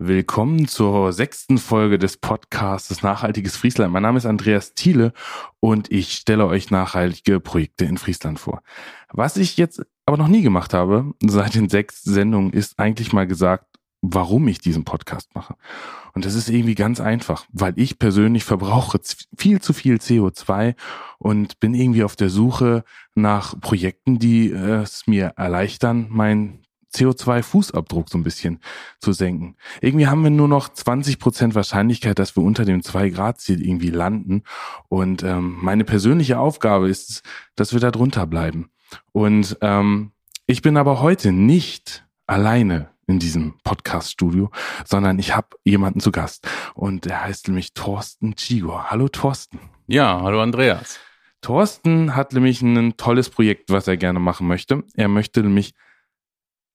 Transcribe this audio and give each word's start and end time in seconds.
Willkommen 0.00 0.68
zur 0.68 1.12
sechsten 1.12 1.58
Folge 1.58 1.98
des 1.98 2.18
Podcasts 2.18 3.02
Nachhaltiges 3.02 3.56
Friesland. 3.56 3.92
Mein 3.92 4.04
Name 4.04 4.18
ist 4.18 4.26
Andreas 4.26 4.74
Thiele 4.74 5.12
und 5.58 5.90
ich 5.90 6.12
stelle 6.12 6.46
euch 6.46 6.70
nachhaltige 6.70 7.40
Projekte 7.40 7.84
in 7.84 7.98
Friesland 7.98 8.38
vor. 8.38 8.62
Was 9.10 9.36
ich 9.36 9.56
jetzt 9.56 9.84
aber 10.06 10.16
noch 10.16 10.28
nie 10.28 10.42
gemacht 10.42 10.72
habe, 10.72 11.14
seit 11.26 11.56
den 11.56 11.68
sechs 11.68 12.04
Sendungen, 12.04 12.52
ist 12.52 12.78
eigentlich 12.78 13.12
mal 13.12 13.26
gesagt, 13.26 13.66
warum 14.00 14.46
ich 14.46 14.60
diesen 14.60 14.84
Podcast 14.84 15.34
mache. 15.34 15.56
Und 16.14 16.24
das 16.24 16.36
ist 16.36 16.48
irgendwie 16.48 16.76
ganz 16.76 17.00
einfach, 17.00 17.46
weil 17.50 17.72
ich 17.74 17.98
persönlich 17.98 18.44
verbrauche 18.44 19.00
viel 19.36 19.60
zu 19.60 19.72
viel 19.72 19.96
CO2 19.96 20.76
und 21.18 21.58
bin 21.58 21.74
irgendwie 21.74 22.04
auf 22.04 22.14
der 22.14 22.30
Suche 22.30 22.84
nach 23.16 23.60
Projekten, 23.60 24.20
die 24.20 24.52
es 24.52 25.08
mir 25.08 25.32
erleichtern, 25.36 26.06
mein 26.08 26.62
CO2-Fußabdruck 26.94 28.10
so 28.10 28.18
ein 28.18 28.22
bisschen 28.22 28.60
zu 29.00 29.12
senken. 29.12 29.56
Irgendwie 29.80 30.06
haben 30.06 30.22
wir 30.22 30.30
nur 30.30 30.48
noch 30.48 30.68
20 30.68 31.18
Prozent 31.18 31.54
Wahrscheinlichkeit, 31.54 32.18
dass 32.18 32.36
wir 32.36 32.42
unter 32.42 32.64
dem 32.64 32.80
2-Grad-Ziel 32.80 33.64
irgendwie 33.64 33.90
landen. 33.90 34.42
Und 34.88 35.22
ähm, 35.22 35.58
meine 35.60 35.84
persönliche 35.84 36.38
Aufgabe 36.38 36.88
ist, 36.88 37.22
dass 37.56 37.72
wir 37.72 37.80
da 37.80 37.90
drunter 37.90 38.26
bleiben. 38.26 38.70
Und 39.12 39.58
ähm, 39.60 40.12
ich 40.46 40.62
bin 40.62 40.76
aber 40.76 41.00
heute 41.00 41.32
nicht 41.32 42.06
alleine 42.26 42.90
in 43.06 43.18
diesem 43.18 43.54
Podcast-Studio, 43.64 44.50
sondern 44.84 45.18
ich 45.18 45.34
habe 45.34 45.48
jemanden 45.64 46.00
zu 46.00 46.12
Gast. 46.12 46.46
Und 46.74 47.06
der 47.06 47.24
heißt 47.24 47.48
nämlich 47.48 47.72
Thorsten 47.72 48.34
Chigor. 48.36 48.90
Hallo 48.90 49.08
Thorsten. 49.08 49.58
Ja, 49.86 50.20
hallo 50.22 50.42
Andreas. 50.42 50.98
Thorsten 51.40 52.14
hat 52.14 52.32
nämlich 52.32 52.62
ein 52.62 52.96
tolles 52.96 53.30
Projekt, 53.30 53.70
was 53.70 53.88
er 53.88 53.96
gerne 53.96 54.18
machen 54.18 54.46
möchte. 54.46 54.84
Er 54.94 55.08
möchte 55.08 55.42
nämlich 55.42 55.74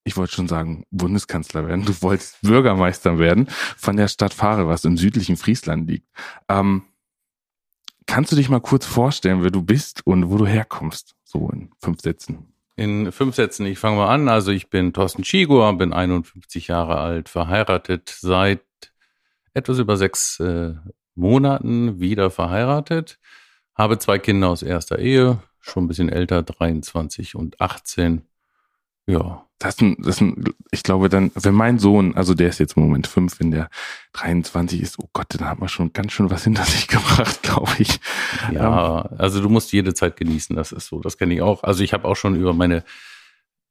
ich 0.03 0.17
wollte 0.17 0.33
schon 0.33 0.47
sagen, 0.47 0.85
Bundeskanzler 0.91 1.67
werden. 1.67 1.85
Du 1.85 2.01
wolltest 2.01 2.41
Bürgermeister 2.41 3.19
werden 3.19 3.47
von 3.77 3.95
der 3.97 4.07
Stadt 4.07 4.33
Fahre, 4.33 4.67
was 4.67 4.85
im 4.85 4.97
südlichen 4.97 5.37
Friesland 5.37 5.89
liegt. 5.89 6.07
Ähm, 6.49 6.83
kannst 8.05 8.31
du 8.31 8.35
dich 8.35 8.49
mal 8.49 8.59
kurz 8.59 8.85
vorstellen, 8.85 9.43
wer 9.43 9.51
du 9.51 9.61
bist 9.61 10.05
und 10.05 10.29
wo 10.29 10.37
du 10.37 10.45
herkommst? 10.45 11.15
So 11.23 11.49
in 11.49 11.71
fünf 11.81 12.01
Sätzen. 12.01 12.53
In 12.75 13.11
fünf 13.11 13.35
Sätzen, 13.35 13.65
ich 13.65 13.79
fange 13.79 13.97
mal 13.97 14.13
an. 14.13 14.27
Also 14.27 14.51
ich 14.51 14.69
bin 14.69 14.93
Thorsten 14.93 15.23
Schigor, 15.23 15.77
bin 15.77 15.93
51 15.93 16.67
Jahre 16.67 16.97
alt, 16.97 17.29
verheiratet, 17.29 18.15
seit 18.19 18.61
etwas 19.53 19.79
über 19.79 19.95
sechs 19.95 20.39
äh, 20.39 20.73
Monaten 21.15 21.99
wieder 21.99 22.31
verheiratet, 22.31 23.19
habe 23.75 23.99
zwei 23.99 24.17
Kinder 24.17 24.49
aus 24.49 24.63
erster 24.63 24.97
Ehe, 24.97 25.43
schon 25.59 25.85
ein 25.85 25.87
bisschen 25.87 26.09
älter, 26.09 26.41
23 26.41 27.35
und 27.35 27.61
18 27.61 28.23
ja. 29.05 29.45
Das 29.63 29.75
ist 29.75 29.81
ein, 29.81 29.95
das 29.97 30.15
ist 30.15 30.21
ein, 30.21 30.43
ich 30.71 30.83
glaube 30.83 31.07
dann, 31.07 31.31
wenn 31.35 31.53
mein 31.53 31.79
Sohn, 31.79 32.17
also 32.17 32.33
der 32.33 32.49
ist 32.49 32.59
jetzt 32.59 32.75
im 32.75 32.83
Moment 32.83 33.07
fünf, 33.07 33.39
wenn 33.39 33.49
der 33.49 33.69
23 34.11 34.81
ist, 34.81 34.99
oh 34.99 35.07
Gott, 35.13 35.27
dann 35.29 35.49
hat 35.49 35.59
man 35.59 35.69
schon 35.69 35.93
ganz 35.93 36.11
schön 36.11 36.29
was 36.29 36.43
hinter 36.43 36.65
sich 36.65 36.87
gebracht, 36.89 37.41
glaube 37.43 37.71
ich. 37.77 38.01
Ja, 38.51 39.03
also 39.17 39.41
du 39.41 39.47
musst 39.47 39.71
jede 39.71 39.93
Zeit 39.93 40.17
genießen, 40.17 40.53
das 40.53 40.73
ist 40.73 40.87
so, 40.87 40.99
das 40.99 41.17
kenne 41.17 41.33
ich 41.33 41.41
auch. 41.41 41.63
Also 41.63 41.81
ich 41.81 41.93
habe 41.93 42.09
auch 42.09 42.17
schon 42.17 42.35
über 42.35 42.51
meine 42.51 42.83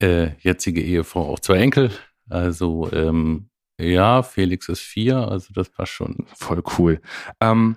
äh, 0.00 0.30
jetzige 0.40 0.80
Ehefrau 0.80 1.30
auch 1.30 1.40
zwei 1.40 1.58
Enkel. 1.58 1.90
Also 2.30 2.90
ähm, 2.90 3.50
ja, 3.78 4.22
Felix 4.22 4.70
ist 4.70 4.80
vier, 4.80 5.18
also 5.18 5.52
das 5.52 5.68
passt 5.68 5.92
schon. 5.92 6.24
Voll 6.34 6.62
cool. 6.78 7.02
Ähm, 7.38 7.76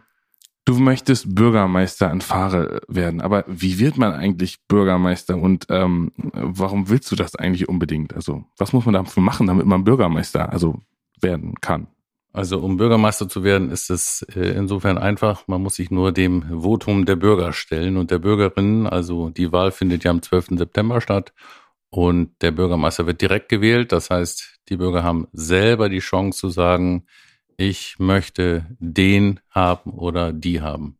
Du 0.65 0.79
möchtest 0.79 1.35
Bürgermeister 1.35 2.11
in 2.11 2.21
Fahre 2.21 2.81
werden, 2.87 3.21
aber 3.21 3.45
wie 3.47 3.77
wird 3.77 3.97
man 3.97 4.13
eigentlich 4.13 4.65
Bürgermeister 4.67 5.37
und 5.37 5.67
ähm, 5.69 6.11
warum 6.17 6.89
willst 6.89 7.11
du 7.11 7.15
das 7.15 7.35
eigentlich 7.35 7.69
unbedingt? 7.69 8.15
Also 8.15 8.45
was 8.57 8.73
muss 8.73 8.85
man 8.85 8.95
dafür 8.95 9.21
machen, 9.21 9.45
damit 9.45 9.67
man 9.67 9.83
Bürgermeister 9.83 10.51
also 10.51 10.79
werden 11.21 11.53
kann? 11.61 11.87
Also 12.33 12.59
um 12.59 12.77
Bürgermeister 12.77 13.29
zu 13.29 13.43
werden, 13.43 13.69
ist 13.69 13.89
es 13.89 14.23
äh, 14.35 14.49
insofern 14.57 14.97
einfach. 14.97 15.47
Man 15.47 15.61
muss 15.61 15.75
sich 15.75 15.89
nur 15.89 16.11
dem 16.11 16.61
Votum 16.63 17.05
der 17.05 17.15
Bürger 17.15 17.53
stellen 17.53 17.95
und 17.95 18.11
der 18.11 18.19
Bürgerinnen. 18.19 18.87
Also 18.87 19.29
die 19.29 19.53
Wahl 19.53 19.71
findet 19.71 20.03
ja 20.03 20.11
am 20.11 20.21
12. 20.21 20.57
September 20.57 20.99
statt 20.99 21.31
und 21.91 22.41
der 22.41 22.51
Bürgermeister 22.51 23.05
wird 23.05 23.21
direkt 23.21 23.47
gewählt. 23.47 23.93
Das 23.93 24.09
heißt, 24.09 24.59
die 24.67 24.75
Bürger 24.75 25.03
haben 25.03 25.27
selber 25.31 25.87
die 25.87 25.99
Chance 25.99 26.39
zu 26.39 26.49
sagen, 26.49 27.05
ich 27.57 27.97
möchte 27.99 28.65
den 28.79 29.39
haben 29.49 29.91
oder 29.91 30.33
die 30.33 30.61
haben. 30.61 30.97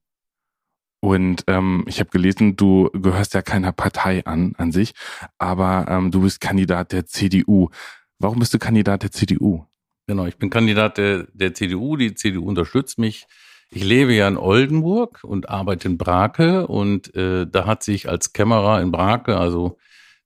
Und 1.01 1.43
ähm, 1.47 1.85
ich 1.87 1.99
habe 1.99 2.09
gelesen, 2.09 2.55
du 2.55 2.89
gehörst 2.91 3.35
ja 3.35 3.41
keiner 3.41 3.71
Partei 3.71 4.25
an 4.25 4.53
an 4.57 4.71
sich, 4.71 4.93
aber 5.37 5.85
ähm, 5.87 6.09
du 6.09 6.21
bist 6.21 6.41
Kandidat 6.41 6.93
der 6.93 7.05
CDU. 7.05 7.69
Warum 8.17 8.39
bist 8.39 8.53
du 8.53 8.59
Kandidat 8.59 9.03
der 9.03 9.11
CDU? 9.11 9.65
Genau, 10.07 10.25
ich 10.25 10.37
bin 10.37 10.49
Kandidat 10.49 10.97
der, 10.97 11.27
der 11.33 11.53
CDU. 11.53 11.95
Die 11.95 12.15
CDU 12.15 12.45
unterstützt 12.45 12.97
mich. 12.97 13.27
Ich 13.69 13.83
lebe 13.83 14.13
ja 14.13 14.27
in 14.27 14.37
Oldenburg 14.37 15.23
und 15.23 15.49
arbeite 15.49 15.89
in 15.89 15.97
Brake 15.97 16.67
und 16.67 17.13
äh, 17.15 17.45
da 17.47 17.65
hat 17.65 17.83
sich 17.83 18.09
als 18.09 18.31
Kämmerer 18.33 18.81
in 18.81 18.91
Brake, 18.91 19.37
also 19.37 19.77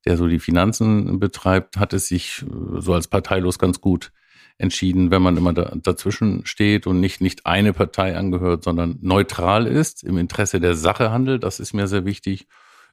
der 0.06 0.18
so 0.18 0.28
die 0.28 0.40
Finanzen 0.40 1.20
betreibt, 1.20 1.78
hat 1.78 1.94
es 1.94 2.08
sich 2.08 2.44
äh, 2.44 2.80
so 2.80 2.94
als 2.94 3.08
parteilos 3.08 3.60
ganz 3.60 3.82
gut 3.82 4.12
entschieden, 4.60 5.10
wenn 5.10 5.22
man 5.22 5.38
immer 5.38 5.54
da, 5.54 5.74
dazwischen 5.76 6.46
steht 6.46 6.86
und 6.86 7.00
nicht, 7.00 7.22
nicht 7.22 7.46
eine 7.46 7.74
Partei 7.74 8.16
angehört, 8.16 8.64
sondern 8.64 9.00
neutral 9.02 9.66
ist, 9.66 10.04
im 10.04 10.18
Interesse 10.18 10.60
der 10.60 10.76
Sache 10.76 11.12
handelt. 11.12 11.44
Das 11.44 11.62
ist 11.62 11.74
mir 11.74 11.88
sehr 11.88 12.06
wichtig. 12.06 12.46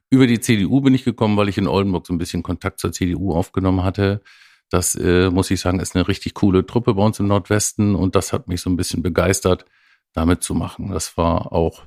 Über 0.09 0.27
die 0.27 0.39
CDU 0.39 0.79
bin 0.79 0.93
ich 0.93 1.03
gekommen, 1.03 1.35
weil 1.35 1.49
ich 1.49 1.57
in 1.57 1.67
Oldenburg 1.67 2.07
so 2.07 2.13
ein 2.13 2.17
bisschen 2.17 2.41
Kontakt 2.41 2.79
zur 2.79 2.93
CDU 2.93 3.33
aufgenommen 3.33 3.83
hatte. 3.83 4.21
Das 4.69 4.95
äh, 4.95 5.29
muss 5.29 5.51
ich 5.51 5.59
sagen, 5.59 5.81
ist 5.81 5.95
eine 5.95 6.07
richtig 6.07 6.33
coole 6.33 6.65
Truppe 6.65 6.93
bei 6.93 7.03
uns 7.03 7.19
im 7.19 7.27
Nordwesten 7.27 7.95
und 7.95 8.15
das 8.15 8.31
hat 8.31 8.47
mich 8.47 8.61
so 8.61 8.69
ein 8.69 8.77
bisschen 8.77 9.03
begeistert, 9.03 9.65
damit 10.13 10.43
zu 10.43 10.55
machen. 10.55 10.91
Das 10.91 11.17
war 11.17 11.51
auch 11.51 11.83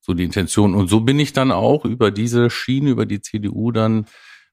so 0.00 0.14
die 0.14 0.24
Intention. 0.24 0.74
Und 0.74 0.88
so 0.88 1.00
bin 1.00 1.18
ich 1.18 1.34
dann 1.34 1.52
auch 1.52 1.84
über 1.84 2.10
diese 2.10 2.48
Schiene, 2.48 2.88
über 2.88 3.04
die 3.04 3.20
CDU 3.20 3.70
dann 3.70 4.06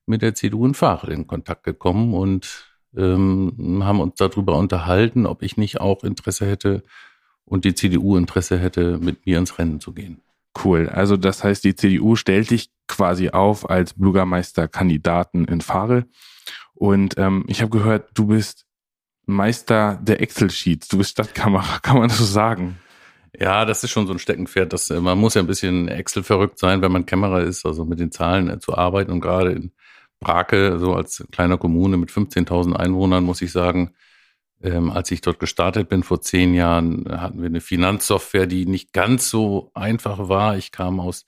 mit 0.06 0.22
der 0.22 0.36
CDU 0.36 0.66
in 0.66 0.74
Fahre 0.74 1.14
in 1.14 1.26
Kontakt 1.26 1.64
gekommen 1.64 2.14
und 2.14 2.67
ähm, 2.96 3.81
haben 3.84 4.00
uns 4.00 4.16
darüber 4.16 4.58
unterhalten, 4.58 5.25
ob 5.25 5.42
ich 5.44 5.58
nicht 5.58 5.81
auch 5.81 6.03
Interesse 6.03 6.46
hätte 6.46 6.84
und 7.46 7.66
die 7.66 7.75
CDU 7.75 8.18
Interesse 8.18 8.58
hätte, 8.58 8.98
mit 8.98 9.25
mir 9.25 9.38
ins 9.38 9.58
Rennen 9.58 9.80
zu 9.80 9.94
gehen. 9.94 10.22
Cool. 10.64 10.90
Also 10.90 11.18
das 11.18 11.44
heißt, 11.44 11.64
die 11.64 11.75
CDU 11.75 12.16
stellt 12.16 12.50
dich 12.50 12.72
quasi 12.88 13.30
auf 13.30 13.70
als 13.70 13.94
Bürgermeisterkandidaten 13.94 15.46
in 15.46 15.62
Farel. 15.62 16.06
Und 16.74 17.16
ähm, 17.18 17.46
ich 17.48 17.62
habe 17.62 17.72
gehört, 17.72 18.09
du 18.14 18.28
bist 18.28 18.66
Meister 19.25 20.00
der 20.02 20.22
Excel-Sheets. 20.22 20.88
Du 20.88 20.98
bist 20.98 21.12
Stadtkamera, 21.12 21.80
kann 21.81 21.98
man 21.98 22.09
so 22.09 22.24
sagen? 22.24 22.78
Ja, 23.38 23.66
das 23.66 23.84
ist 23.84 23.92
schon 23.92 24.08
so 24.08 24.14
ein 24.14 24.19
Steckenpferd. 24.19 24.74
Das, 24.74 24.90
äh, 24.90 25.00
man 25.00 25.18
muss 25.18 25.36
ja 25.36 25.42
ein 25.42 25.48
bisschen 25.48 25.88
Excel 25.88 26.24
verrückt 26.24 26.59
sein, 26.59 26.81
wenn 26.81 26.92
man 26.92 27.06
Kämmerer 27.06 27.42
ist, 27.42 27.66
also 27.66 27.86
mit 27.86 28.00
den 28.00 28.12
Zahlen 28.12 28.50
äh, 28.50 28.59
zu 28.59 28.75
arbeiten 28.75 29.12
und 29.12 29.22
gerade 29.22 29.52
in 29.52 29.72
Brake, 30.20 30.80
so 30.80 30.94
als 30.94 31.26
kleiner 31.32 31.58
Kommune 31.58 31.98
mit 31.98 32.10
15.000 32.10 32.74
Einwohnern, 32.74 33.24
muss 33.24 33.42
ich 33.42 33.52
sagen, 33.52 33.94
ähm, 34.62 34.90
als 34.90 35.12
ich 35.12 35.22
dort 35.22 35.40
gestartet 35.40 35.90
bin 35.90 36.04
vor 36.04 36.22
zehn 36.22 36.54
Jahren, 36.54 37.06
hatten 37.10 37.40
wir 37.42 37.48
eine 37.48 37.62
Finanzsoftware, 37.62 38.48
die 38.48 38.66
nicht 38.66 38.94
ganz 38.94 39.30
so 39.30 39.72
einfach 39.74 40.30
war. 40.30 40.58
Ich 40.58 40.72
kam 40.72 41.00
aus, 41.00 41.26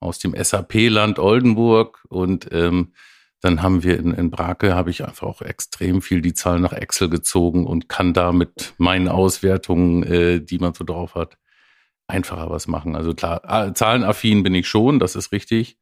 aus 0.00 0.18
dem 0.18 0.34
SAP-Land 0.36 1.18
Oldenburg 1.18 2.04
und 2.08 2.48
ähm, 2.52 2.92
dann 3.40 3.62
haben 3.62 3.82
wir 3.82 3.98
in, 3.98 4.12
in 4.12 4.30
Brake, 4.30 4.74
habe 4.74 4.90
ich 4.90 5.04
einfach 5.04 5.26
auch 5.26 5.42
extrem 5.42 6.02
viel 6.02 6.20
die 6.20 6.34
Zahlen 6.34 6.62
nach 6.62 6.72
Excel 6.72 7.08
gezogen 7.08 7.66
und 7.66 7.88
kann 7.88 8.12
da 8.12 8.32
mit 8.32 8.74
meinen 8.78 9.08
Auswertungen, 9.08 10.02
äh, 10.02 10.40
die 10.40 10.58
man 10.58 10.74
so 10.74 10.84
drauf 10.84 11.14
hat, 11.14 11.38
einfacher 12.08 12.50
was 12.50 12.66
machen. 12.66 12.96
Also 12.96 13.14
klar, 13.14 13.74
zahlenaffin 13.74 14.42
bin 14.42 14.54
ich 14.54 14.68
schon, 14.68 14.98
das 14.98 15.16
ist 15.16 15.32
richtig. 15.32 15.78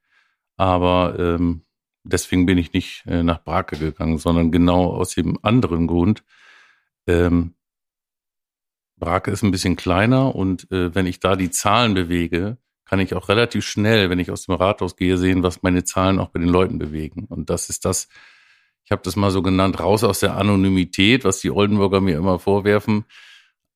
Aber 0.57 1.17
ähm, 1.19 1.65
deswegen 2.05 2.47
bin 2.47 2.59
ich 2.59 2.73
nicht 2.73 3.05
äh, 3.07 3.23
nach 3.23 3.43
Brake 3.43 3.79
gegangen, 3.79 4.19
sondern 4.19 4.53
genau 4.53 4.93
aus 4.93 5.15
dem 5.15 5.39
anderen 5.43 5.87
Grund. 5.87 6.23
Ähm, 7.07 7.55
Brake 8.97 9.31
ist 9.31 9.43
ein 9.43 9.51
bisschen 9.51 9.77
kleiner 9.77 10.35
und 10.35 10.71
äh, 10.71 10.95
wenn 10.95 11.07
ich 11.07 11.21
da 11.21 11.37
die 11.37 11.51
Zahlen 11.51 11.95
bewege, 11.95 12.59
kann 12.85 13.01
ich 13.01 13.15
auch 13.15 13.29
relativ 13.29 13.65
schnell, 13.65 14.11
wenn 14.11 14.19
ich 14.19 14.31
aus 14.31 14.47
dem 14.47 14.55
Rathaus 14.55 14.97
gehe, 14.97 15.17
sehen, 15.17 15.43
was 15.43 15.63
meine 15.63 15.85
Zahlen 15.85 16.19
auch 16.19 16.29
bei 16.29 16.39
den 16.39 16.49
Leuten 16.49 16.79
bewegen. 16.79 17.25
Und 17.29 17.51
das 17.51 17.71
ist 17.71 17.85
das, 17.85 18.09
ich 18.85 18.93
habe 18.93 19.03
das 19.03 19.17
mal 19.17 19.31
so 19.31 19.43
genannt, 19.43 19.81
raus 19.81 20.05
aus 20.05 20.21
der 20.21 20.37
Anonymität, 20.37 21.25
was 21.25 21.41
die 21.41 21.51
Oldenburger 21.51 22.01
mir 22.01 22.17
immer 22.17 22.39
vorwerfen. 22.39 23.05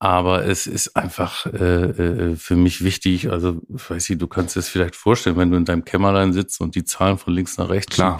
Aber 0.01 0.45
es 0.45 0.69
ist 0.69 0.95
einfach 0.97 1.47
äh, 1.47 1.55
äh, 1.55 2.37
für 2.37 2.55
mich 2.55 2.85
wichtig. 2.85 3.31
Also, 3.31 3.61
weiß 3.69 4.11
ich, 4.11 4.19
du 4.19 4.29
kannst 4.29 4.57
es 4.57 4.69
vielleicht 4.69 4.95
vorstellen, 4.95 5.37
wenn 5.37 5.51
du 5.51 5.57
in 5.57 5.65
deinem 5.65 5.85
Kämmerlein 5.85 6.33
sitzt 6.33 6.61
und 6.61 6.77
die 6.77 6.85
Zahlen 6.85 7.19
von 7.19 7.35
links 7.35 7.59
nach 7.59 7.69
rechts 7.69 7.97
Klar. 7.97 8.19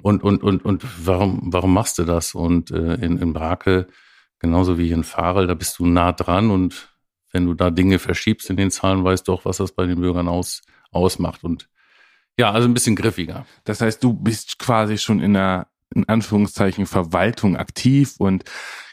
Und, 0.00 0.22
und, 0.22 0.44
und, 0.44 0.64
und 0.64 0.84
warum, 1.04 1.40
warum 1.46 1.74
machst 1.74 1.98
du 1.98 2.04
das? 2.04 2.34
Und 2.34 2.70
äh, 2.70 2.94
in, 2.94 3.18
in 3.18 3.32
Brake, 3.32 3.88
genauso 4.38 4.78
wie 4.78 4.92
in 4.92 5.02
Farel, 5.02 5.48
da 5.48 5.54
bist 5.54 5.80
du 5.80 5.86
nah 5.86 6.12
dran 6.12 6.52
und 6.52 6.88
wenn 7.32 7.46
du 7.46 7.54
da 7.54 7.70
Dinge 7.70 7.98
verschiebst 7.98 8.48
in 8.48 8.56
den 8.56 8.70
Zahlen, 8.70 9.04
weißt 9.04 9.26
du 9.26 9.32
auch, 9.32 9.44
was 9.44 9.58
das 9.58 9.72
bei 9.72 9.86
den 9.86 10.00
Bürgern 10.00 10.28
aus, 10.28 10.62
ausmacht. 10.92 11.42
Und 11.44 11.68
ja, 12.38 12.52
also 12.52 12.68
ein 12.68 12.74
bisschen 12.74 12.96
griffiger. 12.96 13.44
Das 13.64 13.80
heißt, 13.80 14.02
du 14.02 14.12
bist 14.12 14.58
quasi 14.58 14.98
schon 14.98 15.20
in 15.20 15.34
der 15.34 15.66
in 15.94 16.08
Anführungszeichen 16.08 16.86
Verwaltung 16.86 17.56
aktiv 17.56 18.14
und 18.18 18.44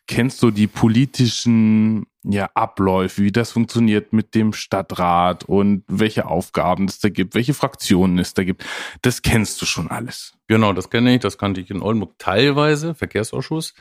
kennst 0.07 0.41
du 0.43 0.51
die 0.51 0.67
politischen 0.67 2.05
ja, 2.23 2.49
Abläufe, 2.53 3.21
wie 3.23 3.31
das 3.31 3.51
funktioniert 3.51 4.13
mit 4.13 4.35
dem 4.35 4.53
Stadtrat 4.53 5.43
und 5.43 5.83
welche 5.87 6.27
Aufgaben 6.27 6.85
es 6.85 6.99
da 6.99 7.09
gibt, 7.09 7.35
welche 7.35 7.53
Fraktionen 7.53 8.19
es 8.19 8.33
da 8.33 8.43
gibt. 8.43 8.65
Das 9.01 9.21
kennst 9.21 9.61
du 9.61 9.65
schon 9.65 9.89
alles. 9.89 10.33
Genau, 10.47 10.73
das 10.73 10.89
kenne 10.89 11.15
ich. 11.15 11.21
Das 11.21 11.37
kannte 11.37 11.61
ich 11.61 11.69
in 11.69 11.81
Oldenburg 11.81 12.13
teilweise, 12.17 12.95
Verkehrsausschuss. 12.95 13.73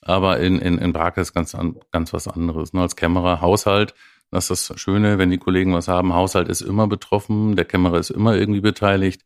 Aber 0.00 0.40
in, 0.40 0.58
in, 0.58 0.78
in 0.78 0.92
Brake 0.92 1.20
ist 1.20 1.32
ganz, 1.32 1.56
ganz 1.92 2.12
was 2.12 2.26
anderes. 2.26 2.72
Ne? 2.72 2.80
Als 2.80 2.96
Kämmerer, 2.96 3.40
Haushalt, 3.40 3.94
das 4.30 4.50
ist 4.50 4.68
das 4.68 4.80
Schöne, 4.80 5.18
wenn 5.18 5.30
die 5.30 5.38
Kollegen 5.38 5.74
was 5.74 5.88
haben. 5.88 6.12
Haushalt 6.12 6.48
ist 6.48 6.60
immer 6.60 6.88
betroffen, 6.88 7.54
der 7.54 7.64
Kämmerer 7.64 7.98
ist 7.98 8.10
immer 8.10 8.34
irgendwie 8.34 8.60
beteiligt. 8.60 9.22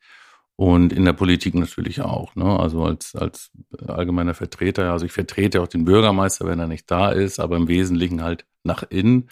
Und 0.57 0.95
in 0.95 1.05
der 1.05 1.13
Politik 1.13 1.55
natürlich 1.55 2.01
auch. 2.01 2.35
Ne? 2.35 2.59
Also 2.59 2.83
als, 2.83 3.15
als 3.15 3.51
allgemeiner 3.87 4.33
Vertreter, 4.33 4.91
also 4.91 5.05
ich 5.05 5.13
vertrete 5.13 5.61
auch 5.61 5.69
den 5.69 5.85
Bürgermeister, 5.85 6.47
wenn 6.47 6.59
er 6.59 6.67
nicht 6.67 6.91
da 6.91 7.11
ist, 7.11 7.39
aber 7.39 7.57
im 7.57 7.69
Wesentlichen 7.69 8.23
halt 8.23 8.47
nach 8.65 8.83
innen. 8.89 9.29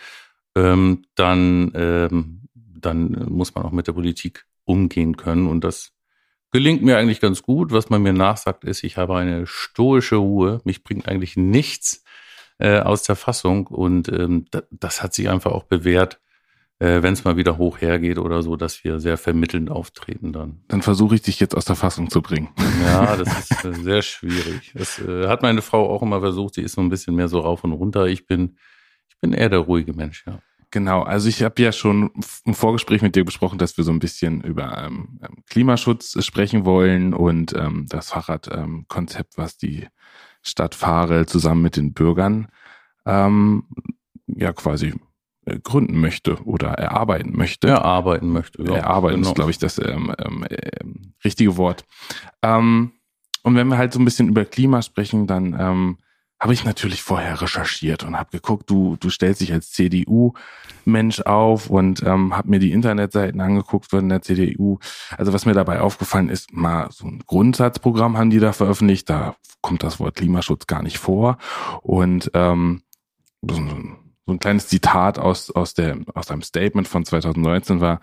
Ähm, 0.54 1.04
dann, 1.14 1.72
ähm, 1.74 2.42
dann 2.54 3.26
muss 3.30 3.54
man 3.54 3.64
auch 3.64 3.72
mit 3.72 3.86
der 3.86 3.94
Politik 3.94 4.44
umgehen 4.64 5.16
können. 5.16 5.46
Und 5.46 5.64
das 5.64 5.92
gelingt 6.50 6.82
mir 6.82 6.98
eigentlich 6.98 7.20
ganz 7.20 7.42
gut. 7.42 7.72
Was 7.72 7.88
man 7.88 8.02
mir 8.02 8.12
nachsagt, 8.12 8.64
ist, 8.64 8.84
ich 8.84 8.98
habe 8.98 9.16
eine 9.16 9.46
stoische 9.46 10.16
Ruhe. 10.16 10.60
Mich 10.64 10.84
bringt 10.84 11.08
eigentlich 11.08 11.38
nichts 11.38 12.04
äh, 12.58 12.80
aus 12.80 13.02
der 13.02 13.16
Fassung. 13.16 13.66
Und 13.68 14.10
ähm, 14.10 14.44
das 14.70 15.02
hat 15.02 15.14
sich 15.14 15.30
einfach 15.30 15.52
auch 15.52 15.64
bewährt 15.64 16.20
äh, 16.84 17.02
wenn 17.02 17.14
es 17.14 17.24
mal 17.24 17.38
wieder 17.38 17.56
hoch 17.56 17.80
hergeht 17.80 18.18
oder 18.18 18.42
so, 18.42 18.56
dass 18.56 18.84
wir 18.84 19.00
sehr 19.00 19.16
vermittelnd 19.16 19.70
auftreten 19.70 20.32
dann. 20.32 20.60
Dann 20.68 20.82
versuche 20.82 21.14
ich 21.14 21.22
dich 21.22 21.40
jetzt 21.40 21.56
aus 21.56 21.64
der 21.64 21.76
Fassung 21.76 22.10
zu 22.10 22.20
bringen. 22.20 22.48
Ja, 22.84 23.16
das 23.16 23.50
ist 23.50 23.64
äh, 23.64 23.72
sehr 23.72 24.02
schwierig. 24.02 24.72
Das 24.74 24.98
äh, 24.98 25.28
hat 25.28 25.40
meine 25.40 25.62
Frau 25.62 25.88
auch 25.88 26.02
immer 26.02 26.20
versucht. 26.20 26.54
Sie 26.54 26.62
ist 26.62 26.72
so 26.72 26.82
ein 26.82 26.90
bisschen 26.90 27.14
mehr 27.14 27.28
so 27.28 27.40
rauf 27.40 27.64
und 27.64 27.72
runter. 27.72 28.06
Ich 28.06 28.26
bin, 28.26 28.58
ich 29.08 29.18
bin 29.20 29.32
eher 29.32 29.48
der 29.48 29.60
ruhige 29.60 29.94
Mensch, 29.94 30.24
ja. 30.26 30.40
Genau, 30.70 31.02
also 31.02 31.28
ich 31.28 31.42
habe 31.44 31.62
ja 31.62 31.70
schon 31.70 32.10
im 32.44 32.54
Vorgespräch 32.54 33.00
mit 33.00 33.14
dir 33.14 33.24
besprochen, 33.24 33.58
dass 33.58 33.76
wir 33.76 33.84
so 33.84 33.92
ein 33.92 34.00
bisschen 34.00 34.42
über 34.42 34.76
ähm, 34.76 35.20
ähm 35.22 35.44
Klimaschutz 35.48 36.22
sprechen 36.24 36.64
wollen 36.64 37.14
und 37.14 37.54
ähm, 37.54 37.86
das 37.88 38.10
Fahrradkonzept, 38.10 39.34
ähm, 39.38 39.42
was 39.42 39.56
die 39.56 39.86
Stadt 40.42 40.74
Fahre 40.74 41.26
zusammen 41.26 41.62
mit 41.62 41.76
den 41.76 41.94
Bürgern 41.94 42.48
ähm, 43.06 43.68
ja 44.26 44.52
quasi 44.52 44.94
gründen 45.62 46.00
möchte 46.00 46.42
oder 46.44 46.70
erarbeiten 46.70 47.36
möchte. 47.36 47.68
Erarbeiten 47.68 48.30
möchte, 48.30 48.62
ja. 48.62 48.76
Erarbeiten 48.76 49.16
genau. 49.16 49.28
ist, 49.28 49.34
glaube 49.34 49.50
ich, 49.50 49.58
das 49.58 49.78
ähm, 49.78 50.14
ähm, 50.18 50.44
äh, 50.48 50.70
richtige 51.24 51.56
Wort. 51.56 51.84
Ähm, 52.42 52.92
und 53.42 53.54
wenn 53.54 53.68
wir 53.68 53.76
halt 53.76 53.92
so 53.92 53.98
ein 53.98 54.04
bisschen 54.04 54.28
über 54.28 54.44
Klima 54.44 54.80
sprechen, 54.82 55.26
dann 55.26 55.56
ähm, 55.58 55.98
habe 56.40 56.52
ich 56.52 56.64
natürlich 56.64 57.02
vorher 57.02 57.40
recherchiert 57.40 58.04
und 58.04 58.18
habe 58.18 58.30
geguckt, 58.32 58.68
du, 58.68 58.96
du 58.98 59.08
stellst 59.08 59.40
dich 59.40 59.52
als 59.52 59.70
CDU-Mensch 59.70 61.20
auf 61.22 61.70
und 61.70 62.02
ähm, 62.02 62.36
habe 62.36 62.50
mir 62.50 62.58
die 62.58 62.72
Internetseiten 62.72 63.40
angeguckt 63.40 63.90
von 63.90 64.08
der 64.08 64.22
CDU. 64.22 64.78
Also 65.16 65.32
was 65.32 65.46
mir 65.46 65.54
dabei 65.54 65.80
aufgefallen 65.80 66.28
ist, 66.28 66.52
mal 66.52 66.88
so 66.90 67.06
ein 67.06 67.22
Grundsatzprogramm 67.26 68.18
haben 68.18 68.30
die 68.30 68.40
da 68.40 68.52
veröffentlicht, 68.52 69.08
da 69.08 69.36
kommt 69.62 69.82
das 69.82 70.00
Wort 70.00 70.16
Klimaschutz 70.16 70.66
gar 70.66 70.82
nicht 70.82 70.98
vor. 70.98 71.38
Und 71.80 72.30
ähm, 72.34 72.82
so 73.42 73.56
ein 73.56 74.03
so 74.26 74.32
ein 74.32 74.38
kleines 74.38 74.68
Zitat 74.68 75.18
aus, 75.18 75.50
aus, 75.50 75.74
der, 75.74 75.98
aus 76.14 76.30
einem 76.30 76.42
Statement 76.42 76.88
von 76.88 77.04
2019 77.04 77.80
war, 77.80 78.00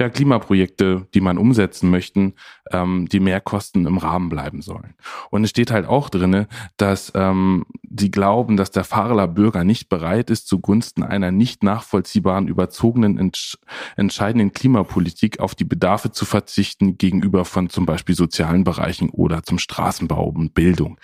ja, 0.00 0.08
Klimaprojekte, 0.08 1.06
die 1.14 1.20
man 1.20 1.38
umsetzen 1.38 1.88
möchten, 1.88 2.34
ähm, 2.72 3.08
die 3.08 3.20
Mehrkosten 3.20 3.86
im 3.86 3.98
Rahmen 3.98 4.28
bleiben 4.28 4.60
sollen. 4.60 4.94
Und 5.30 5.44
es 5.44 5.50
steht 5.50 5.70
halt 5.70 5.86
auch 5.86 6.10
drinne, 6.10 6.48
dass 6.76 7.12
ähm, 7.14 7.64
sie 7.96 8.10
glauben, 8.10 8.56
dass 8.56 8.72
der 8.72 8.82
Fahrler 8.82 9.28
Bürger 9.28 9.62
nicht 9.62 9.88
bereit 9.88 10.30
ist, 10.30 10.48
zugunsten 10.48 11.04
einer 11.04 11.30
nicht 11.30 11.62
nachvollziehbaren, 11.62 12.48
überzogenen, 12.48 13.18
entsch 13.18 13.56
entscheidenden 13.96 14.52
Klimapolitik 14.52 15.38
auf 15.38 15.54
die 15.54 15.64
Bedarfe 15.64 16.10
zu 16.10 16.24
verzichten 16.24 16.98
gegenüber 16.98 17.44
von 17.44 17.70
zum 17.70 17.86
Beispiel 17.86 18.16
sozialen 18.16 18.64
Bereichen 18.64 19.10
oder 19.10 19.44
zum 19.44 19.58
Straßenbau 19.58 20.28
und 20.28 20.54
Bildung 20.54 20.98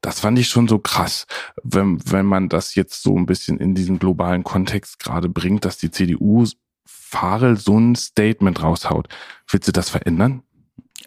das 0.00 0.20
fand 0.20 0.38
ich 0.38 0.48
schon 0.48 0.68
so 0.68 0.78
krass, 0.78 1.26
wenn, 1.62 1.98
wenn 2.10 2.26
man 2.26 2.48
das 2.48 2.74
jetzt 2.74 3.02
so 3.02 3.16
ein 3.16 3.26
bisschen 3.26 3.58
in 3.58 3.74
diesen 3.74 3.98
globalen 3.98 4.44
Kontext 4.44 4.98
gerade 4.98 5.28
bringt, 5.28 5.64
dass 5.64 5.76
die 5.78 5.90
CDU 5.90 6.46
Farel 6.86 7.56
so 7.56 7.78
ein 7.78 7.96
Statement 7.96 8.62
raushaut. 8.62 9.08
Willst 9.50 9.66
du 9.66 9.72
das 9.72 9.88
verändern? 9.88 10.42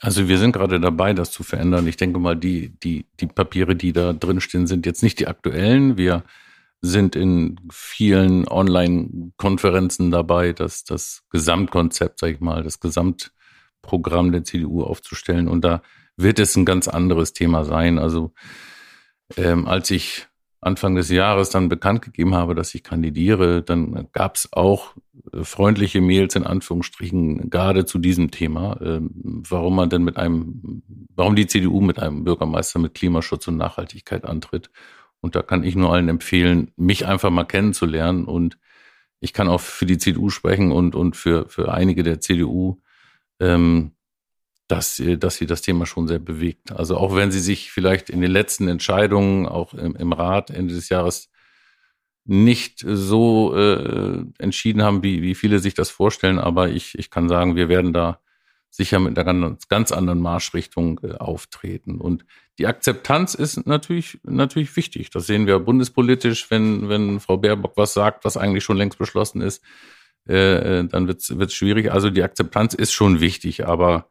Also 0.01 0.27
wir 0.27 0.39
sind 0.39 0.53
gerade 0.53 0.79
dabei, 0.79 1.13
das 1.13 1.31
zu 1.31 1.43
verändern. 1.43 1.85
Ich 1.85 1.97
denke 1.97 2.19
mal, 2.19 2.35
die, 2.35 2.69
die, 2.79 3.05
die 3.19 3.27
Papiere, 3.27 3.75
die 3.75 3.93
da 3.93 4.13
drinstehen, 4.13 4.65
sind 4.65 4.85
jetzt 4.85 5.03
nicht 5.03 5.19
die 5.19 5.27
aktuellen. 5.27 5.97
Wir 5.97 6.23
sind 6.81 7.15
in 7.15 7.59
vielen 7.71 8.47
Online-Konferenzen 8.47 10.09
dabei, 10.09 10.53
das, 10.53 10.83
das 10.83 11.21
Gesamtkonzept, 11.29 12.19
sag 12.19 12.31
ich 12.31 12.39
mal, 12.39 12.63
das 12.63 12.79
Gesamtprogramm 12.79 14.31
der 14.31 14.43
CDU 14.43 14.81
aufzustellen. 14.81 15.47
Und 15.47 15.63
da 15.63 15.83
wird 16.17 16.39
es 16.39 16.55
ein 16.55 16.65
ganz 16.65 16.88
anderes 16.88 17.33
Thema 17.33 17.63
sein. 17.63 17.99
Also 17.99 18.33
ähm, 19.38 19.68
als 19.68 19.92
ich 19.92 20.28
Anfang 20.62 20.94
des 20.94 21.10
Jahres 21.10 21.50
dann 21.50 21.69
bekannt 21.69 22.04
gegeben 22.04 22.36
habe, 22.36 22.54
dass 22.54 22.75
ich 22.75 22.83
kandidiere, 22.83 23.63
dann 23.63 24.07
gab 24.13 24.36
es 24.36 24.54
auch 24.54 24.94
äh, 25.33 25.44
freundliche 25.44 26.01
Mails 26.01 26.36
in 26.36 26.44
Anführungsstrichen 26.44 27.50
gerade 27.50 27.86
zu 27.86 27.98
diesem 27.98 28.30
Thema, 28.30 28.80
ähm, 28.81 29.10
warum 29.50 29.75
man 29.75 29.89
denn 29.89 30.04
mit 30.04 30.18
einem, 30.18 30.83
warum 31.16 31.36
die 31.36 31.48
CDU 31.48 31.81
mit 31.81 31.98
einem 31.98 32.24
Bürgermeister 32.24 32.78
mit 32.78 32.94
Klimaschutz 32.94 33.48
und 33.48 33.57
Nachhaltigkeit 33.57 34.24
antritt. 34.24 34.69
Und 35.19 35.36
da 35.36 35.42
kann 35.42 35.63
ich 35.63 35.75
nur 35.75 35.92
allen 35.94 36.10
empfehlen, 36.10 36.72
mich 36.75 37.07
einfach 37.07 37.31
mal 37.31 37.45
kennenzulernen. 37.45 38.25
Und 38.25 38.57
ich 39.19 39.34
kann 39.34 39.48
auch 39.48 39.62
für 39.62 39.86
die 39.86 39.98
CDU 39.98 40.30
sprechen 40.30 40.72
und, 40.72 40.95
und 40.95 41.16
für, 41.16 41.48
für 41.50 41.72
einige 41.74 42.04
der 42.04 42.19
CDU. 42.22 42.80
Ähm, 43.39 43.94
dass, 44.71 45.01
dass 45.19 45.35
sie 45.35 45.45
das 45.45 45.62
Thema 45.62 45.85
schon 45.85 46.07
sehr 46.07 46.19
bewegt. 46.19 46.71
Also 46.71 46.95
auch 46.97 47.15
wenn 47.15 47.31
sie 47.31 47.39
sich 47.39 47.71
vielleicht 47.71 48.09
in 48.09 48.21
den 48.21 48.31
letzten 48.31 48.69
Entscheidungen, 48.69 49.45
auch 49.45 49.73
im, 49.73 49.95
im 49.95 50.13
Rat 50.13 50.50
Ende 50.50 50.73
des 50.73 50.88
Jahres, 50.89 51.29
nicht 52.23 52.79
so 52.85 53.56
äh, 53.56 54.23
entschieden 54.38 54.83
haben, 54.83 55.03
wie, 55.03 55.21
wie 55.21 55.35
viele 55.35 55.59
sich 55.59 55.73
das 55.73 55.89
vorstellen, 55.89 56.39
aber 56.39 56.69
ich, 56.69 56.97
ich 56.97 57.09
kann 57.09 57.27
sagen, 57.27 57.56
wir 57.56 57.68
werden 57.68 57.94
da 57.94 58.21
sicher 58.69 59.00
mit 59.00 59.19
einer 59.19 59.57
ganz, 59.68 59.91
anderen 59.91 60.21
Marschrichtung 60.21 61.01
äh, 61.03 61.15
auftreten. 61.15 62.00
Und 62.00 62.24
die 62.57 62.67
Akzeptanz 62.67 63.33
ist 63.33 63.65
natürlich, 63.67 64.19
natürlich 64.24 64.74
wichtig. 64.77 65.09
Das 65.09 65.27
sehen 65.27 65.47
wir 65.47 65.59
bundespolitisch, 65.59 66.50
wenn, 66.50 66.88
wenn 66.88 67.19
Frau 67.19 67.38
Baerbock 67.38 67.74
was 67.75 67.94
sagt, 67.94 68.24
was 68.24 68.38
eigentlich 68.38 68.63
schon 68.63 68.77
längst 68.77 69.00
beschlossen 69.00 69.41
ist, 69.41 69.62
äh, 70.29 70.79
äh 70.79 70.88
dann 70.88 71.07
wird 71.07 71.22
es 71.22 71.53
schwierig. 71.53 71.91
Also 71.91 72.10
die 72.10 72.24
Akzeptanz 72.24 72.74
ist 72.74 72.93
schon 72.93 73.19
wichtig, 73.19 73.67
aber 73.67 74.11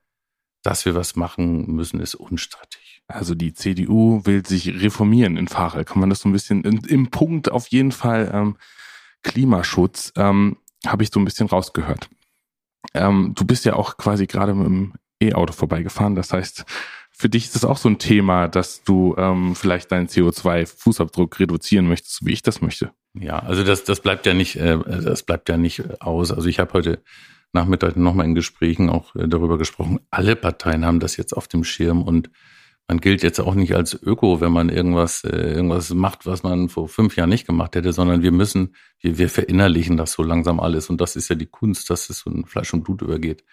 dass 0.62 0.85
wir 0.85 0.95
was 0.95 1.17
machen 1.17 1.67
müssen, 1.75 2.00
ist 2.00 2.14
unstrittig. 2.14 3.02
Also 3.07 3.35
die 3.35 3.55
CDU 3.55 4.23
will 4.25 4.47
sich 4.47 4.69
reformieren 4.83 5.37
in 5.37 5.49
Fahre. 5.49 5.85
Kann 5.85 6.00
man 6.00 6.11
das 6.11 6.21
so 6.21 6.29
ein 6.29 6.33
bisschen 6.33 6.62
in, 6.62 6.79
im 6.85 7.11
Punkt 7.11 7.50
auf 7.50 7.69
jeden 7.69 7.93
Fall 7.93 8.31
ähm, 8.33 8.57
Klimaschutz 9.23 10.12
ähm, 10.17 10.57
habe 10.87 11.02
ich 11.02 11.11
so 11.12 11.21
ein 11.21 11.25
bisschen 11.25 11.49
rausgehört. 11.49 12.09
Ähm, 12.95 13.33
du 13.35 13.45
bist 13.45 13.64
ja 13.64 13.75
auch 13.75 13.97
quasi 13.97 14.26
gerade 14.26 14.55
mit 14.55 14.67
dem 14.67 14.93
E-Auto 15.21 15.52
vorbeigefahren. 15.52 16.14
Das 16.14 16.33
heißt, 16.33 16.64
für 17.11 17.29
dich 17.29 17.45
ist 17.45 17.55
das 17.55 17.64
auch 17.64 17.76
so 17.76 17.88
ein 17.88 17.99
Thema, 17.99 18.49
dass 18.49 18.83
du 18.83 19.14
ähm, 19.19 19.55
vielleicht 19.55 19.93
deinen 19.93 20.09
CO2-Fußabdruck 20.09 21.38
reduzieren 21.38 21.87
möchtest, 21.87 22.25
wie 22.25 22.33
ich 22.33 22.43
das 22.43 22.62
möchte. 22.62 22.93
Ja, 23.12 23.40
also 23.40 23.64
das, 23.64 23.85
das 23.85 24.00
bleibt 24.00 24.25
ja 24.25 24.33
nicht, 24.33 24.57
äh, 24.57 24.79
das 24.79 25.23
bleibt 25.23 25.49
ja 25.49 25.59
nicht 25.59 26.00
aus. 26.00 26.33
Also 26.33 26.49
ich 26.49 26.59
habe 26.59 26.73
heute 26.73 27.02
Nachmittag 27.52 27.97
nochmal 27.97 28.26
in 28.26 28.35
Gesprächen 28.35 28.90
auch 28.90 29.14
äh, 29.16 29.26
darüber 29.26 29.59
gesprochen. 29.59 30.00
Alle 30.11 30.37
Parteien 30.37 30.85
haben 30.85 31.00
das 31.00 31.16
jetzt 31.16 31.33
auf 31.33 31.49
dem 31.49 31.64
Schirm 31.64 32.02
und 32.02 32.30
man 32.88 32.99
gilt 32.99 33.23
jetzt 33.23 33.38
auch 33.38 33.54
nicht 33.54 33.75
als 33.75 33.95
Öko, 33.95 34.40
wenn 34.40 34.52
man 34.52 34.69
irgendwas, 34.69 35.23
äh, 35.25 35.52
irgendwas 35.54 35.95
macht, 35.95 36.26
was 36.26 36.42
man 36.42 36.69
vor 36.69 36.88
fünf 36.88 37.16
Jahren 37.16 37.30
nicht 37.30 37.47
gemacht 37.47 37.76
hätte, 37.76 37.92
sondern 37.92 38.23
wir 38.23 38.33
müssen, 38.33 38.75
wir, 39.00 39.19
wir 39.19 39.28
verinnerlichen 39.28 39.97
das 39.97 40.12
so 40.12 40.23
langsam 40.23 40.59
alles. 40.59 40.90
Und 40.90 41.00
das 41.00 41.16
ist 41.16 41.28
ja 41.28 41.37
die 41.37 41.47
Kunst, 41.47 41.88
dass 41.90 42.11
es 42.11 42.21
so 42.21 42.30
in 42.30 42.47
Fleisch 42.47 42.73
und 42.75 42.83
Blut 42.83 43.02
übergeht. 43.02 43.45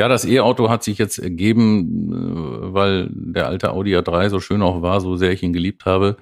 Ja, 0.00 0.08
das 0.08 0.24
E-Auto 0.24 0.68
hat 0.70 0.82
sich 0.82 0.98
jetzt 0.98 1.18
ergeben, 1.18 2.12
äh, 2.12 2.74
weil 2.74 3.08
der 3.10 3.46
alte 3.46 3.72
Audi 3.72 3.96
A3 3.96 4.28
so 4.28 4.40
schön 4.40 4.62
auch 4.62 4.82
war, 4.82 5.00
so 5.00 5.16
sehr 5.16 5.32
ich 5.32 5.42
ihn 5.42 5.52
geliebt 5.52 5.84
habe, 5.86 6.16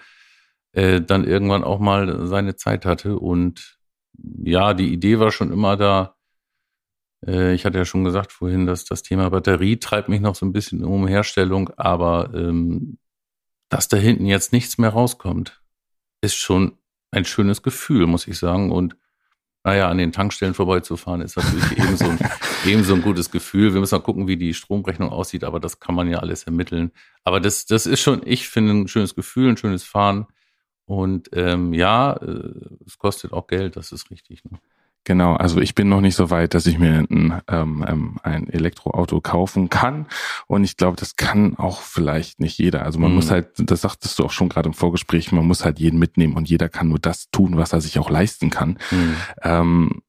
dann 0.75 1.25
irgendwann 1.25 1.65
auch 1.65 1.81
mal 1.81 2.27
seine 2.27 2.57
Zeit 2.57 2.87
hatte. 2.87 3.19
Und 3.19 3.77
ja, 4.43 4.73
die 4.73 4.91
Idee 4.91 5.19
war 5.19 5.31
schon 5.31 5.53
immer 5.53 5.77
da, 5.77 6.15
ich 7.25 7.65
hatte 7.65 7.79
ja 7.79 7.85
schon 7.85 8.05
gesagt 8.05 8.33
vorhin, 8.33 8.67
dass 8.67 8.85
das 8.85 9.03
Thema 9.03 9.31
Batterie 9.31 9.79
treibt 9.79 10.09
mich 10.09 10.21
noch 10.21 10.35
so 10.35 10.45
ein 10.45 10.53
bisschen 10.53 10.85
um 10.85 11.07
Herstellung, 11.07 11.71
aber 11.77 12.31
ähm, 12.35 12.99
dass 13.69 13.89
da 13.89 13.97
hinten 13.97 14.27
jetzt 14.27 14.53
nichts 14.53 14.77
mehr 14.77 14.91
rauskommt, 14.91 15.63
ist 16.21 16.35
schon 16.35 16.77
ein 17.11 17.25
schönes 17.25 17.63
Gefühl, 17.63 18.07
muss 18.07 18.27
ich 18.27 18.39
sagen. 18.39 18.73
Und 18.73 18.97
naja, 19.65 19.89
an 19.89 19.99
den 19.99 20.13
Tankstellen 20.13 20.55
vorbeizufahren, 20.55 21.21
ist 21.21 21.37
natürlich 21.37 21.73
ebenso 21.79 22.07
ein, 22.07 22.19
ebenso 22.67 22.95
ein 22.95 23.03
gutes 23.03 23.31
Gefühl. 23.31 23.73
Wir 23.73 23.81
müssen 23.81 23.95
mal 23.95 24.03
gucken, 24.03 24.27
wie 24.27 24.37
die 24.37 24.55
Stromrechnung 24.55 25.11
aussieht, 25.11 25.45
aber 25.45 25.61
das 25.61 25.79
kann 25.79 25.95
man 25.95 26.11
ja 26.11 26.19
alles 26.19 26.45
ermitteln. 26.45 26.91
Aber 27.23 27.41
das, 27.41 27.67
das 27.67 27.87
ist 27.87 28.01
schon, 28.01 28.23
ich 28.25 28.49
finde, 28.49 28.73
ein 28.73 28.89
schönes 28.89 29.15
Gefühl, 29.15 29.51
ein 29.51 29.57
schönes 29.57 29.85
Fahren. 29.85 30.27
Und 30.85 31.31
ähm, 31.33 31.73
ja, 31.73 32.15
äh, 32.15 32.51
es 32.85 32.99
kostet 32.99 33.33
auch 33.33 33.47
Geld, 33.47 33.77
das 33.77 33.93
ist 33.93 34.11
richtig. 34.11 34.45
Ne? 34.45 34.59
Genau, 35.05 35.35
also 35.35 35.61
ich 35.61 35.75
bin 35.75 35.89
noch 35.89 36.01
nicht 36.01 36.15
so 36.15 36.31
weit, 36.31 36.55
dass 36.55 36.67
ich 36.67 36.79
mir 36.79 36.99
ein, 36.99 37.43
ähm, 37.49 37.85
ähm, 37.89 38.19
ein 38.23 38.49
Elektroauto 38.49 39.21
kaufen 39.21 39.69
kann. 39.69 40.07
Und 40.47 40.63
ich 40.63 40.77
glaube, 40.77 40.97
das 40.97 41.17
kann 41.17 41.57
auch 41.57 41.81
vielleicht 41.81 42.39
nicht 42.39 42.59
jeder. 42.59 42.85
Also 42.85 43.01
man 43.01 43.11
mhm. 43.11 43.17
muss 43.17 43.31
halt, 43.31 43.49
das 43.57 43.81
sagtest 43.81 44.19
du 44.19 44.25
auch 44.25 44.31
schon 44.31 44.49
gerade 44.49 44.69
im 44.69 44.75
Vorgespräch, 44.75 45.33
man 45.33 45.47
muss 45.47 45.65
halt 45.65 45.81
jeden 45.81 45.99
mitnehmen 45.99 46.35
und 46.35 46.49
jeder 46.49 46.69
kann 46.69 46.89
nur 46.89 47.01
das 47.01 47.31
tun, 47.31 47.57
was 47.57 47.73
er 47.73 47.81
sich 47.81 47.99
auch 47.99 48.11
leisten 48.11 48.51
kann. 48.51 48.79
Mhm. 48.93 49.17
Ähm, 49.43 50.03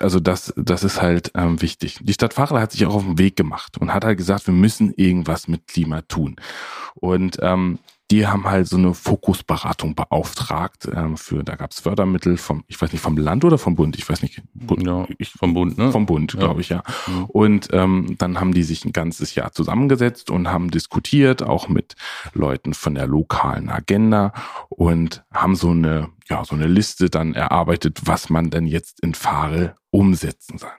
also 0.00 0.18
das, 0.18 0.52
das 0.56 0.82
ist 0.82 1.00
halt 1.00 1.30
ähm, 1.34 1.62
wichtig. 1.62 1.98
Die 2.02 2.12
Stadt 2.12 2.34
Fachler 2.34 2.60
hat 2.60 2.72
sich 2.72 2.86
auch 2.86 2.94
auf 2.94 3.04
den 3.04 3.18
Weg 3.18 3.36
gemacht 3.36 3.78
und 3.78 3.94
hat 3.94 4.04
halt 4.04 4.18
gesagt, 4.18 4.46
wir 4.46 4.54
müssen 4.54 4.92
irgendwas 4.96 5.46
mit 5.46 5.68
Klima 5.68 6.02
tun. 6.02 6.36
Und 6.94 7.38
ähm, 7.40 7.78
die 8.10 8.26
haben 8.26 8.44
halt 8.44 8.66
so 8.66 8.76
eine 8.76 8.94
Fokusberatung 8.94 9.94
beauftragt 9.94 10.88
ähm, 10.94 11.16
für, 11.16 11.44
da 11.44 11.56
gab 11.56 11.72
es 11.72 11.80
Fördermittel 11.80 12.38
vom, 12.38 12.64
ich 12.66 12.80
weiß 12.80 12.92
nicht, 12.92 13.02
vom 13.02 13.18
Land 13.18 13.44
oder 13.44 13.58
vom 13.58 13.74
Bund, 13.74 13.98
ich 13.98 14.08
weiß 14.08 14.22
nicht. 14.22 14.42
Bund, 14.54 14.86
ja, 14.86 15.06
ich, 15.18 15.30
vom 15.30 15.52
Bund, 15.52 15.76
ne? 15.76 15.92
Vom 15.92 16.06
Bund, 16.06 16.32
ja. 16.32 16.40
glaube 16.40 16.62
ich, 16.62 16.70
ja. 16.70 16.82
Mhm. 17.06 17.24
Und 17.26 17.68
ähm, 17.72 18.16
dann 18.18 18.40
haben 18.40 18.54
die 18.54 18.62
sich 18.62 18.84
ein 18.84 18.92
ganzes 18.92 19.34
Jahr 19.34 19.52
zusammengesetzt 19.52 20.30
und 20.30 20.48
haben 20.48 20.70
diskutiert, 20.70 21.42
auch 21.42 21.68
mit 21.68 21.96
Leuten 22.32 22.72
von 22.72 22.94
der 22.94 23.06
lokalen 23.06 23.68
Agenda 23.68 24.32
und 24.70 25.24
haben 25.32 25.54
so 25.54 25.70
eine 25.70 26.08
ja, 26.28 26.44
so 26.44 26.54
eine 26.54 26.66
Liste 26.66 27.08
dann 27.10 27.34
erarbeitet, 27.34 28.00
was 28.04 28.28
man 28.28 28.50
denn 28.50 28.66
jetzt 28.66 29.00
in 29.00 29.14
Fahre 29.14 29.74
umsetzen 29.90 30.58
soll. 30.58 30.70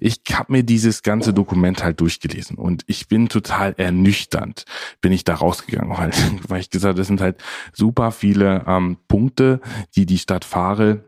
Ich 0.00 0.20
habe 0.32 0.52
mir 0.52 0.62
dieses 0.62 1.02
ganze 1.02 1.34
Dokument 1.34 1.82
halt 1.82 2.00
durchgelesen 2.00 2.56
und 2.56 2.84
ich 2.86 3.08
bin 3.08 3.28
total 3.28 3.74
ernüchternd, 3.76 4.64
bin 5.00 5.12
ich 5.12 5.24
da 5.24 5.34
rausgegangen, 5.34 5.96
weil, 5.96 6.12
weil 6.48 6.60
ich 6.60 6.70
gesagt, 6.70 6.98
das 6.98 7.08
sind 7.08 7.20
halt 7.20 7.42
super 7.72 8.12
viele 8.12 8.64
ähm, 8.66 8.96
Punkte, 9.08 9.60
die 9.96 10.06
die 10.06 10.18
Stadt 10.18 10.44
Fahre 10.44 11.04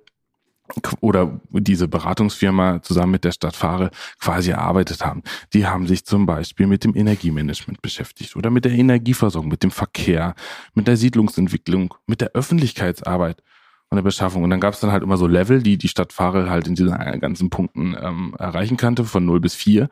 oder 1.01 1.41
diese 1.51 1.87
Beratungsfirma 1.87 2.83
zusammen 2.83 3.13
mit 3.13 3.25
der 3.25 3.31
Stadt 3.31 3.55
Fahre 3.55 3.91
quasi 4.19 4.51
erarbeitet 4.51 5.05
haben. 5.05 5.23
Die 5.53 5.67
haben 5.67 5.87
sich 5.87 6.05
zum 6.05 6.27
Beispiel 6.27 6.67
mit 6.67 6.83
dem 6.83 6.97
Energiemanagement 6.97 7.83
beschäftigt 7.83 8.35
oder 8.35 8.51
mit 8.51 8.65
der 8.65 8.73
Energieversorgung, 8.73 9.49
mit 9.49 9.63
dem 9.63 9.71
Verkehr, 9.71 10.35
mit 10.75 10.89
der 10.89 10.97
Siedlungsentwicklung, 10.97 11.95
mit 12.07 12.21
der 12.21 12.33
Öffentlichkeitsarbeit 12.33 13.43
von 13.89 13.97
der 13.97 14.03
Beschaffung. 14.03 14.43
Und 14.43 14.51
dann 14.51 14.61
gab 14.61 14.75
es 14.75 14.81
dann 14.81 14.93
halt 14.93 15.03
immer 15.03 15.17
so 15.17 15.27
Level, 15.27 15.63
die 15.63 15.79
die 15.79 15.89
Stadt 15.89 16.13
Farel 16.13 16.51
halt 16.51 16.67
in 16.67 16.75
diesen 16.75 16.93
ganzen 17.21 17.51
Punkten 17.51 17.97
ähm, 18.01 18.35
erreichen 18.39 18.77
kannte, 18.77 19.05
von 19.05 19.25
0 19.25 19.41
bis 19.41 19.55
4. 19.55 19.89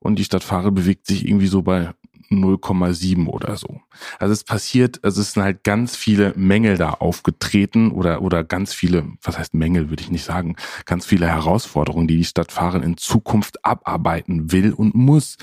Und 0.00 0.18
die 0.18 0.24
Stadt 0.24 0.44
Farel 0.44 0.72
bewegt 0.72 1.06
sich 1.06 1.26
irgendwie 1.26 1.48
so 1.48 1.62
bei 1.62 1.92
0,7 2.30 3.26
oder 3.26 3.56
so. 3.56 3.80
Also 4.18 4.32
es 4.32 4.44
passiert, 4.44 5.02
also 5.02 5.20
es 5.20 5.32
sind 5.32 5.42
halt 5.42 5.64
ganz 5.64 5.96
viele 5.96 6.34
Mängel 6.36 6.76
da 6.76 6.90
aufgetreten 6.90 7.90
oder, 7.90 8.22
oder 8.22 8.44
ganz 8.44 8.74
viele, 8.74 9.06
was 9.22 9.38
heißt 9.38 9.54
Mängel, 9.54 9.88
würde 9.90 10.02
ich 10.02 10.10
nicht 10.10 10.24
sagen, 10.24 10.56
ganz 10.84 11.06
viele 11.06 11.26
Herausforderungen, 11.26 12.06
die 12.06 12.18
die 12.18 12.24
Stadt 12.24 12.52
Fahren 12.52 12.82
in 12.82 12.96
Zukunft 12.96 13.64
abarbeiten 13.64 14.52
will 14.52 14.72
und 14.72 14.94
muss, 14.94 15.36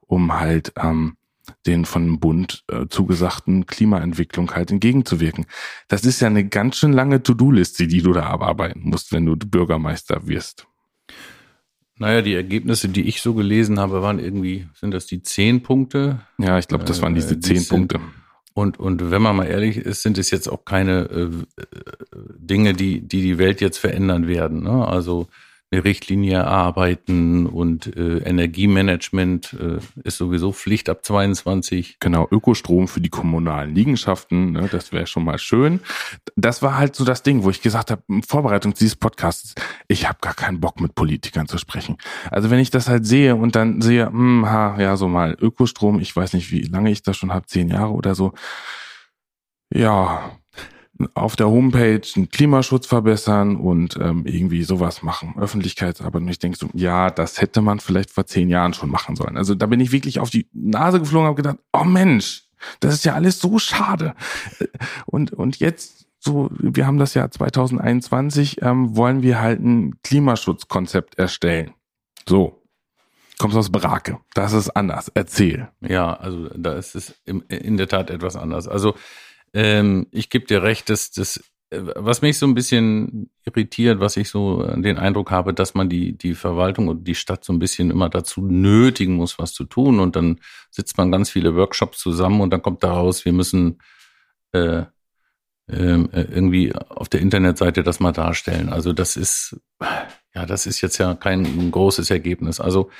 um 0.00 0.38
halt 0.38 0.72
ähm, 0.76 1.16
den 1.66 1.84
von 1.84 2.04
dem 2.04 2.20
Bund 2.20 2.64
äh, 2.70 2.86
zugesagten 2.88 3.66
Klimaentwicklung 3.66 4.52
halt 4.52 4.70
entgegenzuwirken. 4.70 5.46
Das 5.88 6.04
ist 6.04 6.20
ja 6.20 6.28
eine 6.28 6.46
ganz 6.48 6.76
schön 6.76 6.92
lange 6.92 7.22
To-Do-Liste, 7.22 7.86
die 7.86 8.02
du 8.02 8.12
da 8.12 8.24
abarbeiten 8.24 8.82
musst, 8.84 9.12
wenn 9.12 9.26
du 9.26 9.36
Bürgermeister 9.36 10.26
wirst. 10.26 10.66
Naja, 11.98 12.22
die 12.22 12.34
Ergebnisse, 12.34 12.88
die 12.88 13.02
ich 13.02 13.22
so 13.22 13.34
gelesen 13.34 13.78
habe, 13.78 14.02
waren 14.02 14.18
irgendwie, 14.18 14.66
sind 14.74 14.92
das 14.92 15.06
die 15.06 15.22
zehn 15.22 15.62
Punkte? 15.62 16.20
Ja, 16.38 16.58
ich 16.58 16.66
glaube, 16.66 16.84
das 16.84 17.00
waren 17.02 17.14
diese 17.14 17.34
äh, 17.34 17.40
zehn 17.40 17.66
Punkte. 17.66 18.00
Und, 18.54 18.78
und 18.78 19.10
wenn 19.10 19.22
man 19.22 19.36
mal 19.36 19.46
ehrlich 19.46 19.76
ist, 19.78 20.02
sind 20.02 20.18
es 20.18 20.30
jetzt 20.30 20.48
auch 20.48 20.64
keine 20.64 21.08
äh, 21.10 21.22
äh, 21.60 21.66
Dinge, 22.38 22.74
die, 22.74 23.06
die 23.06 23.22
die 23.22 23.38
Welt 23.38 23.60
jetzt 23.60 23.78
verändern 23.78 24.26
werden. 24.26 24.62
Ne? 24.62 24.86
Also 24.86 25.28
eine 25.72 25.84
Richtlinie 25.84 26.34
erarbeiten 26.34 27.46
und 27.46 27.96
äh, 27.96 28.18
Energiemanagement 28.18 29.54
äh, 29.54 29.78
ist 30.04 30.18
sowieso 30.18 30.52
Pflicht 30.52 30.90
ab 30.90 31.04
22. 31.04 31.96
Genau, 31.98 32.28
Ökostrom 32.30 32.88
für 32.88 33.00
die 33.00 33.08
kommunalen 33.08 33.74
Liegenschaften, 33.74 34.52
ne, 34.52 34.68
das 34.70 34.92
wäre 34.92 35.06
schon 35.06 35.24
mal 35.24 35.38
schön. 35.38 35.80
Das 36.36 36.62
war 36.62 36.76
halt 36.76 36.94
so 36.94 37.04
das 37.04 37.22
Ding, 37.22 37.42
wo 37.42 37.50
ich 37.50 37.62
gesagt 37.62 37.90
habe, 37.90 38.02
in 38.08 38.22
Vorbereitung 38.22 38.74
dieses 38.74 38.96
Podcasts, 38.96 39.54
ich 39.88 40.06
habe 40.06 40.18
gar 40.20 40.34
keinen 40.34 40.60
Bock 40.60 40.80
mit 40.80 40.94
Politikern 40.94 41.48
zu 41.48 41.56
sprechen. 41.56 41.96
Also 42.30 42.50
wenn 42.50 42.58
ich 42.58 42.70
das 42.70 42.88
halt 42.88 43.06
sehe 43.06 43.34
und 43.34 43.56
dann 43.56 43.80
sehe, 43.80 44.06
hm, 44.06 44.44
ha, 44.46 44.78
ja, 44.78 44.96
so 44.96 45.08
mal 45.08 45.36
Ökostrom, 45.40 46.00
ich 46.00 46.14
weiß 46.14 46.34
nicht, 46.34 46.52
wie 46.52 46.62
lange 46.62 46.90
ich 46.90 47.02
das 47.02 47.16
schon 47.16 47.32
habe, 47.32 47.46
zehn 47.46 47.68
Jahre 47.68 47.92
oder 47.92 48.14
so. 48.14 48.34
Ja, 49.74 50.32
auf 51.14 51.36
der 51.36 51.48
Homepage 51.48 52.02
einen 52.16 52.28
Klimaschutz 52.28 52.86
verbessern 52.86 53.56
und 53.56 53.96
ähm, 53.96 54.24
irgendwie 54.26 54.62
sowas 54.62 55.02
machen, 55.02 55.34
Öffentlichkeitsarbeit. 55.38 56.22
Und 56.22 56.28
ich 56.28 56.38
denke 56.38 56.58
so, 56.58 56.68
ja, 56.74 57.10
das 57.10 57.40
hätte 57.40 57.62
man 57.62 57.80
vielleicht 57.80 58.10
vor 58.10 58.26
zehn 58.26 58.48
Jahren 58.48 58.74
schon 58.74 58.90
machen 58.90 59.16
sollen. 59.16 59.36
Also 59.36 59.54
da 59.54 59.66
bin 59.66 59.80
ich 59.80 59.92
wirklich 59.92 60.20
auf 60.20 60.30
die 60.30 60.48
Nase 60.52 61.00
geflogen 61.00 61.26
und 61.26 61.32
habe 61.32 61.42
gedacht, 61.42 61.58
oh 61.72 61.84
Mensch, 61.84 62.44
das 62.80 62.94
ist 62.94 63.04
ja 63.04 63.14
alles 63.14 63.40
so 63.40 63.58
schade. 63.58 64.14
Und, 65.06 65.32
und 65.32 65.58
jetzt 65.58 66.06
so, 66.18 66.50
wir 66.52 66.86
haben 66.86 66.98
das 66.98 67.14
Jahr 67.14 67.30
2021, 67.30 68.62
ähm, 68.62 68.96
wollen 68.96 69.22
wir 69.22 69.40
halt 69.40 69.60
ein 69.60 70.00
Klimaschutzkonzept 70.02 71.18
erstellen. 71.18 71.72
So, 72.28 72.62
kommst 73.38 73.56
aus 73.56 73.70
Brake. 73.70 74.20
Das 74.34 74.52
ist 74.52 74.70
anders. 74.70 75.10
Erzähl. 75.14 75.68
Ja, 75.80 76.14
also 76.14 76.48
da 76.50 76.74
ist 76.74 76.94
es 76.94 77.20
in 77.24 77.76
der 77.76 77.88
Tat 77.88 78.10
etwas 78.10 78.36
anders. 78.36 78.68
Also 78.68 78.94
ähm, 79.54 80.06
ich 80.10 80.30
gebe 80.30 80.46
dir 80.46 80.62
recht, 80.62 80.88
dass 80.88 81.10
das, 81.10 81.38
äh, 81.70 81.80
was 81.96 82.22
mich 82.22 82.38
so 82.38 82.46
ein 82.46 82.54
bisschen 82.54 83.30
irritiert, 83.44 84.00
was 84.00 84.16
ich 84.16 84.28
so 84.28 84.62
den 84.76 84.98
Eindruck 84.98 85.30
habe, 85.30 85.54
dass 85.54 85.74
man 85.74 85.88
die, 85.88 86.16
die 86.16 86.34
Verwaltung 86.34 86.88
und 86.88 87.04
die 87.04 87.14
Stadt 87.14 87.44
so 87.44 87.52
ein 87.52 87.58
bisschen 87.58 87.90
immer 87.90 88.08
dazu 88.08 88.42
nötigen 88.42 89.14
muss, 89.14 89.38
was 89.38 89.52
zu 89.52 89.64
tun. 89.64 90.00
Und 90.00 90.16
dann 90.16 90.40
sitzt 90.70 90.96
man 90.98 91.12
ganz 91.12 91.30
viele 91.30 91.54
Workshops 91.54 91.98
zusammen 91.98 92.40
und 92.40 92.50
dann 92.50 92.62
kommt 92.62 92.82
daraus, 92.82 93.24
wir 93.24 93.32
müssen 93.32 93.78
äh, 94.52 94.84
ähm, 95.68 96.10
äh, 96.12 96.22
irgendwie 96.22 96.74
auf 96.74 97.08
der 97.08 97.20
Internetseite 97.20 97.82
das 97.82 98.00
mal 98.00 98.12
darstellen. 98.12 98.68
Also 98.68 98.92
das 98.92 99.16
ist, 99.16 99.56
ja, 100.34 100.44
das 100.44 100.66
ist 100.66 100.80
jetzt 100.80 100.98
ja 100.98 101.14
kein 101.14 101.70
großes 101.70 102.10
Ergebnis. 102.10 102.60
Also 102.60 102.90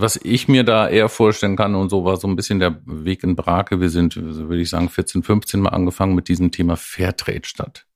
was 0.00 0.18
ich 0.22 0.48
mir 0.48 0.64
da 0.64 0.88
eher 0.88 1.08
vorstellen 1.08 1.56
kann 1.56 1.74
und 1.74 1.90
so 1.90 2.04
war 2.04 2.16
so 2.16 2.28
ein 2.28 2.36
bisschen 2.36 2.58
der 2.58 2.80
Weg 2.84 3.22
in 3.22 3.36
Brake. 3.36 3.80
Wir 3.80 3.90
sind, 3.90 4.16
würde 4.16 4.60
ich 4.62 4.70
sagen, 4.70 4.88
14, 4.88 5.22
15 5.22 5.60
Mal 5.60 5.70
angefangen 5.70 6.14
mit 6.14 6.28
diesem 6.28 6.50
Thema 6.50 6.76
Fairtrade 6.76 7.44
statt. 7.44 7.86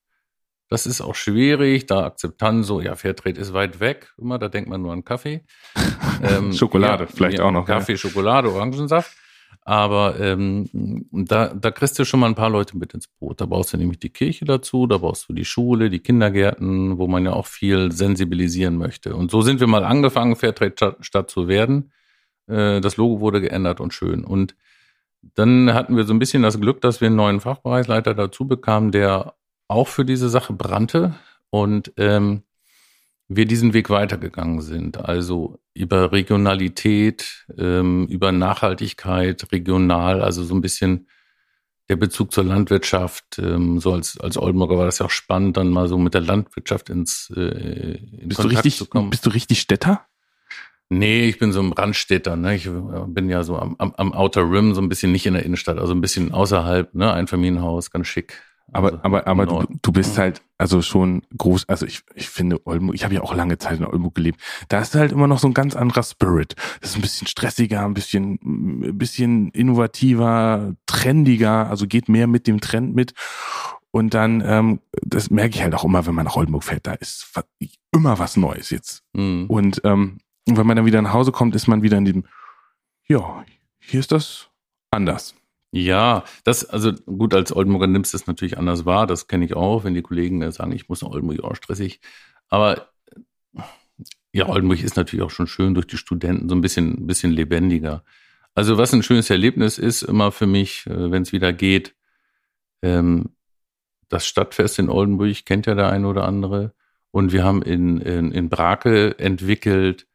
Das 0.69 0.87
ist 0.87 1.01
auch 1.01 1.15
schwierig, 1.15 1.87
da 1.87 2.05
Akzeptanz 2.05 2.67
so, 2.67 2.81
ja, 2.81 2.97
Fairtrade 2.97 3.41
ist 3.41 3.53
weit 3.53 3.81
weg, 3.81 4.13
immer, 4.19 4.39
da 4.39 4.49
denkt 4.49 4.69
man 4.69 4.83
nur 4.83 4.93
an 4.93 5.05
Kaffee. 5.05 5.45
ähm, 6.23 6.53
Schokolade, 6.53 7.05
ja, 7.05 7.11
vielleicht 7.15 7.39
ja, 7.39 7.45
auch 7.45 7.53
noch. 7.53 7.67
Kaffee, 7.67 7.93
ja. 7.93 7.99
Schokolade, 7.99 8.51
Orangensaft. 8.51 9.15
Aber 9.63 10.19
ähm, 10.21 11.07
da, 11.11 11.55
da 11.55 11.71
kriegst 11.71 11.99
du 11.99 12.05
schon 12.05 12.21
mal 12.21 12.27
ein 12.27 12.35
paar 12.35 12.51
Leute 12.51 12.77
mit 12.77 12.95
ins 12.95 13.09
Boot. 13.09 13.41
Da 13.41 13.47
brauchst 13.47 13.73
du 13.73 13.77
nämlich 13.77 13.99
die 13.99 14.11
Kirche 14.11 14.45
dazu, 14.45 14.87
da 14.87 14.99
brauchst 14.99 15.29
du 15.29 15.33
die 15.33 15.45
Schule, 15.45 15.91
die 15.91 16.01
Kindergärten, 16.01 16.99
wo 16.99 17.07
man 17.07 17.25
ja 17.25 17.33
auch 17.33 17.47
viel 17.47 17.93
sensibilisieren 17.93 18.77
möchte. 18.77 19.15
Und 19.17 19.31
so 19.31 19.41
sind 19.43 19.61
wir 19.61 19.67
mal 19.67 19.85
angefangen, 19.85 20.37
Fairtrade 20.37 20.97
Stadt 21.01 21.31
zu 21.31 21.49
werden. 21.49 21.93
Äh, 22.47 22.81
das 22.81 22.97
Logo 22.97 23.21
wurde 23.21 23.41
geändert 23.41 23.81
und 23.81 23.95
schön. 23.95 24.25
Und 24.25 24.55
dann 25.35 25.73
hatten 25.73 25.97
wir 25.97 26.05
so 26.05 26.13
ein 26.13 26.19
bisschen 26.19 26.43
das 26.43 26.61
Glück, 26.61 26.81
dass 26.81 27.01
wir 27.01 27.07
einen 27.07 27.17
neuen 27.17 27.41
Fachbereichsleiter 27.41 28.15
dazu 28.15 28.47
bekamen, 28.47 28.93
der 28.93 29.35
auch 29.69 29.89
für 29.89 30.05
diese 30.05 30.29
Sache 30.29 30.53
brannte. 30.53 31.15
Und 31.51 31.93
ähm, 31.97 32.43
wir 33.29 33.47
diesen 33.47 33.73
Weg 33.73 33.91
weitergegangen 33.91 34.61
sind. 34.61 34.99
Also 34.99 35.59
über 35.73 36.13
Regionalität, 36.13 37.47
ähm, 37.57 38.07
über 38.07 38.33
Nachhaltigkeit, 38.33 39.51
regional, 39.53 40.23
also 40.23 40.45
so 40.45 40.55
ein 40.55 40.61
bisschen 40.61 41.09
der 41.89 41.97
Bezug 41.97 42.33
zur 42.33 42.45
Landwirtschaft. 42.45 43.39
Ähm, 43.39 43.79
so 43.81 43.93
als, 43.93 44.19
als 44.19 44.37
Oldenburger 44.37 44.79
war 44.79 44.87
das 44.87 44.99
ja 44.99 45.07
auch 45.07 45.11
spannend, 45.11 45.57
dann 45.57 45.71
mal 45.71 45.89
so 45.89 45.99
mit 45.99 46.15
der 46.15 46.21
Landwirtschaft 46.21 46.91
ins 46.91 47.33
äh, 47.37 47.97
in 47.97 48.29
bist 48.29 48.41
Kontakt 48.41 48.45
du 48.45 48.49
richtig, 48.49 48.77
zu 48.77 48.87
kommen. 48.87 49.11
Bist 49.11 49.27
du 49.27 49.31
richtig 49.31 49.61
Städter? 49.61 50.07
Nee, 50.91 51.27
ich 51.27 51.39
bin 51.39 51.53
so 51.53 51.61
ein 51.61 51.73
Randstädter. 51.73 52.37
Ne? 52.37 52.57
Ich 52.57 52.69
bin 52.71 53.29
ja 53.29 53.43
so 53.43 53.59
am, 53.59 53.75
am, 53.79 53.95
am 53.95 54.13
Outer 54.13 54.49
Rim, 54.49 54.75
so 54.75 54.83
ein 54.83 54.89
bisschen 54.89 55.13
nicht 55.13 55.27
in 55.27 55.35
der 55.35 55.45
Innenstadt, 55.45 55.79
also 55.79 55.95
ein 55.95 56.01
bisschen 56.01 56.33
außerhalb, 56.33 56.95
ne? 56.95 57.13
Einfamilienhaus, 57.13 57.91
ganz 57.91 58.07
schick. 58.07 58.43
Aber, 58.73 58.89
also 58.89 59.01
aber, 59.03 59.27
aber 59.27 59.47
du, 59.47 59.65
du 59.83 59.93
bist 59.93 60.19
halt 60.19 60.43
also 60.59 60.83
schon 60.83 61.23
groß, 61.37 61.69
also 61.69 61.87
ich, 61.87 62.03
ich 62.15 62.29
finde 62.29 62.61
Oldenburg, 62.67 62.95
ich 62.97 63.05
habe 63.05 63.15
ja 63.15 63.23
auch 63.23 63.35
lange 63.35 63.59
Zeit 63.59 63.79
in 63.79 63.85
Oldenburg 63.85 64.15
gelebt, 64.15 64.41
da 64.69 64.81
ist 64.81 64.95
halt 64.95 65.13
immer 65.13 65.27
noch 65.27 65.39
so 65.39 65.49
ein 65.49 65.55
ganz 65.55 65.77
anderer 65.77 66.03
Spirit. 66.03 66.55
Das 66.81 66.91
ist 66.91 66.97
ein 66.97 67.03
bisschen 67.03 67.27
stressiger, 67.27 67.85
ein 67.85 67.95
bisschen, 67.95 68.39
ein 68.43 68.99
bisschen 68.99 69.51
innovativer, 69.51 70.75
trendiger, 70.87 71.69
also 71.69 71.87
geht 71.87 72.09
mehr 72.09 72.27
mit 72.27 72.47
dem 72.47 72.61
Trend 72.61 72.95
mit. 72.95 73.15
Und 73.91 74.15
dann, 74.15 74.43
ähm, 74.45 74.81
das 75.03 75.31
merke 75.31 75.55
ich 75.55 75.63
halt 75.63 75.75
auch 75.75 75.85
immer, 75.85 76.07
wenn 76.07 76.15
man 76.15 76.25
nach 76.25 76.37
Oldenburg 76.37 76.65
fährt, 76.65 76.87
da 76.87 76.95
ist 76.95 77.33
immer 77.93 78.19
was 78.19 78.37
Neues 78.37 78.71
jetzt. 78.71 79.05
Mhm. 79.13 79.47
Und 79.47 79.81
ähm, 79.85 80.19
wenn 80.47 80.67
man 80.67 80.77
dann 80.77 80.87
wieder 80.87 81.01
nach 81.01 81.13
Hause 81.13 81.31
kommt, 81.31 81.55
ist 81.55 81.69
man 81.69 81.83
wieder 81.83 81.99
in 81.99 82.05
diesem, 82.05 82.25
ja, 83.07 83.45
hier 83.79 84.01
ist 84.01 84.11
das 84.11 84.51
anders. 84.91 85.35
Ja, 85.77 86.23
das, 86.45 86.65
also 86.65 86.93
gut, 86.93 87.35
als 87.35 87.55
Oldenburger 87.55 87.89
nimmst 87.89 88.13
du 88.13 88.17
es 88.17 88.29
natürlich 88.29 88.59
anders 88.59 88.85
wahr, 88.85 89.09
das 89.09 89.27
kenne 89.27 89.45
ich 89.45 89.57
auch, 89.57 89.83
wenn 89.83 89.95
die 89.95 90.03
Kollegen 90.03 90.49
sagen, 90.53 90.71
ich 90.71 90.89
muss 90.89 91.03
nach 91.03 91.11
Oldenburg, 91.11 91.43
auch 91.43 91.57
stressig. 91.57 92.01
Aber 92.49 92.91
ja, 94.33 94.49
Oldenburg 94.49 94.85
ist 94.85 94.97
natürlich 94.97 95.25
auch 95.25 95.33
schon 95.33 95.49
schön 95.49 95.75
durch 95.75 95.89
die 95.89 95.97
Studenten, 95.97 96.49
so 96.49 96.55
ein 96.55 96.61
bisschen, 96.61 97.09
bisschen 97.09 97.33
lebendiger. 97.33 98.05
Also 98.55 98.79
was 98.79 98.93
ein 98.93 99.03
schönes 99.03 99.31
Erlebnis 99.31 99.79
ist 99.79 100.03
immer 100.03 100.31
für 100.31 100.47
mich, 100.47 100.87
äh, 100.87 101.11
wenn 101.11 101.23
es 101.23 101.33
wieder 101.33 101.53
geht, 101.53 101.97
ähm, 102.81 103.35
das 104.09 104.27
Stadtfest 104.27 104.79
in 104.79 104.89
Oldenburg 104.89 105.45
kennt 105.45 105.67
ja 105.67 105.75
der 105.75 105.91
eine 105.91 106.07
oder 106.07 106.25
andere. 106.25 106.73
Und 107.11 107.33
wir 107.33 107.43
haben 107.43 107.63
in, 107.63 108.01
in, 108.01 108.31
in 108.31 108.49
Brake 108.49 109.19
entwickelt 109.19 110.07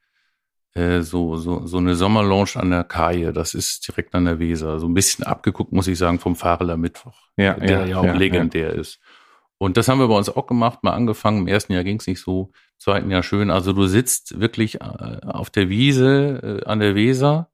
äh, 0.73 1.01
so, 1.01 1.35
so, 1.37 1.65
so 1.65 1.77
eine 1.77 1.95
Sommerlounge 1.95 2.55
an 2.55 2.69
der 2.69 2.83
Kaje. 2.83 3.33
Das 3.33 3.53
ist 3.53 3.87
direkt 3.87 4.13
an 4.15 4.25
der 4.25 4.39
Weser. 4.39 4.79
So 4.79 4.87
ein 4.87 4.93
bisschen 4.93 5.25
abgeguckt, 5.25 5.71
muss 5.71 5.87
ich 5.87 5.97
sagen, 5.97 6.19
vom 6.19 6.35
Fahreler 6.35 6.77
Mittwoch, 6.77 7.17
Ja, 7.37 7.53
der 7.53 7.81
ja, 7.81 7.85
ja, 7.85 7.97
auch 7.97 8.05
ja, 8.05 8.13
legendär 8.13 8.73
ist. 8.73 8.99
Und 9.57 9.75
das 9.75 9.89
haben 9.89 9.99
wir 9.99 10.07
bei 10.07 10.15
uns 10.15 10.29
auch 10.29 10.47
gemacht, 10.47 10.83
mal 10.83 10.93
angefangen. 10.93 11.39
Im 11.39 11.47
ersten 11.47 11.73
Jahr 11.73 11.83
ging 11.83 11.99
es 11.99 12.07
nicht 12.07 12.21
so, 12.21 12.51
im 12.53 12.79
zweiten 12.79 13.11
Jahr 13.11 13.23
schön. 13.23 13.51
Also 13.51 13.73
du 13.73 13.87
sitzt 13.87 14.39
wirklich 14.39 14.75
äh, 14.81 15.19
auf 15.25 15.49
der 15.49 15.69
Wiese 15.69 16.61
äh, 16.63 16.65
an 16.65 16.79
der 16.79 16.95
Weser. 16.95 17.49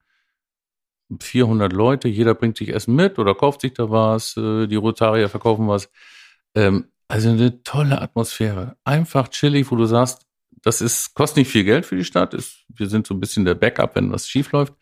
400 1.20 1.72
Leute, 1.72 2.08
jeder 2.08 2.34
bringt 2.34 2.58
sich 2.58 2.70
Essen 2.70 2.96
mit 2.96 3.20
oder 3.20 3.36
kauft 3.36 3.62
sich 3.62 3.74
da 3.74 3.90
was, 3.90 4.36
äh, 4.38 4.68
die 4.68 4.76
Rotarier 4.76 5.30
verkaufen 5.30 5.68
was. 5.68 5.90
Ähm, 6.56 6.86
also 7.08 7.30
eine 7.30 7.62
tolle 7.64 8.02
Atmosphäre. 8.02 8.76
Einfach 8.84 9.28
chillig, 9.30 9.70
wo 9.72 9.76
du 9.76 9.86
sagst, 9.86 10.25
das 10.66 10.82
ist, 10.82 11.14
kostet 11.14 11.38
nicht 11.38 11.52
viel 11.52 11.64
Geld 11.64 11.86
für 11.86 11.96
die 11.96 12.04
Stadt. 12.04 12.34
Ist, 12.34 12.66
wir 12.68 12.88
sind 12.90 13.08
so 13.08 13.14
ein 13.14 13.20
bisschen 13.20 13.46
der 13.46 13.56
Backup, 13.56 13.96
wenn 13.96 14.12
was 14.12 14.28
schief 14.28 14.52
läuft. 14.52 14.74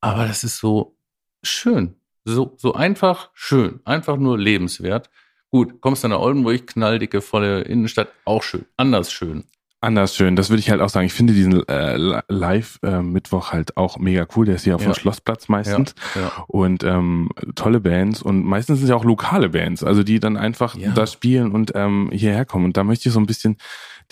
Aber 0.00 0.26
das 0.26 0.44
ist 0.44 0.58
so 0.58 0.96
schön. 1.42 1.94
So, 2.24 2.54
so 2.58 2.74
einfach 2.74 3.30
schön. 3.34 3.80
Einfach 3.84 4.16
nur 4.16 4.38
lebenswert. 4.38 5.10
Gut, 5.50 5.80
kommst 5.80 6.04
dann 6.04 6.10
nach 6.10 6.18
Oldenburg, 6.20 6.66
knalldicke, 6.66 7.22
volle 7.22 7.62
Innenstadt, 7.62 8.08
auch 8.26 8.42
schön. 8.42 8.66
Anders 8.76 9.10
schön. 9.10 9.44
Anders 9.80 10.16
schön, 10.16 10.34
das 10.34 10.50
würde 10.50 10.58
ich 10.58 10.70
halt 10.70 10.80
auch 10.80 10.88
sagen. 10.88 11.06
Ich 11.06 11.12
finde 11.12 11.32
diesen 11.32 11.66
äh, 11.68 11.96
Live-Mittwoch 12.28 13.52
halt 13.52 13.76
auch 13.76 13.96
mega 13.98 14.26
cool. 14.36 14.44
Der 14.46 14.56
ist 14.56 14.64
hier 14.64 14.74
auf 14.74 14.82
Ja. 14.82 14.88
dem 14.90 14.94
Schlossplatz 14.94 15.48
meistens. 15.48 15.94
Ja. 16.16 16.32
Und 16.48 16.82
ähm, 16.84 17.30
tolle 17.54 17.80
Bands 17.80 18.20
und 18.20 18.44
meistens 18.44 18.78
sind 18.78 18.84
es 18.86 18.90
ja 18.90 18.96
auch 18.96 19.04
lokale 19.04 19.48
Bands, 19.50 19.84
also 19.84 20.02
die 20.02 20.18
dann 20.20 20.36
einfach 20.36 20.74
Ja. 20.76 20.90
da 20.90 21.06
spielen 21.06 21.52
und 21.52 21.72
ähm, 21.76 22.10
hierher 22.12 22.44
kommen. 22.44 22.66
Und 22.66 22.76
da 22.76 22.82
möchte 22.84 23.08
ich 23.08 23.12
so 23.14 23.20
ein 23.20 23.26
bisschen 23.26 23.56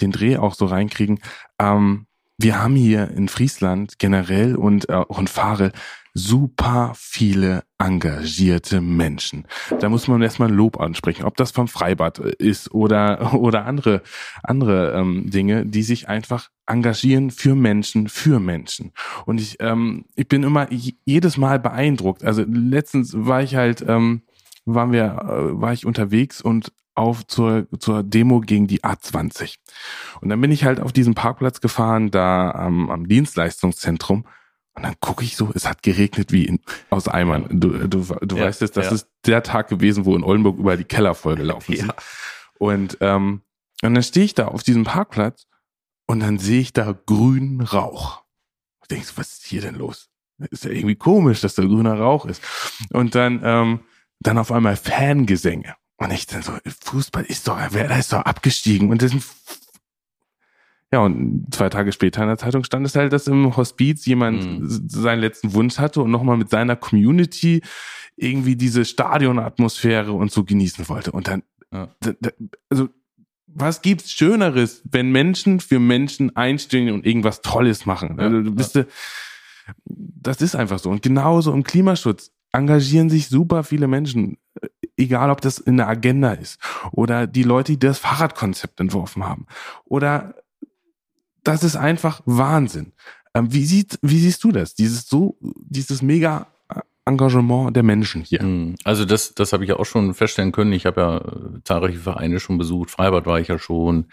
den 0.01 0.13
Dreh 0.13 0.37
auch 0.37 0.55
so 0.55 0.67
reinkriegen. 0.67 1.21
Ähm, 1.59 2.07
wir 2.39 2.63
haben 2.63 2.77
hier 2.77 3.11
in 3.11 3.29
Friesland 3.29 3.99
generell 3.99 4.57
und 4.57 4.89
äh, 4.89 5.03
in 5.17 5.27
Farel 5.27 5.73
super 6.17 6.93
viele 6.97 7.65
engagierte 7.79 8.81
Menschen. 8.81 9.47
Da 9.81 9.91
muss 9.91 10.09
man 10.09 10.23
erstmal 10.23 10.51
Lob 10.51 10.81
ansprechen, 10.81 11.25
ob 11.25 11.37
das 11.37 11.51
vom 11.51 11.69
Freibad 11.69 12.19
äh, 12.19 12.33
ist 12.39 12.73
oder 12.73 13.35
oder 13.41 13.67
andere 13.67 14.03
andere 14.43 14.93
ähm, 14.93 15.31
Dinge, 15.31 15.67
die 15.67 15.83
sich 15.83 16.09
einfach 16.09 16.51
engagieren 16.67 17.31
für 17.31 17.55
Menschen, 17.55 18.09
für 18.09 18.41
Menschen. 18.41 18.93
Und 19.27 19.41
ich 19.41 19.57
ähm, 19.61 20.07
ich 20.15 20.27
bin 20.29 20.43
immer 20.43 20.69
jedes 20.71 21.37
Mal 21.37 21.59
beeindruckt. 21.59 22.25
Also 22.25 22.45
letztens 22.47 23.15
war 23.15 23.43
ich 23.43 23.55
halt 23.55 23.85
ähm, 23.87 24.23
waren 24.65 24.93
wir 24.93 25.05
äh, 25.05 25.61
war 25.61 25.73
ich 25.75 25.85
unterwegs 25.85 26.41
und 26.41 26.73
auf 26.97 27.27
zur 27.27 27.67
zur 27.79 28.03
Demo 28.03 28.41
gegen 28.41 28.67
die 28.67 28.81
A20. 28.83 29.57
Und 30.21 30.29
dann 30.31 30.41
bin 30.41 30.51
ich 30.51 30.65
halt 30.65 30.81
auf 30.81 30.93
diesen 30.93 31.15
Parkplatz 31.15 31.61
gefahren, 31.61 32.11
da 32.11 32.51
am, 32.51 32.91
am 32.91 33.07
Dienstleistungszentrum. 33.09 34.25
Und 34.75 34.83
dann 34.83 34.95
gucke 35.01 35.25
ich 35.25 35.37
so, 35.37 35.51
es 35.55 35.67
hat 35.67 35.83
geregnet 35.83 36.33
wie 36.33 36.45
in, 36.45 36.61
aus 36.91 37.09
Eimern. 37.09 37.47
Du, 37.51 37.89
du, 37.89 38.03
du 38.21 38.37
Ja, 38.37 38.45
weißt 38.45 38.61
es, 38.61 38.73
das 38.73 38.87
ja. 38.87 38.93
ist 38.93 39.09
der 39.25 39.43
Tag 39.43 39.69
gewesen, 39.69 40.05
wo 40.05 40.15
in 40.15 40.23
Oldenburg 40.23 40.59
über 40.59 40.77
die 40.77 40.85
Keller 40.85 41.15
vollgelaufen 41.15 41.75
Ja. 41.77 41.81
sind. 41.83 41.95
Und, 42.59 42.99
ähm, 43.01 43.41
und 43.83 43.95
dann 43.95 44.03
stehe 44.03 44.27
ich 44.27 44.35
da 44.35 44.49
auf 44.49 44.63
diesem 44.63 44.85
Parkplatz 44.85 45.47
und 46.07 46.21
dann 46.21 46.39
sehe 46.39 46.61
ich 46.61 46.73
da 46.75 46.93
grünen 47.07 47.63
Rauch. 47.63 48.23
Ich 48.83 48.89
denke, 48.89 49.07
so, 49.07 49.17
was 49.17 49.33
ist 49.35 49.47
hier 49.47 49.63
denn 49.63 49.77
los? 49.77 50.09
Ist 50.51 50.65
ja 50.65 50.71
irgendwie 50.71 50.97
komisch, 50.97 51.41
dass 51.41 51.55
da 51.55 51.63
grüner 51.63 51.99
Rauch 51.99 52.27
ist. 52.27 52.43
Und 52.93 53.15
dann, 53.15 53.41
ähm, 53.43 53.81
dann 54.21 54.37
auf 54.39 54.53
einmal 54.53 54.77
Fangesänge. 54.77 55.75
Und 55.99 56.13
ich 56.13 56.27
dann 56.27 56.43
so, 56.43 56.53
Fußball 56.85 57.25
ist 57.25 57.49
doch, 57.49 57.59
wer 57.71 57.89
da 57.89 57.97
ist 57.97 58.13
doch 58.13 58.21
abgestiegen. 58.21 58.91
Und 58.91 59.03
das 59.03 59.13
ja, 60.93 61.01
und 61.01 61.47
zwei 61.53 61.69
Tage 61.69 61.91
später 61.93 62.23
in 62.23 62.29
der 62.29 62.39
Zeitung 62.39 62.63
stand 62.63 62.87
es 62.87 62.95
halt, 62.95 63.13
dass 63.13 63.27
im 63.27 63.57
Hospiz 63.57 64.07
jemand 64.07 64.45
Mhm. 64.45 64.89
seinen 64.89 65.21
letzten 65.21 65.53
Wunsch 65.53 65.79
hatte 65.79 66.01
und 66.01 66.11
nochmal 66.13 66.37
mit 66.37 66.49
seiner 66.49 66.77
Community 66.77 67.61
irgendwie 68.15 68.55
diese 68.57 68.85
Stadionatmosphäre 68.85 70.13
und 70.13 70.31
so 70.31 70.45
genießen 70.45 70.89
wollte. 70.89 71.11
Und 71.13 71.27
dann, 71.29 71.43
Ja. 71.73 71.89
also, 72.71 72.89
was 73.49 73.83
gibt's 73.83 74.13
Schöneres, 74.13 74.83
wenn 74.85 75.11
Menschen 75.11 75.61
für 75.61 75.81
Menschen 75.81 76.37
einstehen 76.37 76.93
und 76.95 77.05
irgendwas 77.05 77.41
Tolles 77.43 77.85
machen? 77.85 78.21
Also, 78.21 78.43
du 78.43 78.55
bist, 78.55 78.77
ja. 78.77 78.85
das 79.87 80.41
ist 80.41 80.55
einfach 80.55 80.79
so. 80.79 80.91
Und 80.91 81.03
genauso 81.03 81.53
im 81.53 81.65
Klimaschutz 81.65 82.31
engagieren 82.53 83.11
sich 83.11 83.27
super 83.29 83.65
viele 83.65 83.89
Menschen, 83.89 84.35
äh, 84.35 84.37
egal 84.97 85.31
ob 85.31 85.41
das 85.41 85.59
in 85.59 85.77
der 85.77 85.89
Agenda 85.89 86.33
ist 86.33 86.61
oder 86.93 87.27
die 87.27 87.43
Leute, 87.43 87.73
die 87.73 87.79
das 87.79 87.99
Fahrradkonzept 87.99 88.81
entworfen 88.81 89.25
haben 89.25 89.47
oder 89.85 90.35
das 91.47 91.63
ist 91.63 91.77
einfach 91.77 92.23
Wahnsinn. 92.25 92.93
Ähm, 93.35 93.53
wie, 93.53 93.65
sieht, 93.65 93.99
wie 94.03 94.19
siehst 94.19 94.43
du 94.45 94.53
das? 94.53 94.75
Dieses 94.75 95.07
so, 95.09 95.37
dieses 95.41 96.03
mega 96.03 96.49
äh, 96.69 96.81
Engagement 97.05 97.77
der 97.77 97.83
Menschen 97.83 98.23
hier. 98.23 98.43
Mhm. 98.43 98.77
Also 98.85 99.05
das, 99.05 99.35
das 99.35 99.53
habe 99.53 99.65
ich 99.65 99.71
ja 99.71 99.77
auch 99.77 99.85
schon 99.85 100.15
feststellen 100.15 100.53
können. 100.53 100.73
Ich 100.73 100.87
habe 100.87 101.01
ja 101.01 101.17
äh, 101.19 101.63
zahlreiche 101.65 101.99
Vereine 101.99 102.41
schon 102.41 102.59
besucht. 102.59 102.91
Freibad 102.91 103.27
war 103.27 103.39
ich 103.39 103.49
ja 103.49 103.59
schon. 103.59 104.07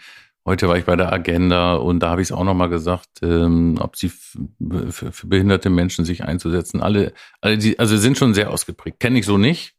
Heute 0.46 0.68
war 0.68 0.76
ich 0.76 0.84
bei 0.84 0.94
der 0.94 1.10
Agenda 1.10 1.74
und 1.76 2.00
da 2.00 2.10
habe 2.10 2.20
ich 2.20 2.28
es 2.28 2.32
auch 2.32 2.44
nochmal 2.44 2.68
gesagt, 2.68 3.08
ähm, 3.22 3.78
ob 3.80 3.96
sie 3.96 4.10
für 4.10 5.26
behinderte 5.26 5.70
Menschen 5.70 6.04
sich 6.04 6.22
einzusetzen. 6.22 6.82
Alle, 6.82 7.14
alle 7.40 7.56
die, 7.56 7.78
also 7.78 7.96
sind 7.96 8.18
schon 8.18 8.34
sehr 8.34 8.50
ausgeprägt. 8.50 9.00
Kenne 9.00 9.18
ich 9.18 9.24
so 9.24 9.38
nicht. 9.38 9.73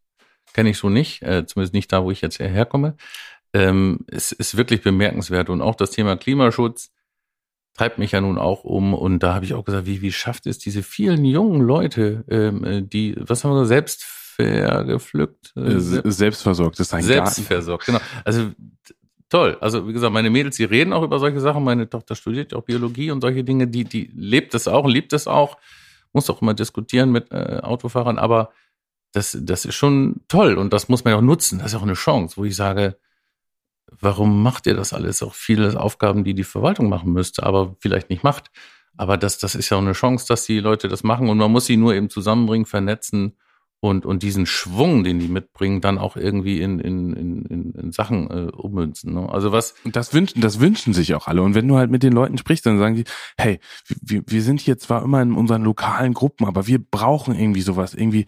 Kenne 0.56 0.70
ich 0.70 0.78
so 0.78 0.90
nicht. 0.90 1.22
Äh, 1.22 1.46
zumindest 1.46 1.74
nicht 1.74 1.92
da, 1.92 2.06
wo 2.06 2.12
ich 2.12 2.22
jetzt 2.22 2.40
herkomme. 2.40 2.96
Ähm, 3.54 4.06
es 4.08 4.32
ist 4.32 4.56
wirklich 4.56 4.82
bemerkenswert. 4.82 5.50
Und 5.50 5.62
auch 5.62 5.76
das 5.76 5.92
Thema 5.92 6.16
Klimaschutz 6.16 6.92
treibt 7.74 7.98
mich 7.98 8.14
ja 8.14 8.22
nun 8.22 8.38
auch 8.38 8.64
um. 8.64 8.94
Und 8.94 9.20
da 9.20 9.34
habe 9.34 9.44
ich 9.44 9.54
auch 9.54 9.66
gesagt, 9.66 9.86
wie, 9.86 10.02
wie 10.02 10.14
schafft 10.14 10.48
es 10.48 10.58
diese 10.58 10.82
vielen 10.82 11.26
jungen 11.26 11.62
Leute, 11.62 12.24
ähm, 12.30 12.64
äh, 12.64 12.82
die, 12.82 13.16
was 13.20 13.44
haben 13.44 13.52
wir 13.52 13.64
gesagt, 13.64 13.68
selbst 13.68 14.04
vergepflückt? 14.06 15.52
Äh, 15.58 15.60
Äh, 15.60 15.80
se- 15.82 16.04
Selbstversorgt 16.06 16.80
ist 16.80 16.94
ein 16.94 17.06
Garten. 17.06 17.32
Selbstversorgt, 17.32 17.86
genau. 17.86 18.00
Also 18.24 18.52
toll. 19.28 19.58
Also 19.60 19.90
wie 19.90 19.94
gesagt, 19.94 20.14
meine 20.14 20.30
Mädels, 20.30 20.56
die 20.56 20.64
reden 20.64 20.94
auch 20.94 21.04
über 21.04 21.20
solche 21.20 21.42
Sachen. 21.42 21.66
Meine 21.66 21.90
Tochter 21.90 22.16
studiert 22.16 22.54
ja 22.54 22.58
auch 22.60 22.64
Biologie 22.64 23.12
und 23.12 23.20
solche 23.20 23.44
Dinge. 23.44 23.68
Die, 23.68 23.84
die 23.84 24.10
lebt 24.16 24.54
das 24.54 24.70
auch, 24.70 24.88
liebt 24.88 25.12
das 25.12 25.28
auch. 25.28 25.58
Muss 26.14 26.30
auch 26.30 26.42
immer 26.42 26.54
diskutieren 26.54 27.12
mit 27.12 27.30
äh, 27.32 27.60
Autofahrern. 27.62 28.18
Aber 28.18 28.52
das, 29.16 29.38
das 29.40 29.66
ist 29.66 29.76
schon 29.76 30.22
toll 30.28 30.56
und 30.56 30.74
das 30.74 30.90
muss 30.90 31.04
man 31.04 31.14
ja 31.14 31.18
auch 31.18 31.24
nutzen. 31.24 31.60
Das 31.60 31.68
ist 31.72 31.76
auch 31.76 31.84
eine 31.84 31.94
Chance, 31.94 32.38
wo 32.38 32.44
ich 32.44 32.56
sage, 32.56 32.98
warum 33.88 34.44
macht 34.44 34.68
ihr 34.68 34.76
das 34.76 34.94
alles? 34.94 35.24
Auch 35.24 35.34
viele 35.34 35.80
Aufgaben, 35.80 36.24
die 36.24 36.34
die 36.34 36.44
Verwaltung 36.44 36.90
machen 36.90 37.14
müsste, 37.14 37.44
aber 37.44 37.76
vielleicht 37.80 38.10
nicht 38.10 38.24
macht. 38.24 38.52
Aber 38.98 39.18
das, 39.18 39.38
das 39.38 39.56
ist 39.56 39.70
ja 39.70 39.78
auch 39.78 39.82
eine 39.82 39.94
Chance, 39.94 40.26
dass 40.28 40.46
die 40.46 40.60
Leute 40.60 40.88
das 40.88 41.04
machen 41.04 41.30
und 41.30 41.38
man 41.38 41.52
muss 41.52 41.66
sie 41.66 41.78
nur 41.78 41.96
eben 41.96 42.10
zusammenbringen, 42.10 42.66
vernetzen 42.66 43.38
und, 43.80 44.06
und 44.06 44.24
diesen 44.24 44.46
Schwung, 44.46 45.04
den 45.04 45.20
die 45.20 45.28
mitbringen, 45.28 45.80
dann 45.80 45.98
auch 45.98 46.18
irgendwie 46.18 46.62
in, 46.62 46.80
in, 46.80 47.14
in, 47.14 47.74
in, 47.74 47.92
Sachen 47.92 48.30
äh, 48.32 48.52
ummünzen. 48.52 49.14
Ne? 49.14 49.30
Also 49.30 49.52
was, 49.52 49.76
Und 49.84 49.96
das 49.96 50.14
wünschen, 50.14 50.42
das 50.42 50.60
wünschen 50.60 50.94
sich 50.94 51.14
auch 51.14 51.28
alle. 51.28 51.42
Und 51.42 51.56
wenn 51.56 51.68
du 51.68 51.78
halt 51.78 51.92
mit 51.92 52.04
den 52.04 52.14
Leuten 52.14 52.38
sprichst, 52.38 52.66
dann 52.66 52.80
sagen 52.80 52.96
die, 52.96 53.04
hey, 53.38 53.60
wir, 54.02 54.24
wir 54.26 54.42
sind 54.42 54.60
hier 54.60 54.78
zwar 54.78 55.04
immer 55.04 55.22
in 55.22 55.34
unseren 55.34 55.64
lokalen 55.64 56.14
Gruppen, 56.14 56.48
aber 56.48 56.68
wir 56.68 56.80
brauchen 56.80 57.38
irgendwie 57.38 57.62
sowas. 57.62 57.94
Irgendwie 57.94 58.26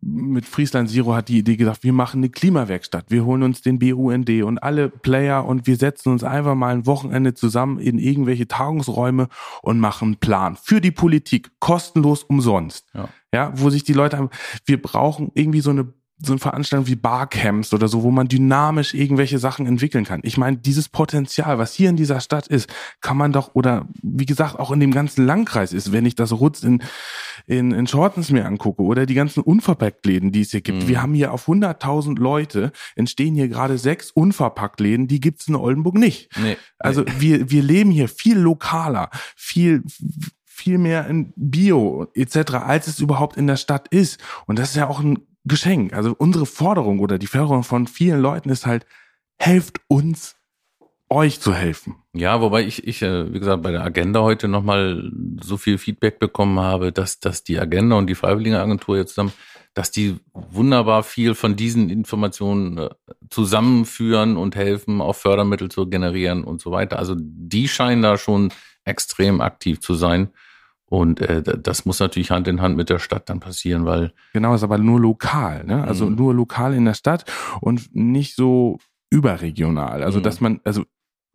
mit 0.00 0.46
Friesland 0.46 0.90
Zero 0.90 1.14
hat 1.14 1.28
die 1.28 1.38
Idee 1.38 1.56
gesagt, 1.56 1.82
wir 1.82 1.92
machen 1.92 2.18
eine 2.18 2.28
Klimawerkstatt. 2.28 3.06
Wir 3.08 3.24
holen 3.24 3.42
uns 3.42 3.62
den 3.62 3.78
BUND 3.78 4.30
und 4.42 4.58
alle 4.58 4.88
Player 4.88 5.44
und 5.44 5.66
wir 5.66 5.76
setzen 5.76 6.10
uns 6.10 6.22
einfach 6.22 6.54
mal 6.54 6.74
ein 6.74 6.86
Wochenende 6.86 7.34
zusammen 7.34 7.78
in 7.78 7.98
irgendwelche 7.98 8.46
Tagungsräume 8.46 9.28
und 9.62 9.80
machen 9.80 10.08
einen 10.08 10.16
Plan 10.16 10.56
für 10.62 10.80
die 10.80 10.90
Politik, 10.90 11.50
kostenlos 11.60 12.22
umsonst. 12.22 12.86
Ja. 12.94 13.08
Ja, 13.32 13.52
wo 13.56 13.70
sich 13.70 13.84
die 13.84 13.92
Leute 13.92 14.16
haben, 14.16 14.30
wir 14.64 14.80
brauchen 14.80 15.30
irgendwie 15.34 15.60
so 15.60 15.70
eine 15.70 15.92
so 16.18 16.32
eine 16.32 16.40
Veranstaltung 16.40 16.86
wie 16.86 16.96
Barcamps 16.96 17.74
oder 17.74 17.88
so, 17.88 18.02
wo 18.02 18.10
man 18.10 18.28
dynamisch 18.28 18.94
irgendwelche 18.94 19.38
Sachen 19.38 19.66
entwickeln 19.66 20.04
kann. 20.04 20.20
Ich 20.22 20.38
meine, 20.38 20.56
dieses 20.56 20.88
Potenzial, 20.88 21.58
was 21.58 21.74
hier 21.74 21.90
in 21.90 21.96
dieser 21.96 22.20
Stadt 22.20 22.46
ist, 22.46 22.72
kann 23.02 23.18
man 23.18 23.32
doch, 23.32 23.54
oder 23.54 23.86
wie 24.02 24.24
gesagt, 24.24 24.58
auch 24.58 24.70
in 24.70 24.80
dem 24.80 24.92
ganzen 24.92 25.26
Landkreis 25.26 25.74
ist, 25.74 25.92
wenn 25.92 26.06
ich 26.06 26.14
das 26.14 26.32
Rutz 26.32 26.62
in, 26.62 26.82
in, 27.46 27.70
in 27.72 27.86
Shortens 27.86 28.30
mir 28.30 28.46
angucke 28.46 28.82
oder 28.82 29.04
die 29.04 29.14
ganzen 29.14 29.40
Unverpacktläden, 29.40 30.32
die 30.32 30.40
es 30.40 30.52
hier 30.52 30.62
gibt. 30.62 30.84
Mhm. 30.84 30.88
Wir 30.88 31.02
haben 31.02 31.12
hier 31.12 31.32
auf 31.32 31.48
100.000 31.48 32.18
Leute, 32.18 32.72
entstehen 32.94 33.34
hier 33.34 33.48
gerade 33.48 33.76
sechs 33.76 34.10
Unverpacktläden, 34.10 35.08
die 35.08 35.20
gibt's 35.20 35.48
in 35.48 35.54
Oldenburg 35.54 35.96
nicht. 35.96 36.30
Nee, 36.40 36.56
also 36.78 37.02
nee. 37.02 37.12
wir, 37.18 37.50
wir 37.50 37.62
leben 37.62 37.90
hier 37.90 38.08
viel 38.08 38.38
lokaler, 38.38 39.10
viel, 39.36 39.82
viel 40.44 40.78
mehr 40.78 41.06
in 41.08 41.34
Bio 41.36 42.06
etc., 42.14 42.54
als 42.54 42.86
es 42.86 43.00
überhaupt 43.00 43.36
in 43.36 43.46
der 43.46 43.56
Stadt 43.56 43.88
ist. 43.88 44.18
Und 44.46 44.58
das 44.58 44.70
ist 44.70 44.76
ja 44.76 44.88
auch 44.88 45.00
ein 45.00 45.18
Geschenk. 45.46 45.92
Also 45.92 46.14
unsere 46.16 46.46
Forderung 46.46 47.00
oder 47.00 47.18
die 47.18 47.26
Forderung 47.26 47.62
von 47.62 47.86
vielen 47.86 48.20
Leuten 48.20 48.50
ist 48.50 48.66
halt, 48.66 48.86
helft 49.38 49.80
uns, 49.88 50.36
euch 51.08 51.40
zu 51.40 51.54
helfen. 51.54 51.96
Ja, 52.14 52.40
wobei 52.40 52.64
ich, 52.64 52.86
ich 52.86 53.02
äh, 53.02 53.32
wie 53.32 53.38
gesagt, 53.38 53.62
bei 53.62 53.70
der 53.70 53.84
Agenda 53.84 54.22
heute 54.22 54.48
nochmal 54.48 55.10
so 55.40 55.56
viel 55.56 55.78
Feedback 55.78 56.18
bekommen 56.18 56.58
habe, 56.58 56.92
dass, 56.92 57.20
dass 57.20 57.44
die 57.44 57.58
Agenda 57.58 57.96
und 57.96 58.08
die 58.08 58.14
Freiwilligenagentur 58.14 58.96
jetzt 58.96 59.10
zusammen, 59.10 59.32
dass 59.74 59.90
die 59.90 60.16
wunderbar 60.32 61.02
viel 61.02 61.34
von 61.34 61.54
diesen 61.54 61.90
Informationen 61.90 62.78
äh, 62.78 62.88
zusammenführen 63.30 64.36
und 64.36 64.56
helfen, 64.56 65.00
auch 65.00 65.14
Fördermittel 65.14 65.70
zu 65.70 65.88
generieren 65.88 66.42
und 66.42 66.60
so 66.60 66.72
weiter. 66.72 66.98
Also 66.98 67.14
die 67.18 67.68
scheinen 67.68 68.02
da 68.02 68.18
schon 68.18 68.52
extrem 68.84 69.40
aktiv 69.40 69.80
zu 69.80 69.94
sein. 69.94 70.30
Und 70.88 71.20
äh, 71.20 71.42
das 71.42 71.84
muss 71.84 71.98
natürlich 71.98 72.30
Hand 72.30 72.46
in 72.48 72.60
Hand 72.60 72.76
mit 72.76 72.90
der 72.90 72.98
Stadt 72.98 73.28
dann 73.28 73.40
passieren, 73.40 73.84
weil. 73.84 74.12
Genau, 74.32 74.54
ist 74.54 74.62
aber 74.62 74.78
nur 74.78 75.00
lokal, 75.00 75.64
ne? 75.64 75.82
Also 75.84 76.06
mhm. 76.06 76.16
nur 76.16 76.34
lokal 76.34 76.74
in 76.74 76.84
der 76.84 76.94
Stadt 76.94 77.24
und 77.60 77.94
nicht 77.94 78.36
so 78.36 78.78
überregional. 79.10 80.02
Also, 80.02 80.18
mhm. 80.18 80.22
dass 80.22 80.40
man, 80.40 80.60
also 80.64 80.84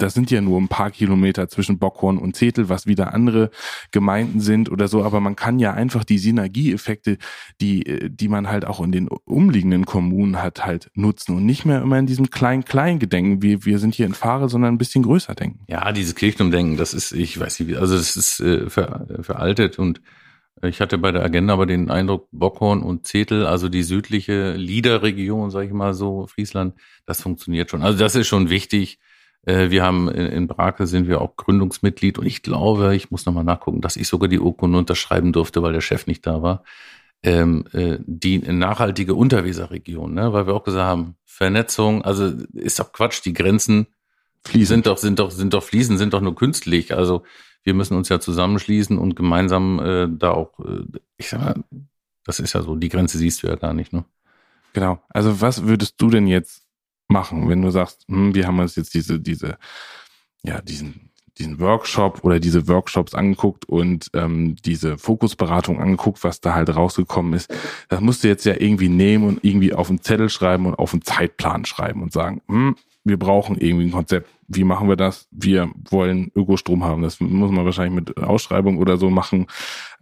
das 0.01 0.13
sind 0.13 0.31
ja 0.31 0.41
nur 0.41 0.59
ein 0.59 0.67
paar 0.67 0.91
Kilometer 0.91 1.47
zwischen 1.47 1.79
Bockhorn 1.79 2.17
und 2.17 2.35
Zetel, 2.35 2.69
was 2.69 2.87
wieder 2.87 3.13
andere 3.13 3.51
Gemeinden 3.91 4.39
sind 4.39 4.71
oder 4.71 4.87
so, 4.87 5.03
aber 5.03 5.19
man 5.19 5.35
kann 5.35 5.59
ja 5.59 5.73
einfach 5.73 6.03
die 6.03 6.17
Synergieeffekte, 6.17 7.17
die, 7.59 8.09
die 8.09 8.27
man 8.27 8.49
halt 8.49 8.65
auch 8.65 8.79
in 8.81 8.91
den 8.91 9.07
umliegenden 9.07 9.85
Kommunen 9.85 10.41
hat, 10.41 10.65
halt 10.65 10.89
nutzen 10.93 11.35
und 11.35 11.45
nicht 11.45 11.65
mehr 11.65 11.81
immer 11.81 11.99
in 11.99 12.07
diesem 12.07 12.29
klein-klein 12.29 12.99
gedenken, 12.99 13.41
wie 13.41 13.65
wir 13.65 13.79
sind 13.79 13.95
hier 13.95 14.05
in 14.05 14.13
Fahre, 14.13 14.49
sondern 14.49 14.73
ein 14.73 14.77
bisschen 14.77 15.03
größer 15.03 15.35
denken. 15.35 15.65
Ja, 15.67 15.91
dieses 15.91 16.15
Kirchenumdenken, 16.15 16.77
das 16.77 16.93
ist, 16.93 17.11
ich 17.11 17.39
weiß 17.39 17.59
nicht, 17.59 17.77
also 17.77 17.95
das 17.95 18.15
ist 18.15 18.39
äh, 18.39 18.69
ver, 18.69 19.07
veraltet 19.21 19.77
und 19.79 20.01
ich 20.63 20.79
hatte 20.79 20.97
bei 20.97 21.11
der 21.11 21.23
Agenda 21.23 21.53
aber 21.53 21.65
den 21.65 21.89
Eindruck, 21.89 22.27
Bockhorn 22.31 22.83
und 22.83 23.07
Zetel, 23.07 23.47
also 23.47 23.67
die 23.67 23.83
südliche 23.83 24.53
Liederregion, 24.53 25.49
sage 25.49 25.67
ich 25.67 25.73
mal 25.73 25.93
so, 25.93 26.27
Friesland, 26.27 26.75
das 27.05 27.21
funktioniert 27.21 27.71
schon. 27.71 27.81
Also 27.81 27.97
das 27.97 28.13
ist 28.15 28.27
schon 28.27 28.49
wichtig, 28.49 28.99
äh, 28.99 29.10
wir 29.43 29.83
haben 29.83 30.07
in 30.07 30.47
Brake 30.47 30.85
sind 30.85 31.07
wir 31.07 31.19
auch 31.19 31.35
Gründungsmitglied 31.35 32.19
und 32.19 32.27
ich 32.27 32.43
glaube, 32.43 32.95
ich 32.95 33.09
muss 33.09 33.25
nochmal 33.25 33.43
nachgucken, 33.43 33.81
dass 33.81 33.95
ich 33.95 34.07
sogar 34.07 34.29
die 34.29 34.39
Urkunde 34.39 34.77
unterschreiben 34.77 35.33
durfte, 35.33 35.63
weil 35.63 35.73
der 35.73 35.81
Chef 35.81 36.05
nicht 36.05 36.27
da 36.27 36.43
war. 36.43 36.63
Ähm, 37.23 37.65
äh, 37.73 37.97
die 38.01 38.39
nachhaltige 38.39 39.13
Unterweserregion, 39.13 40.13
ne? 40.13 40.33
weil 40.33 40.47
wir 40.47 40.55
auch 40.55 40.63
gesagt 40.63 40.85
haben, 40.85 41.15
Vernetzung, 41.23 42.03
also 42.03 42.33
ist 42.53 42.79
doch 42.79 42.91
Quatsch, 42.91 43.23
die 43.23 43.33
Grenzen 43.33 43.87
fließen. 44.43 44.75
sind 44.75 44.87
doch, 44.87 44.97
sind 44.97 45.19
doch, 45.19 45.31
sind 45.31 45.53
doch 45.53 45.63
fließen, 45.63 45.97
sind 45.97 46.13
doch 46.13 46.21
nur 46.21 46.35
künstlich. 46.35 46.95
Also 46.95 47.23
wir 47.63 47.73
müssen 47.73 47.95
uns 47.95 48.09
ja 48.09 48.19
zusammenschließen 48.19 48.97
und 48.97 49.15
gemeinsam 49.15 49.79
äh, 49.79 50.07
da 50.09 50.31
auch, 50.31 50.59
äh, 50.59 50.83
ich 51.17 51.29
sag 51.29 51.41
mal, 51.41 51.63
das 52.25 52.39
ist 52.39 52.53
ja 52.53 52.61
so, 52.61 52.75
die 52.75 52.89
Grenze 52.89 53.17
siehst 53.17 53.43
du 53.43 53.47
ja 53.47 53.55
gar 53.55 53.73
nicht, 53.73 53.93
ne? 53.93 54.03
Genau. 54.73 55.01
Also 55.09 55.41
was 55.41 55.65
würdest 55.65 55.95
du 55.97 56.09
denn 56.09 56.27
jetzt 56.27 56.65
machen. 57.11 57.49
Wenn 57.49 57.61
du 57.61 57.69
sagst, 57.69 58.05
hm, 58.07 58.33
wir 58.33 58.47
haben 58.47 58.59
uns 58.59 58.75
jetzt 58.75 58.93
diese, 58.93 59.19
diese, 59.19 59.57
ja, 60.43 60.61
diesen, 60.61 61.11
diesen 61.37 61.59
Workshop 61.59 62.23
oder 62.23 62.39
diese 62.39 62.67
Workshops 62.67 63.13
angeguckt 63.13 63.65
und 63.65 64.09
ähm, 64.13 64.55
diese 64.65 64.97
Fokusberatung 64.97 65.79
angeguckt, 65.79 66.23
was 66.23 66.41
da 66.41 66.55
halt 66.55 66.75
rausgekommen 66.75 67.33
ist. 67.33 67.53
Das 67.89 68.01
musst 68.01 68.23
du 68.23 68.27
jetzt 68.27 68.45
ja 68.45 68.55
irgendwie 68.57 68.89
nehmen 68.89 69.27
und 69.27 69.43
irgendwie 69.43 69.73
auf 69.73 69.89
einen 69.89 70.01
Zettel 70.01 70.29
schreiben 70.29 70.65
und 70.65 70.75
auf 70.75 70.93
einen 70.93 71.03
Zeitplan 71.03 71.65
schreiben 71.65 72.01
und 72.01 72.11
sagen, 72.11 72.41
hm, 72.47 72.75
wir 73.03 73.17
brauchen 73.17 73.57
irgendwie 73.57 73.85
ein 73.85 73.91
Konzept. 73.91 74.29
Wie 74.47 74.63
machen 74.63 74.87
wir 74.87 74.95
das? 74.95 75.27
Wir 75.31 75.71
wollen 75.89 76.31
Ökostrom 76.35 76.83
haben. 76.83 77.01
Das 77.01 77.19
muss 77.19 77.51
man 77.51 77.65
wahrscheinlich 77.65 77.95
mit 77.95 78.17
Ausschreibung 78.17 78.77
oder 78.77 78.97
so 78.97 79.09
machen. 79.09 79.47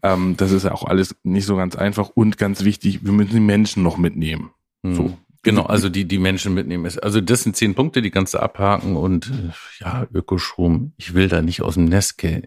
Ähm, 0.04 0.36
das 0.38 0.52
ist 0.52 0.64
ja 0.64 0.74
auch 0.74 0.84
alles 0.84 1.16
nicht 1.24 1.46
so 1.46 1.56
ganz 1.56 1.76
einfach 1.76 2.10
und 2.10 2.38
ganz 2.38 2.64
wichtig, 2.64 3.06
wir 3.06 3.12
müssen 3.12 3.34
die 3.34 3.40
Menschen 3.40 3.84
noch 3.84 3.98
mitnehmen. 3.98 4.50
Mhm. 4.82 4.96
So, 4.96 5.18
Genau, 5.42 5.64
also 5.64 5.88
die, 5.88 6.06
die 6.06 6.20
Menschen 6.20 6.54
mitnehmen. 6.54 6.92
Also 7.02 7.22
das 7.22 7.44
sind 7.44 7.56
zehn 7.56 7.74
Punkte, 7.74 8.02
die 8.02 8.12
kannst 8.12 8.34
du 8.34 8.40
abhaken 8.40 8.98
und 8.98 9.28
äh, 9.28 9.52
ja, 9.80 10.06
Ökostrom, 10.14 10.94
ich 10.98 11.14
will 11.14 11.30
da 11.30 11.42
nicht 11.42 11.62
aus 11.62 11.76
dem 11.76 11.86
Nestkä 11.86 12.42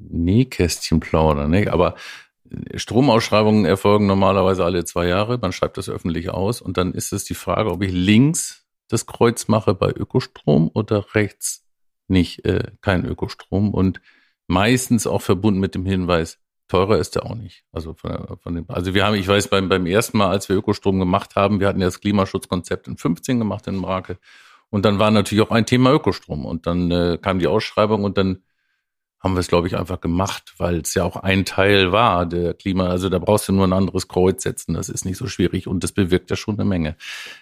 Nähkästchen 0.00 0.98
plaudern, 0.98 1.50
ne? 1.50 1.72
aber 1.72 1.94
äh, 2.50 2.76
Stromausschreibungen 2.76 3.64
erfolgen 3.64 4.06
normalerweise 4.06 4.64
alle 4.64 4.84
zwei 4.84 5.06
Jahre. 5.06 5.38
Man 5.38 5.52
schreibt 5.52 5.78
das 5.78 5.88
öffentlich 5.88 6.30
aus 6.30 6.60
und 6.60 6.76
dann 6.76 6.92
ist 6.92 7.12
es 7.12 7.24
die 7.24 7.34
Frage, 7.34 7.70
ob 7.70 7.82
ich 7.82 7.92
links 7.92 8.66
das 8.88 9.06
Kreuz 9.06 9.46
mache 9.46 9.74
bei 9.74 9.90
Ökostrom 9.90 10.70
oder 10.74 11.14
rechts 11.14 11.64
nicht 12.08 12.44
äh, 12.44 12.72
kein 12.80 13.04
Ökostrom 13.04 13.72
und 13.72 14.00
meistens 14.48 15.06
auch 15.06 15.22
verbunden 15.22 15.60
mit 15.60 15.74
dem 15.74 15.86
Hinweis, 15.86 16.38
teurer 16.68 16.98
ist 16.98 17.14
der 17.14 17.26
auch 17.26 17.34
nicht. 17.34 17.64
Also 17.72 17.94
von, 17.94 18.36
von 18.38 18.54
dem, 18.54 18.64
also 18.68 18.94
wir 18.94 19.04
haben, 19.04 19.14
ich 19.14 19.28
weiß, 19.28 19.48
beim, 19.48 19.68
beim 19.68 19.86
ersten 19.86 20.18
Mal, 20.18 20.28
als 20.28 20.48
wir 20.48 20.56
Ökostrom 20.56 20.98
gemacht 20.98 21.36
haben, 21.36 21.60
wir 21.60 21.68
hatten 21.68 21.80
ja 21.80 21.86
das 21.86 22.00
Klimaschutzkonzept 22.00 22.88
in 22.88 22.96
15 22.96 23.38
gemacht 23.38 23.66
in 23.66 23.80
Brake. 23.82 24.18
Und 24.70 24.84
dann 24.84 24.98
war 24.98 25.10
natürlich 25.10 25.44
auch 25.44 25.50
ein 25.50 25.66
Thema 25.66 25.92
Ökostrom. 25.92 26.46
Und 26.46 26.66
dann 26.66 26.90
äh, 26.90 27.18
kam 27.20 27.38
die 27.38 27.46
Ausschreibung 27.46 28.04
und 28.04 28.18
dann 28.18 28.42
haben 29.24 29.34
wir 29.34 29.40
es, 29.40 29.48
glaube 29.48 29.66
ich, 29.66 29.76
einfach 29.76 30.00
gemacht, 30.02 30.54
weil 30.58 30.80
es 30.80 30.92
ja 30.92 31.02
auch 31.04 31.16
ein 31.16 31.46
Teil 31.46 31.92
war 31.92 32.26
der 32.26 32.52
Klima. 32.52 32.88
Also 32.88 33.08
da 33.08 33.18
brauchst 33.18 33.48
du 33.48 33.52
nur 33.52 33.66
ein 33.66 33.72
anderes 33.72 34.06
Kreuz 34.06 34.42
setzen. 34.42 34.74
Das 34.74 34.90
ist 34.90 35.06
nicht 35.06 35.16
so 35.16 35.26
schwierig 35.26 35.66
und 35.66 35.82
das 35.82 35.92
bewirkt 35.92 36.28
ja 36.28 36.36
schon 36.36 36.56
eine 36.56 36.66
Menge. 36.66 36.96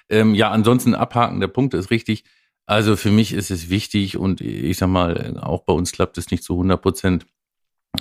Ähm, 0.09 0.37
ja, 0.37 0.51
ansonsten 0.53 0.95
abhaken 0.95 1.41
der 1.41 1.49
Punkt 1.49 1.75
ist 1.75 1.91
richtig. 1.91 2.25
Also 2.67 2.95
für 2.95 3.11
mich 3.11 3.33
ist 3.33 3.51
es 3.51 3.69
wichtig 3.69 4.17
und 4.17 4.41
ich 4.41 4.77
sag 4.77 4.89
mal, 4.89 5.39
auch 5.41 5.63
bei 5.65 5.73
uns 5.73 5.91
klappt 5.91 6.19
es 6.19 6.31
nicht 6.31 6.45
zu 6.45 6.53
100 6.53 6.81
Prozent. 6.81 7.27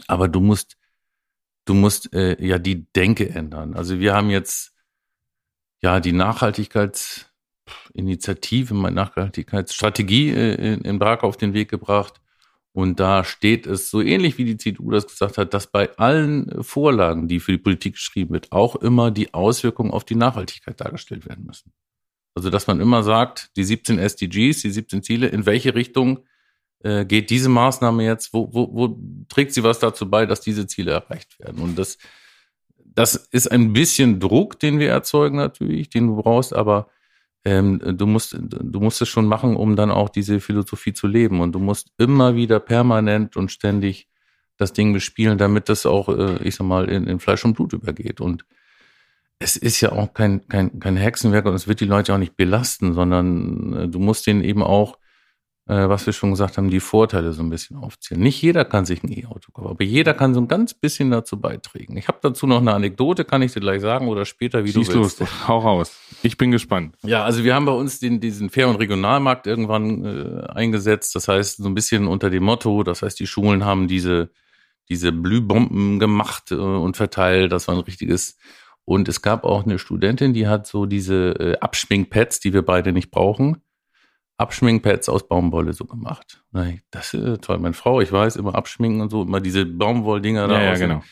Aber 0.08 0.28
du 0.28 0.42
musst 0.42 0.78
du 1.66 1.74
musst 1.74 2.14
äh, 2.14 2.42
ja 2.44 2.60
die 2.60 2.86
Denke 2.94 3.30
ändern. 3.30 3.76
Also 3.76 4.00
wir 4.00 4.14
haben 4.14 4.30
jetzt 4.30 4.74
ja 5.82 6.00
die 6.00 6.14
Nachhaltigkeitsinitiative, 6.14 8.74
meine 8.74 8.96
Nachhaltigkeitsstrategie 8.96 10.30
äh, 10.32 10.74
in, 10.74 10.82
in 10.82 11.00
Prag 11.00 11.24
auf 11.24 11.36
den 11.38 11.54
Weg 11.54 11.70
gebracht. 11.70 12.20
Und 12.74 13.02
da 13.02 13.26
steht 13.26 13.68
es 13.68 13.90
so 13.90 14.02
ähnlich 14.02 14.38
wie 14.38 14.46
die 14.46 14.56
CDU 14.56 14.92
das 14.92 15.06
gesagt 15.06 15.38
hat, 15.38 15.54
dass 15.54 15.68
bei 15.68 15.94
allen 15.98 16.64
Vorlagen, 16.64 17.28
die 17.28 17.42
für 17.42 17.52
die 17.52 17.58
Politik 17.58 17.96
geschrieben 17.96 18.34
wird, 18.34 18.54
auch 18.54 18.78
immer 18.78 19.12
die 19.12 19.34
Auswirkungen 19.34 19.92
auf 19.92 20.06
die 20.06 20.16
Nachhaltigkeit 20.16 20.80
dargestellt 20.80 21.28
werden 21.28 21.46
müssen. 21.46 21.74
Also 22.34 22.50
dass 22.50 22.68
man 22.68 22.80
immer 22.80 23.04
sagt, 23.04 23.52
die 23.58 23.66
17 23.66 24.00
SDGs, 24.00 24.62
die 24.62 24.72
17 24.72 25.04
Ziele, 25.04 25.28
in 25.28 25.46
welche 25.46 25.76
Richtung 25.76 26.24
äh, 26.84 27.06
geht 27.06 27.30
diese 27.30 27.50
Maßnahme 27.50 28.04
jetzt, 28.04 28.34
wo, 28.34 28.50
wo, 28.54 28.70
wo 28.74 29.00
trägt 29.30 29.54
sie 29.54 29.64
was 29.64 29.80
dazu 29.80 30.10
bei, 30.10 30.26
dass 30.26 30.42
diese 30.42 30.68
Ziele 30.68 30.92
erreicht 30.92 31.40
werden? 31.40 31.62
Und 31.62 31.78
das, 31.78 31.98
das 32.78 33.16
ist 33.16 33.52
ein 33.52 33.74
bisschen 33.74 34.20
Druck, 34.20 34.60
den 34.60 34.80
wir 34.80 34.90
erzeugen 34.90 35.38
natürlich, 35.38 35.90
den 35.90 36.08
du 36.08 36.16
brauchst, 36.18 36.54
aber 36.54 36.88
ähm, 37.44 37.80
du 37.98 38.06
musst, 38.06 38.38
du 38.40 38.80
musst 38.80 39.02
es 39.02 39.10
schon 39.10 39.26
machen, 39.26 39.56
um 39.56 39.76
dann 39.76 39.92
auch 39.92 40.10
diese 40.10 40.40
Philosophie 40.40 40.94
zu 40.94 41.08
leben. 41.08 41.40
Und 41.42 41.54
du 41.54 41.60
musst 41.60 41.92
immer 41.98 42.36
wieder 42.36 42.60
permanent 42.60 43.36
und 43.36 43.52
ständig 43.52 44.08
das 44.58 44.74
Ding 44.74 44.94
bespielen, 44.94 45.38
damit 45.38 45.70
das 45.70 45.86
auch, 45.86 46.10
äh, 46.10 46.38
ich 46.44 46.56
sag 46.56 46.68
mal, 46.68 46.88
in, 46.90 47.08
in 47.08 47.20
Fleisch 47.20 47.44
und 47.46 47.54
Blut 47.54 47.74
übergeht. 47.74 48.22
Und 48.22 48.46
es 49.40 49.56
ist 49.58 49.82
ja 49.82 49.92
auch 49.92 50.14
kein, 50.14 50.48
kein, 50.48 50.80
kein 50.80 50.98
Hexenwerk 50.98 51.46
und 51.46 51.56
es 51.56 51.68
wird 51.68 51.80
die 51.80 51.86
Leute 51.86 52.14
auch 52.14 52.20
nicht 52.20 52.38
belasten, 52.38 52.94
sondern 52.94 53.74
äh, 53.74 53.88
du 53.88 53.98
musst 54.00 54.28
denen 54.28 54.44
eben 54.44 54.62
auch 54.62 55.00
äh, 55.68 55.88
was 55.88 56.06
wir 56.06 56.14
schon 56.14 56.32
gesagt 56.32 56.58
haben, 56.58 56.70
die 56.70 56.80
Vorteile 56.80 57.34
so 57.34 57.44
ein 57.44 57.50
bisschen 57.50 57.78
aufzählen. 57.78 58.22
Nicht 58.22 58.42
jeder 58.42 58.66
kann 58.66 58.86
sich 58.86 59.04
ein 59.04 59.12
E-Auto 59.12 59.52
kaufen, 59.52 59.70
aber 59.70 59.84
jeder 59.84 60.14
kann 60.14 60.34
so 60.34 60.42
ein 60.42 60.48
ganz 60.48 60.74
bisschen 60.74 61.12
dazu 61.12 61.40
beitragen. 61.40 61.98
Ich 61.98 62.08
habe 62.08 62.18
dazu 62.22 62.48
noch 62.48 62.60
eine 62.60 62.74
Anekdote, 62.74 63.26
kann 63.26 63.42
ich 63.42 63.54
dir 63.54 63.60
gleich 63.60 63.82
sagen 63.82 64.08
oder 64.08 64.26
später, 64.26 64.64
wie 64.66 64.72
Schieß 64.72 64.90
du 64.90 65.02
willst. 65.02 65.20
los, 65.20 65.48
hau 65.48 65.60
raus. 65.60 65.98
Ich 66.24 66.38
bin 66.38 66.52
gespannt. 66.52 66.96
Ja, 67.04 67.24
also 67.24 67.44
wir 67.44 67.54
haben 67.54 67.66
bei 67.66 67.72
uns 67.74 68.00
den, 68.00 68.20
diesen 68.20 68.50
Fair- 68.50 68.70
und 68.70 68.78
Regionalmarkt 68.78 69.48
irgendwann 69.48 70.04
äh, 70.04 70.48
eingesetzt. 70.48 71.16
Das 71.16 71.28
heißt, 71.28 71.58
so 71.58 71.70
ein 71.70 71.76
bisschen 71.76 72.08
unter 72.08 72.30
dem 72.30 72.44
Motto, 72.44 72.84
das 72.84 73.04
heißt, 73.04 73.20
die 73.20 73.28
Schulen 73.28 73.64
haben 73.64 73.88
diese, 73.88 74.32
diese 74.90 75.12
Blühbomben 75.12 76.00
gemacht 76.00 76.52
äh, 76.52 76.56
und 76.56 76.98
verteilt. 76.98 77.52
Das 77.52 77.68
war 77.68 77.76
ein 77.76 77.82
richtiges 77.82 78.38
und 78.84 79.08
es 79.08 79.22
gab 79.22 79.44
auch 79.44 79.64
eine 79.64 79.78
Studentin, 79.78 80.34
die 80.34 80.48
hat 80.48 80.66
so 80.66 80.88
diese 80.88 81.34
äh, 81.40 81.58
Abschminkpads, 81.60 82.40
die 82.40 82.52
wir 82.52 82.64
beide 82.64 82.92
nicht 82.94 83.12
brauchen 83.12 83.62
Abschminkpads 84.42 85.08
aus 85.08 85.28
Baumwolle 85.28 85.74
so 85.74 85.86
gemacht. 85.86 86.44
Das 86.90 87.14
ist 87.14 87.44
toll. 87.44 87.60
Meine 87.60 87.74
Frau, 87.74 88.02
ich 88.02 88.12
weiß, 88.12 88.36
immer 88.36 88.56
abschminken 88.56 89.02
und 89.02 89.10
so, 89.10 89.24
immer 89.24 89.40
diese 89.40 89.66
Baumwolldinger 89.66 90.48
da. 90.48 90.60
Ja, 90.60 90.74
ja, 90.74 90.76
genau. 90.76 91.04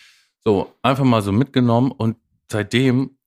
So, 0.43 0.73
einfach 0.81 1.03
mal 1.03 1.21
so 1.21 1.31
mitgenommen 1.31 1.91
und 1.91 2.17
seitdem 2.51 3.17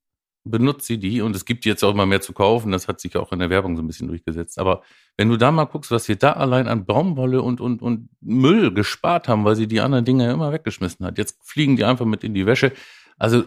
benutzt 0.45 0.87
sie 0.87 0.97
die 0.97 1.21
und 1.21 1.35
es 1.35 1.45
gibt 1.45 1.63
jetzt 1.65 1.83
auch 1.83 1.93
immer 1.93 2.05
mehr 2.05 2.19
zu 2.19 2.33
kaufen, 2.33 2.71
das 2.71 2.87
hat 2.87 2.99
sich 2.99 3.15
auch 3.15 3.31
in 3.31 3.39
der 3.39 3.49
Werbung 3.49 3.77
so 3.77 3.83
ein 3.83 3.87
bisschen 3.87 4.09
durchgesetzt. 4.09 4.59
Aber 4.59 4.81
wenn 5.15 5.29
du 5.29 5.37
da 5.37 5.51
mal 5.51 5.65
guckst, 5.65 5.89
was 5.89 6.07
wir 6.09 6.17
da 6.17 6.33
allein 6.33 6.67
an 6.67 6.85
Baumwolle 6.85 7.41
und, 7.41 7.61
und, 7.61 7.81
und 7.81 8.09
Müll 8.19 8.73
gespart 8.73 9.29
haben, 9.29 9.45
weil 9.45 9.55
sie 9.55 9.67
die 9.67 9.79
anderen 9.79 10.03
Dinge 10.03 10.29
immer 10.29 10.51
weggeschmissen 10.51 11.05
hat, 11.05 11.17
jetzt 11.17 11.37
fliegen 11.41 11.77
die 11.77 11.85
einfach 11.85 12.05
mit 12.05 12.23
in 12.25 12.33
die 12.33 12.45
Wäsche. 12.45 12.73
Also 13.17 13.43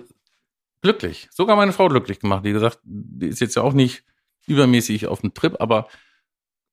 glücklich. 0.80 1.28
Sogar 1.30 1.56
meine 1.56 1.72
Frau 1.72 1.88
glücklich 1.88 2.20
gemacht. 2.20 2.46
Die 2.46 2.52
gesagt, 2.52 2.78
die 2.84 3.26
ist 3.26 3.40
jetzt 3.40 3.56
ja 3.56 3.62
auch 3.62 3.74
nicht 3.74 4.04
übermäßig 4.46 5.06
auf 5.06 5.20
dem 5.20 5.34
Trip, 5.34 5.56
aber 5.58 5.88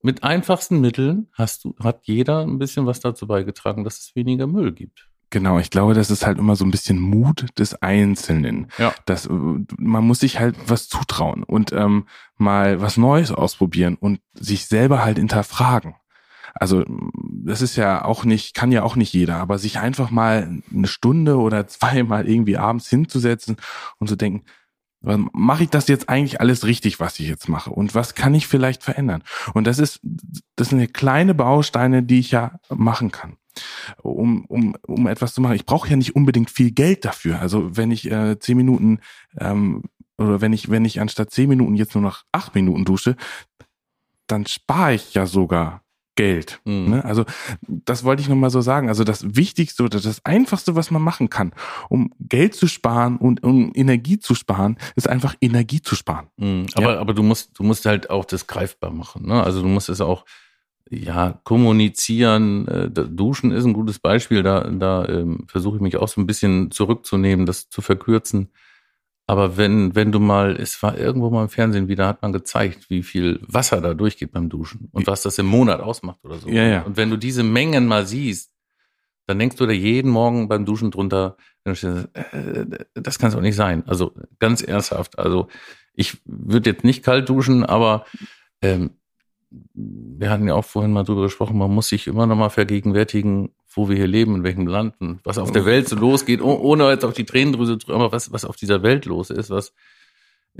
mit 0.03 0.23
einfachsten 0.23 0.81
Mitteln 0.81 1.27
hast 1.33 1.63
du, 1.63 1.75
hat 1.81 2.01
jeder 2.03 2.41
ein 2.41 2.59
bisschen 2.59 2.85
was 2.85 2.99
dazu 2.99 3.25
beigetragen, 3.25 3.83
dass 3.83 3.99
es 3.99 4.15
weniger 4.15 4.47
Müll 4.47 4.73
gibt. 4.73 5.09
Genau, 5.29 5.57
ich 5.57 5.71
glaube, 5.71 5.95
das 5.95 6.11
ist 6.11 6.27
halt 6.27 6.37
immer 6.37 6.55
so 6.55 6.63
ein 6.63 6.69
bisschen 6.69 6.99
Mut 6.99 7.47
des 7.57 7.81
Einzelnen. 7.81 8.67
Ja. 8.77 8.93
Das, 9.05 9.27
man 9.29 10.03
muss 10.05 10.19
sich 10.19 10.39
halt 10.39 10.55
was 10.67 10.87
zutrauen 10.89 11.43
und 11.43 11.71
ähm, 11.71 12.05
mal 12.37 12.81
was 12.81 12.97
Neues 12.97 13.31
ausprobieren 13.31 13.95
und 13.99 14.19
sich 14.35 14.67
selber 14.67 15.03
halt 15.03 15.17
hinterfragen. 15.17 15.95
Also 16.53 16.85
das 17.43 17.63
ist 17.63 17.77
ja 17.77 18.05
auch 18.05 18.25
nicht, 18.25 18.53
kann 18.53 18.71
ja 18.71 18.83
auch 18.83 18.95
nicht 18.95 19.11
jeder, 19.13 19.37
aber 19.37 19.57
sich 19.57 19.79
einfach 19.79 20.11
mal 20.11 20.61
eine 20.71 20.87
Stunde 20.87 21.37
oder 21.37 21.65
zweimal 21.67 22.29
irgendwie 22.29 22.57
abends 22.57 22.87
hinzusetzen 22.89 23.57
und 23.97 24.07
zu 24.07 24.15
denken, 24.15 24.45
mache 25.03 25.63
ich 25.63 25.69
das 25.69 25.87
jetzt 25.87 26.09
eigentlich 26.09 26.39
alles 26.39 26.65
richtig, 26.65 26.99
was 26.99 27.19
ich 27.19 27.27
jetzt 27.27 27.49
mache? 27.49 27.69
Und 27.69 27.93
was 27.93 28.15
kann 28.15 28.33
ich 28.33 28.47
vielleicht 28.47 28.83
verändern? 28.83 29.23
Und 29.53 29.67
das 29.67 29.79
ist, 29.79 29.99
das 30.55 30.69
sind 30.69 30.79
eine 30.79 30.87
kleine 30.87 31.33
Bausteine, 31.35 32.03
die 32.03 32.19
ich 32.19 32.31
ja 32.31 32.59
machen 32.69 33.11
kann 33.11 33.37
um, 34.01 34.45
um, 34.45 34.75
um 34.87 35.07
etwas 35.07 35.33
zu 35.33 35.41
machen. 35.41 35.55
Ich 35.55 35.65
brauche 35.65 35.89
ja 35.89 35.95
nicht 35.95 36.15
unbedingt 36.15 36.49
viel 36.49 36.71
Geld 36.71 37.05
dafür. 37.05 37.39
Also 37.39 37.75
wenn 37.75 37.91
ich 37.91 38.09
äh, 38.09 38.39
zehn 38.39 38.57
Minuten 38.57 38.99
ähm, 39.39 39.83
oder 40.17 40.41
wenn 40.41 40.53
ich, 40.53 40.69
wenn 40.69 40.85
ich 40.85 40.99
anstatt 40.99 41.31
zehn 41.31 41.49
Minuten 41.49 41.75
jetzt 41.75 41.95
nur 41.95 42.03
noch 42.03 42.23
acht 42.31 42.55
Minuten 42.55 42.85
dusche, 42.85 43.15
dann 44.27 44.45
spare 44.45 44.95
ich 44.95 45.13
ja 45.13 45.25
sogar 45.25 45.82
Geld. 46.15 46.61
Mhm. 46.65 46.89
Ne? 46.89 47.05
Also 47.05 47.25
das 47.67 48.03
wollte 48.03 48.21
ich 48.21 48.29
nochmal 48.29 48.49
so 48.49 48.61
sagen. 48.61 48.89
Also 48.89 49.03
das 49.03 49.35
Wichtigste 49.35 49.83
oder 49.83 49.99
das 49.99 50.23
Einfachste, 50.25 50.75
was 50.75 50.91
man 50.91 51.01
machen 51.01 51.29
kann, 51.29 51.53
um 51.89 52.13
Geld 52.19 52.55
zu 52.55 52.67
sparen 52.67 53.17
und 53.17 53.43
um 53.43 53.71
Energie 53.73 54.19
zu 54.19 54.35
sparen, 54.35 54.77
ist 54.95 55.09
einfach 55.09 55.35
Energie 55.41 55.81
zu 55.81 55.95
sparen. 55.95 56.27
Mhm. 56.37 56.67
Aber, 56.75 56.93
ja? 56.93 56.99
aber 56.99 57.13
du 57.13 57.23
musst, 57.23 57.57
du 57.57 57.63
musst 57.63 57.85
halt 57.85 58.09
auch 58.09 58.25
das 58.25 58.47
greifbar 58.47 58.91
machen. 58.91 59.27
Ne? 59.27 59.43
Also 59.43 59.61
du 59.61 59.67
musst 59.67 59.89
es 59.89 60.01
auch 60.01 60.25
ja, 60.89 61.39
kommunizieren, 61.43 62.67
äh, 62.67 62.89
duschen 62.89 63.51
ist 63.51 63.65
ein 63.65 63.73
gutes 63.73 63.99
Beispiel. 63.99 64.43
Da, 64.43 64.69
da 64.69 65.07
ähm, 65.07 65.45
versuche 65.47 65.77
ich 65.77 65.81
mich 65.81 65.97
auch 65.97 66.07
so 66.07 66.21
ein 66.21 66.27
bisschen 66.27 66.71
zurückzunehmen, 66.71 67.45
das 67.45 67.69
zu 67.69 67.81
verkürzen. 67.81 68.49
Aber 69.25 69.55
wenn, 69.55 69.95
wenn 69.95 70.11
du 70.11 70.19
mal, 70.19 70.57
es 70.57 70.81
war 70.83 70.97
irgendwo 70.97 71.29
mal 71.29 71.43
im 71.43 71.49
Fernsehen 71.49 71.87
wieder, 71.87 72.07
hat 72.07 72.21
man 72.21 72.33
gezeigt, 72.33 72.89
wie 72.89 73.03
viel 73.03 73.39
Wasser 73.47 73.79
da 73.79 73.93
durchgeht 73.93 74.31
beim 74.33 74.49
Duschen 74.49 74.89
und 74.91 75.07
was 75.07 75.21
das 75.21 75.37
im 75.37 75.45
Monat 75.45 75.79
ausmacht 75.79 76.19
oder 76.23 76.37
so. 76.37 76.49
Ja, 76.49 76.63
ja. 76.63 76.81
Und 76.81 76.97
wenn 76.97 77.09
du 77.09 77.17
diese 77.17 77.43
Mengen 77.43 77.87
mal 77.87 78.05
siehst, 78.05 78.51
dann 79.25 79.39
denkst 79.39 79.55
du 79.55 79.65
da 79.65 79.71
jeden 79.71 80.11
Morgen 80.11 80.49
beim 80.49 80.65
Duschen 80.65 80.91
drunter, 80.91 81.37
äh, 81.63 81.73
das 82.93 83.19
kann 83.19 83.29
es 83.29 83.35
auch 83.35 83.41
nicht 83.41 83.55
sein. 83.55 83.83
Also 83.87 84.13
ganz 84.39 84.61
ernsthaft. 84.61 85.17
Also 85.17 85.47
ich 85.93 86.17
würde 86.25 86.71
jetzt 86.71 86.83
nicht 86.83 87.03
kalt 87.03 87.29
duschen, 87.29 87.63
aber 87.63 88.05
ähm, 88.61 88.91
wir 89.73 90.29
hatten 90.29 90.47
ja 90.47 90.55
auch 90.55 90.65
vorhin 90.65 90.91
mal 90.91 91.03
drüber 91.03 91.23
gesprochen, 91.23 91.57
man 91.57 91.71
muss 91.71 91.87
sich 91.87 92.07
immer 92.07 92.25
noch 92.25 92.35
mal 92.35 92.49
vergegenwärtigen, 92.49 93.53
wo 93.75 93.89
wir 93.89 93.95
hier 93.95 94.07
leben, 94.07 94.35
in 94.35 94.43
welchem 94.43 94.67
Land 94.67 94.95
und 94.99 95.19
was 95.23 95.37
auf 95.37 95.51
der 95.51 95.65
Welt 95.65 95.87
so 95.87 95.95
losgeht, 95.95 96.41
ohne 96.41 96.89
jetzt 96.89 97.05
auf 97.05 97.13
die 97.13 97.25
Tränendrüse 97.25 97.77
zu 97.77 97.93
aber 97.93 98.11
was, 98.11 98.31
was 98.31 98.45
auf 98.45 98.55
dieser 98.55 98.83
Welt 98.83 99.05
los 99.05 99.29
ist, 99.29 99.49
was 99.49 99.73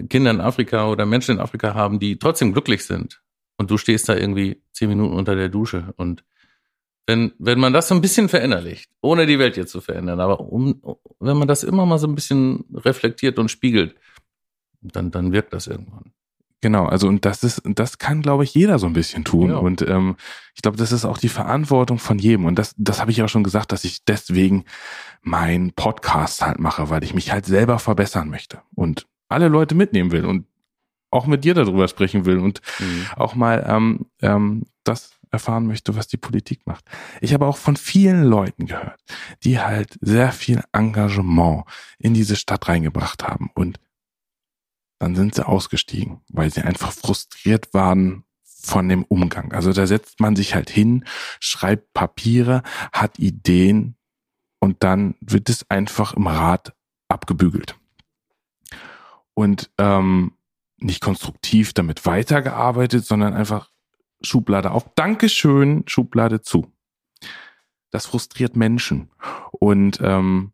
Kinder 0.09 0.31
in 0.31 0.41
Afrika 0.41 0.89
oder 0.89 1.05
Menschen 1.05 1.35
in 1.35 1.41
Afrika 1.41 1.75
haben, 1.75 1.99
die 1.99 2.17
trotzdem 2.17 2.53
glücklich 2.53 2.85
sind. 2.85 3.21
Und 3.57 3.69
du 3.69 3.77
stehst 3.77 4.09
da 4.09 4.15
irgendwie 4.15 4.61
zehn 4.71 4.89
Minuten 4.89 5.13
unter 5.13 5.35
der 5.35 5.49
Dusche. 5.49 5.93
Und 5.97 6.23
wenn, 7.05 7.33
wenn 7.37 7.59
man 7.59 7.73
das 7.73 7.87
so 7.87 7.95
ein 7.95 8.01
bisschen 8.01 8.29
verinnerlicht, 8.29 8.89
ohne 9.01 9.25
die 9.25 9.37
Welt 9.37 9.57
jetzt 9.57 9.71
zu 9.71 9.81
verändern, 9.81 10.19
aber 10.19 10.39
um, 10.39 10.81
wenn 11.19 11.37
man 11.37 11.47
das 11.47 11.63
immer 11.63 11.85
mal 11.85 11.99
so 11.99 12.07
ein 12.07 12.15
bisschen 12.15 12.65
reflektiert 12.73 13.37
und 13.37 13.49
spiegelt, 13.49 13.95
dann, 14.81 15.11
dann 15.11 15.31
wirkt 15.31 15.53
das 15.53 15.67
irgendwann. 15.67 16.13
Genau, 16.63 16.85
also 16.85 17.09
und 17.09 17.25
das 17.25 17.43
ist, 17.43 17.61
das 17.65 17.97
kann, 17.97 18.21
glaube 18.21 18.45
ich, 18.45 18.53
jeder 18.53 18.79
so 18.79 18.87
ein 18.87 18.93
bisschen 18.93 19.25
tun. 19.25 19.49
Ja. 19.49 19.57
Und 19.57 19.81
ähm, 19.81 20.15
ich 20.55 20.61
glaube, 20.61 20.77
das 20.77 20.93
ist 20.93 21.03
auch 21.03 21.17
die 21.17 21.27
Verantwortung 21.27 21.99
von 21.99 22.17
jedem. 22.17 22.45
Und 22.45 22.57
das, 22.57 22.73
das 22.77 23.01
habe 23.01 23.11
ich 23.11 23.21
auch 23.21 23.27
schon 23.27 23.43
gesagt, 23.43 23.73
dass 23.73 23.83
ich 23.83 24.05
deswegen 24.05 24.63
meinen 25.21 25.73
Podcast 25.73 26.41
halt 26.41 26.59
mache, 26.59 26.89
weil 26.89 27.03
ich 27.03 27.13
mich 27.13 27.33
halt 27.33 27.45
selber 27.45 27.79
verbessern 27.79 28.29
möchte 28.29 28.61
und 28.75 29.07
alle 29.27 29.49
Leute 29.49 29.75
mitnehmen 29.75 30.13
will 30.13 30.23
und 30.23 30.45
auch 31.11 31.25
mit 31.25 31.43
dir 31.43 31.53
darüber 31.53 31.89
sprechen 31.89 32.23
will 32.23 32.37
und 32.37 32.61
mhm. 32.79 33.07
auch 33.17 33.35
mal 33.35 33.65
ähm, 33.67 34.05
ähm, 34.21 34.63
das 34.85 35.11
erfahren 35.31 35.67
möchte, 35.67 35.97
was 35.97 36.07
die 36.07 36.15
Politik 36.15 36.61
macht. 36.65 36.85
Ich 37.19 37.33
habe 37.33 37.45
auch 37.45 37.57
von 37.57 37.75
vielen 37.75 38.23
Leuten 38.23 38.67
gehört, 38.67 39.01
die 39.43 39.59
halt 39.59 39.97
sehr 39.99 40.31
viel 40.31 40.63
Engagement 40.71 41.65
in 41.97 42.13
diese 42.13 42.37
Stadt 42.37 42.69
reingebracht 42.69 43.21
haben 43.21 43.51
und 43.53 43.81
dann 45.03 45.15
sind 45.15 45.35
sie 45.35 45.45
ausgestiegen, 45.45 46.21
weil 46.29 46.49
sie 46.49 46.61
einfach 46.61 46.93
frustriert 46.93 47.73
waren 47.73 48.23
von 48.45 48.87
dem 48.87 49.03
Umgang. 49.03 49.51
Also 49.51 49.73
da 49.73 49.85
setzt 49.85 50.21
man 50.21 50.37
sich 50.37 50.55
halt 50.55 50.69
hin, 50.69 51.03
schreibt 51.41 51.93
Papiere, 51.93 52.63
hat 52.93 53.19
Ideen 53.19 53.97
und 54.59 54.81
dann 54.81 55.15
wird 55.19 55.49
es 55.49 55.69
einfach 55.69 56.13
im 56.13 56.27
Rat 56.27 56.73
abgebügelt. 57.09 57.75
Und 59.33 59.71
ähm, 59.77 60.37
nicht 60.77 61.01
konstruktiv 61.01 61.73
damit 61.73 62.05
weitergearbeitet, 62.05 63.05
sondern 63.05 63.33
einfach 63.33 63.69
Schublade 64.21 64.71
auf. 64.71 64.89
Dankeschön, 64.95 65.83
Schublade 65.87 66.41
zu. 66.41 66.71
Das 67.91 68.05
frustriert 68.05 68.55
Menschen 68.55 69.11
und 69.51 69.99
ähm, 70.01 70.53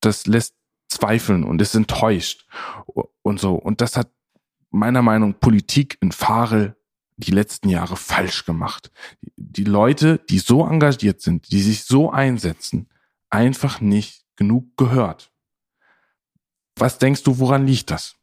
das 0.00 0.26
lässt 0.26 0.54
zweifeln 0.94 1.44
und 1.44 1.60
ist 1.60 1.74
enttäuscht 1.74 2.46
und 3.22 3.40
so. 3.40 3.54
Und 3.54 3.80
das 3.80 3.96
hat 3.96 4.10
meiner 4.70 5.02
Meinung 5.02 5.30
nach 5.30 5.40
Politik 5.40 5.98
in 6.00 6.12
Farel 6.12 6.76
die 7.16 7.30
letzten 7.30 7.68
Jahre 7.68 7.96
falsch 7.96 8.44
gemacht. 8.44 8.90
Die 9.36 9.64
Leute, 9.64 10.18
die 10.28 10.38
so 10.38 10.66
engagiert 10.66 11.20
sind, 11.20 11.50
die 11.52 11.62
sich 11.62 11.84
so 11.84 12.10
einsetzen, 12.10 12.88
einfach 13.30 13.80
nicht 13.80 14.24
genug 14.36 14.76
gehört. 14.76 15.30
Was 16.76 16.98
denkst 16.98 17.22
du, 17.22 17.38
woran 17.38 17.66
liegt 17.66 17.90
das? 17.90 18.16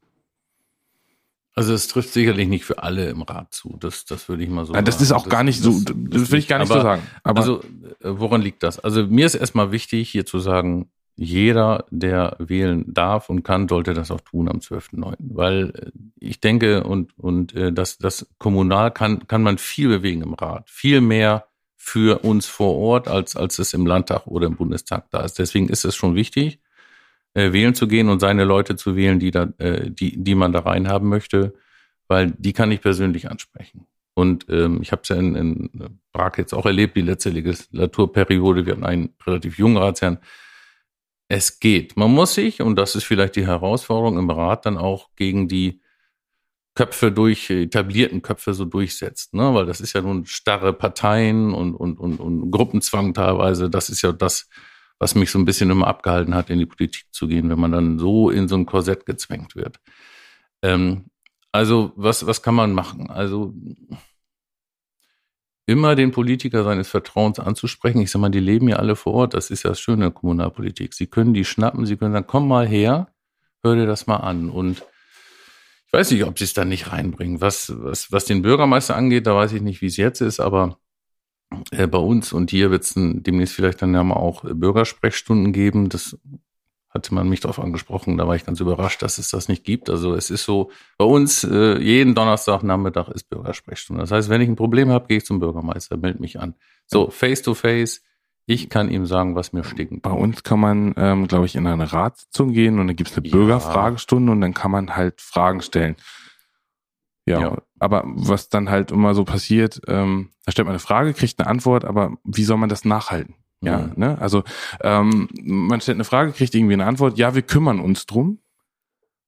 Also 1.54 1.74
es 1.74 1.88
trifft 1.88 2.14
sicherlich 2.14 2.48
nicht 2.48 2.64
für 2.64 2.82
alle 2.82 3.10
im 3.10 3.22
Rat 3.22 3.54
zu. 3.54 3.78
Das, 3.80 4.06
das 4.06 4.30
würde 4.30 4.44
ich 4.44 4.50
mal 4.50 4.66
so 4.66 4.74
ja, 4.74 4.82
das 4.82 4.96
sagen. 4.96 5.00
Das 5.00 5.02
ist 5.02 5.12
auch 5.12 5.24
das, 5.24 5.32
gar 5.32 5.44
nicht 5.44 5.62
so, 5.62 5.80
das, 5.82 5.96
das 5.96 6.32
will 6.32 6.40
ich 6.40 6.48
gar 6.48 6.60
nicht 6.60 6.72
aber, 6.72 6.80
so 6.80 6.84
sagen. 6.84 7.04
Aber 7.24 7.42
also 7.42 7.62
äh, 7.62 8.20
woran 8.20 8.42
liegt 8.42 8.64
das? 8.64 8.80
Also 8.80 9.06
mir 9.06 9.26
ist 9.26 9.36
erstmal 9.36 9.72
wichtig, 9.72 10.10
hier 10.10 10.26
zu 10.26 10.40
sagen, 10.40 10.90
jeder, 11.16 11.86
der 11.92 12.36
wählen 12.40 12.86
darf 12.88 13.30
und 13.30 13.44
kann, 13.44 13.68
sollte 13.68 13.94
das 13.94 14.12
auch 14.12 14.22
tun 14.22 14.48
am 14.50 14.58
12.9. 14.58 15.16
Weil 15.20 15.72
äh, 15.76 15.92
ich 16.20 16.40
denke, 16.40 16.84
und, 16.84 17.18
und 17.18 17.56
äh, 17.56 17.72
das, 17.72 17.98
das 17.98 18.28
kommunal 18.38 18.92
kann, 18.92 19.28
kann 19.28 19.44
man 19.44 19.58
viel 19.58 19.90
bewegen 19.90 20.22
im 20.22 20.34
Rat. 20.34 20.70
Viel 20.70 21.02
mehr 21.02 21.46
für 21.78 22.24
uns 22.24 22.46
vor 22.46 22.78
Ort, 22.78 23.08
als, 23.08 23.36
als 23.36 23.60
es 23.60 23.74
im 23.74 23.86
Landtag 23.86 24.28
oder 24.28 24.48
im 24.48 24.56
Bundestag 24.56 25.10
da 25.10 25.22
ist. 25.22 25.40
Deswegen 25.40 25.68
ist 25.70 25.84
es 25.84 25.96
schon 25.96 26.16
wichtig, 26.16 26.60
äh, 27.34 27.54
wählen 27.54 27.76
zu 27.76 27.88
gehen 27.88 28.10
und 28.10 28.20
seine 28.20 28.44
Leute 28.44 28.76
zu 28.76 28.96
wählen, 28.96 29.20
die, 29.20 29.32
da, 29.32 29.48
äh, 29.58 29.90
die, 29.90 30.24
die 30.24 30.36
man 30.36 30.52
da 30.52 30.60
reinhaben 30.60 31.10
möchte, 31.10 31.54
weil 32.08 32.32
die 32.38 32.54
kann 32.54 32.72
ich 32.72 32.82
persönlich 32.82 33.30
ansprechen. 33.30 33.88
Und 34.14 34.46
ähm, 34.50 34.82
ich 34.82 34.92
habe 34.92 35.02
es 35.04 35.10
ja 35.10 35.16
in, 35.16 35.36
in 35.36 36.00
Prag 36.12 36.38
jetzt 36.38 36.54
auch 36.54 36.66
erlebt, 36.66 36.98
die 36.98 37.02
letzte 37.02 37.30
Legislaturperiode. 37.30 38.66
Wir 38.66 38.74
hatten 38.74 38.86
einen 38.86 39.14
relativ 39.26 39.58
jungen 39.58 39.78
Ratsherrn, 39.78 40.20
es 41.32 41.62
geht. 41.62 41.96
Man 41.96 42.12
muss 42.12 42.34
sich, 42.34 42.62
und 42.62 42.76
das 42.76 42.94
ist 42.94 43.06
vielleicht 43.06 43.38
die 43.38 43.48
Herausforderung 43.48 44.18
im 44.18 44.30
Rat, 44.30 44.66
dann 44.66 44.78
auch 44.78 45.16
gegen 45.16 45.48
die 45.48 45.82
Köpfe 46.76 47.10
durch, 47.12 47.50
etablierten 47.50 48.22
Köpfe 48.22 48.54
so 48.54 48.66
durchsetzt, 48.66 49.34
ne? 49.34 49.54
Weil 49.54 49.66
das 49.66 49.80
ist 49.80 49.94
ja 49.94 50.02
nun 50.02 50.26
starre 50.26 50.74
Parteien 50.74 51.54
und, 51.54 51.74
und, 51.74 52.00
und, 52.00 52.20
und 52.20 52.52
Gruppenzwang 52.52 53.14
teilweise. 53.14 53.70
Das 53.70 53.90
ist 53.90 54.02
ja 54.02 54.12
das, 54.12 54.50
was 55.00 55.16
mich 55.16 55.32
so 55.32 55.40
ein 55.40 55.46
bisschen 55.46 55.70
immer 55.70 55.88
abgehalten 55.88 56.36
hat, 56.36 56.50
in 56.50 56.60
die 56.60 56.66
Politik 56.66 57.06
zu 57.12 57.28
gehen, 57.28 57.50
wenn 57.50 57.60
man 57.60 57.72
dann 57.72 57.98
so 57.98 58.30
in 58.30 58.50
so 58.50 58.56
ein 58.56 58.66
Korsett 58.66 59.06
gezwängt 59.06 59.56
wird. 59.56 59.80
Ähm, 60.62 61.06
also, 61.54 61.94
was, 61.96 62.26
was 62.28 62.42
kann 62.42 62.56
man 62.56 62.74
machen? 62.74 63.10
Also, 63.10 63.54
immer 65.66 65.96
den 65.96 66.12
Politiker 66.12 66.64
seines 66.64 66.90
Vertrauens 66.90 67.40
anzusprechen. 67.40 68.02
Ich 68.02 68.12
sag 68.12 68.20
mal, 68.20 68.30
die 68.30 68.40
leben 68.40 68.68
ja 68.70 68.78
alle 68.78 68.96
vor 68.96 69.14
Ort. 69.14 69.34
Das 69.34 69.50
ist 69.50 69.64
ja 69.64 69.70
das 69.70 69.80
Schöne 69.80 69.96
in 69.96 70.02
der 70.02 70.12
Kommunalpolitik. 70.12 70.94
Sie 70.94 71.08
können 71.08 71.34
die 71.34 71.46
schnappen, 71.46 71.86
sie 71.86 71.98
können 71.98 72.14
sagen, 72.14 72.28
komm 72.28 72.48
mal 72.48 72.68
her, 72.68 73.08
hör 73.64 73.76
dir 73.76 73.86
das 73.86 74.08
mal 74.08 74.18
an. 74.18 74.50
Und 74.50 74.84
ich 75.88 75.94
weiß 75.94 76.12
nicht, 76.12 76.24
ob 76.24 76.38
sie 76.38 76.46
es 76.46 76.54
dann 76.54 76.70
nicht 76.70 76.92
reinbringen. 76.92 77.42
Was, 77.42 77.74
was, 77.76 78.12
was 78.12 78.26
den 78.26 78.42
Bürgermeister 78.42 78.96
angeht, 78.96 79.28
da 79.28 79.36
weiß 79.36 79.54
ich 79.54 79.62
nicht, 79.62 79.82
wie 79.82 79.88
es 79.88 79.98
jetzt 79.98 80.22
ist, 80.22 80.40
aber 80.40 80.78
äh, 81.72 81.88
bei 81.88 81.98
uns 81.98 82.34
und 82.34 82.50
hier 82.50 82.72
wird 82.72 82.84
es 82.84 82.94
demnächst 82.96 83.56
vielleicht 83.56 83.82
dann 83.82 83.94
ja 83.94 84.04
mal 84.04 84.16
auch 84.16 84.44
Bürgersprechstunden 84.44 85.54
geben. 85.54 85.90
Das 85.90 86.18
hatte 86.94 87.14
man 87.14 87.28
mich 87.30 87.40
darauf 87.40 87.60
angesprochen, 87.60 88.18
da 88.18 88.28
war 88.28 88.36
ich 88.36 88.46
ganz 88.46 88.60
überrascht, 88.60 89.02
dass 89.02 89.18
es 89.18 89.30
das 89.30 89.48
nicht 89.48 89.64
gibt. 89.64 89.90
Also 89.90 90.14
es 90.14 90.30
ist 90.30 90.44
so, 90.44 90.72
bei 90.98 91.06
uns 91.06 91.44
äh, 91.44 91.78
jeden 91.80 92.16
Donnerstagnachmittag 92.16 93.08
ist 93.10 93.30
Bürgersprechstunde. 93.30 94.02
Das 94.02 94.12
heißt, 94.12 94.30
wenn 94.30 94.42
ich 94.42 94.50
ein 94.50 94.56
Problem 94.58 94.90
habe, 94.90 95.08
gehe 95.08 95.18
ich 95.18 95.26
zum 95.26 95.40
Bürgermeister, 95.40 95.98
melde 95.98 96.20
mich 96.20 96.40
an. 96.40 96.54
So, 96.88 97.10
face 97.10 97.42
to 97.42 97.54
face, 97.54 98.02
ich 98.46 98.70
kann 98.70 98.90
ihm 98.92 99.06
sagen, 99.06 99.36
was 99.36 99.54
mir 99.54 99.64
stinkt. 99.64 100.02
Bei 100.02 100.12
uns 100.12 100.44
kann 100.44 100.60
man, 100.60 100.94
ähm, 100.98 101.28
glaube 101.28 101.46
ich, 101.46 101.56
in 101.56 101.66
eine 101.66 101.94
Ratssitzung 101.94 102.52
gehen 102.52 102.78
und 102.80 102.88
dann 102.88 102.96
gibt 102.96 103.10
es 103.12 103.18
eine 103.18 103.26
Ja. 103.26 103.32
Bürgerfragestunde 103.32 104.32
und 104.32 104.42
dann 104.42 104.54
kann 104.54 104.72
man 104.72 104.96
halt 104.96 105.22
Fragen 105.22 105.62
stellen. 105.62 105.96
Ja, 107.26 107.40
Ja. 107.40 107.58
aber 107.80 108.04
was 108.06 108.50
dann 108.50 108.70
halt 108.70 108.92
immer 108.92 109.14
so 109.14 109.24
passiert, 109.24 109.80
ähm, 109.88 110.30
da 110.46 110.52
stellt 110.52 110.66
man 110.66 110.74
eine 110.74 110.80
Frage, 110.80 111.14
kriegt 111.14 111.40
eine 111.40 111.48
Antwort, 111.50 111.86
aber 111.86 112.18
wie 112.26 112.44
soll 112.44 112.58
man 112.58 112.68
das 112.68 112.84
nachhalten? 112.84 113.36
Ja, 113.62 113.78
Mhm. 113.80 113.94
ne? 113.96 114.18
Also 114.20 114.44
ähm, 114.82 115.30
man 115.44 115.82
stellt 115.82 115.98
eine 115.98 116.04
Frage, 116.04 116.32
kriegt 116.32 116.56
irgendwie 116.56 116.74
eine 116.74 116.86
Antwort, 116.86 117.18
ja, 117.18 117.36
wir 117.36 117.44
kümmern 117.44 117.80
uns 117.80 118.06
drum. 118.06 118.40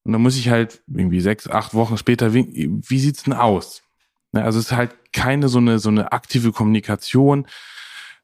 Und 0.04 0.12
dann 0.12 0.22
muss 0.22 0.36
ich 0.36 0.48
halt 0.50 0.82
irgendwie 0.86 1.20
sechs, 1.20 1.48
acht 1.48 1.72
Wochen 1.74 1.96
später, 1.96 2.34
wie, 2.34 2.70
wie 2.86 2.98
sieht's 2.98 3.22
denn 3.22 3.32
aus? 3.32 3.82
Ne, 4.32 4.44
also 4.44 4.58
es 4.58 4.66
ist 4.66 4.72
halt 4.76 4.94
keine 5.12 5.48
so 5.48 5.58
eine 5.58 5.78
so 5.78 5.88
eine 5.88 6.12
aktive 6.12 6.52
Kommunikation 6.52 7.46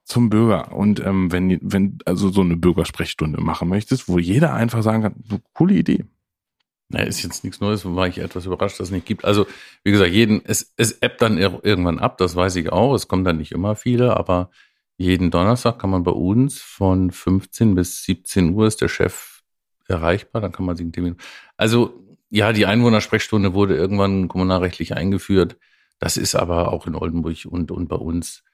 zum 0.04 0.28
Bürger. 0.30 0.72
Und 0.72 1.00
ähm, 1.00 1.30
wenn 1.32 1.58
wenn 1.62 1.98
also 2.04 2.30
so 2.30 2.40
eine 2.42 2.56
Bürgersprechstunde 2.56 3.40
machen 3.40 3.68
möchtest, 3.68 4.08
wo 4.08 4.18
jeder 4.18 4.52
einfach 4.54 4.82
sagen 4.82 5.02
kann, 5.04 5.14
so, 5.28 5.38
coole 5.54 5.74
Idee. 5.74 6.04
Na, 6.88 7.00
ist 7.02 7.22
jetzt 7.22 7.44
nichts 7.44 7.60
Neues, 7.60 7.84
war 7.84 8.08
ich 8.08 8.18
etwas 8.18 8.46
überrascht, 8.46 8.80
dass 8.80 8.88
es 8.88 8.92
nicht 8.92 9.06
gibt. 9.06 9.24
Also, 9.24 9.46
wie 9.84 9.92
gesagt, 9.92 10.10
jeden, 10.10 10.44
es, 10.44 10.72
es 10.76 11.00
ebbt 11.00 11.22
dann 11.22 11.38
ir- 11.38 11.60
irgendwann 11.64 12.00
ab, 12.00 12.18
das 12.18 12.34
weiß 12.34 12.56
ich 12.56 12.72
auch. 12.72 12.94
Es 12.94 13.06
kommen 13.06 13.24
dann 13.24 13.36
nicht 13.38 13.52
immer 13.52 13.76
viele, 13.76 14.16
aber 14.16 14.50
jeden 15.00 15.30
Donnerstag 15.30 15.78
kann 15.78 15.88
man 15.88 16.02
bei 16.02 16.10
uns 16.10 16.60
von 16.60 17.10
15 17.10 17.74
bis 17.74 18.04
17 18.04 18.52
Uhr 18.52 18.66
ist 18.66 18.82
der 18.82 18.88
Chef 18.88 19.40
erreichbar, 19.88 20.42
dann 20.42 20.52
kann 20.52 20.66
man 20.66 20.76
sich 20.76 20.84
einen 20.84 20.92
Termin. 20.92 21.16
Also, 21.56 21.94
ja, 22.28 22.52
die 22.52 22.66
Einwohnersprechstunde 22.66 23.54
wurde 23.54 23.76
irgendwann 23.76 24.28
kommunalrechtlich 24.28 24.94
eingeführt. 24.94 25.56
Das 26.00 26.18
ist 26.18 26.34
aber 26.34 26.70
auch 26.70 26.86
in 26.86 26.94
Oldenburg 26.94 27.46
und, 27.48 27.70
und 27.70 27.88
bei 27.88 27.96
uns 27.96 28.44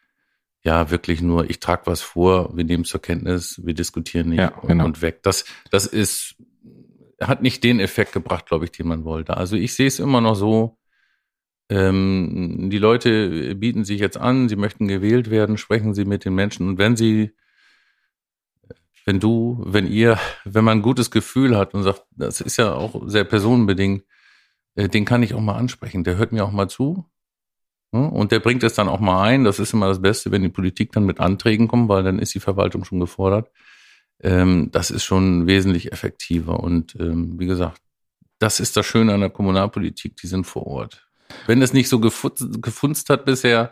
ja 0.62 0.88
wirklich 0.92 1.20
nur, 1.20 1.50
ich 1.50 1.58
trage 1.58 1.82
was 1.86 2.00
vor, 2.00 2.56
wir 2.56 2.62
nehmen 2.64 2.84
es 2.84 2.90
zur 2.90 3.02
Kenntnis, 3.02 3.60
wir 3.64 3.74
diskutieren 3.74 4.28
nicht 4.28 4.38
Ja, 4.38 4.52
genau. 4.66 4.84
und 4.84 5.02
weg. 5.02 5.24
Das, 5.24 5.46
das 5.72 5.86
ist, 5.86 6.36
hat 7.20 7.42
nicht 7.42 7.64
den 7.64 7.80
Effekt 7.80 8.12
gebracht, 8.12 8.46
glaube 8.46 8.66
ich, 8.66 8.70
den 8.70 8.86
man 8.86 9.02
wollte. 9.04 9.36
Also 9.36 9.56
ich 9.56 9.74
sehe 9.74 9.88
es 9.88 9.98
immer 9.98 10.20
noch 10.20 10.36
so, 10.36 10.78
ähm, 11.68 12.68
die 12.70 12.78
Leute 12.78 13.54
bieten 13.56 13.84
sich 13.84 14.00
jetzt 14.00 14.16
an, 14.16 14.48
sie 14.48 14.56
möchten 14.56 14.88
gewählt 14.88 15.30
werden, 15.30 15.58
sprechen 15.58 15.94
sie 15.94 16.04
mit 16.04 16.24
den 16.24 16.34
Menschen 16.34 16.68
und 16.68 16.78
wenn 16.78 16.96
sie, 16.96 17.32
wenn 19.04 19.20
du, 19.20 19.62
wenn 19.64 19.86
ihr, 19.86 20.18
wenn 20.44 20.64
man 20.64 20.78
ein 20.78 20.82
gutes 20.82 21.10
Gefühl 21.10 21.56
hat 21.56 21.74
und 21.74 21.82
sagt, 21.82 22.04
das 22.12 22.40
ist 22.40 22.56
ja 22.56 22.72
auch 22.74 23.02
sehr 23.08 23.24
personenbedingt, 23.24 24.04
äh, 24.76 24.88
den 24.88 25.04
kann 25.04 25.22
ich 25.22 25.34
auch 25.34 25.40
mal 25.40 25.56
ansprechen, 25.56 26.04
der 26.04 26.16
hört 26.16 26.32
mir 26.32 26.44
auch 26.44 26.52
mal 26.52 26.68
zu. 26.68 27.04
Ja, 27.92 28.00
Und 28.00 28.32
der 28.32 28.40
bringt 28.40 28.62
es 28.62 28.74
dann 28.74 28.88
auch 28.88 29.00
mal 29.00 29.22
ein. 29.22 29.44
Das 29.44 29.58
ist 29.58 29.72
immer 29.72 29.88
das 29.88 30.02
Beste, 30.02 30.30
wenn 30.32 30.42
die 30.42 30.48
Politik 30.48 30.92
dann 30.92 31.04
mit 31.06 31.20
Anträgen 31.20 31.68
kommt, 31.68 31.88
weil 31.88 32.02
dann 32.02 32.18
ist 32.18 32.34
die 32.34 32.40
Verwaltung 32.40 32.84
schon 32.84 33.00
gefordert. 33.00 33.50
Ähm, 34.20 34.70
das 34.72 34.90
ist 34.90 35.04
schon 35.04 35.46
wesentlich 35.46 35.92
effektiver. 35.92 36.60
Und 36.60 36.96
ähm, 36.98 37.38
wie 37.38 37.46
gesagt, 37.46 37.80
das 38.38 38.60
ist 38.60 38.76
das 38.76 38.86
Schöne 38.86 39.14
an 39.14 39.20
der 39.20 39.30
Kommunalpolitik, 39.30 40.16
die 40.16 40.26
sind 40.26 40.46
vor 40.46 40.66
Ort. 40.66 41.05
Wenn 41.46 41.62
es 41.62 41.72
nicht 41.72 41.88
so 41.88 42.00
gefunzt, 42.00 42.62
gefunzt 42.62 43.10
hat 43.10 43.24
bisher, 43.24 43.70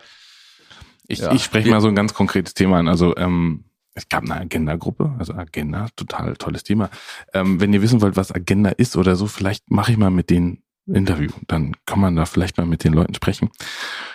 Ich, 1.06 1.18
Ja. 1.18 1.32
ich 1.32 1.44
spreche 1.44 1.68
mal 1.68 1.82
so 1.82 1.88
ein 1.88 1.94
ganz 1.94 2.14
konkretes 2.14 2.54
Thema 2.54 2.78
an. 2.78 2.88
Also 2.88 3.14
ähm, 3.16 3.64
es 3.92 4.08
gab 4.08 4.24
eine 4.24 4.36
Agenda-Gruppe, 4.36 5.14
also 5.18 5.34
Agenda, 5.34 5.88
total 5.96 6.34
tolles 6.36 6.64
Thema. 6.64 6.88
Ähm, 7.34 7.60
wenn 7.60 7.72
ihr 7.74 7.82
wissen 7.82 8.00
wollt, 8.00 8.16
was 8.16 8.32
Agenda 8.32 8.70
ist 8.70 8.96
oder 8.96 9.14
so, 9.14 9.26
vielleicht 9.26 9.70
mache 9.70 9.92
ich 9.92 9.98
mal 9.98 10.10
mit 10.10 10.30
denen 10.30 10.62
Interview. 10.86 11.30
Dann 11.46 11.72
kann 11.86 12.00
man 12.00 12.16
da 12.16 12.24
vielleicht 12.26 12.56
mal 12.58 12.66
mit 12.66 12.84
den 12.84 12.92
Leuten 12.92 13.14
sprechen 13.14 13.50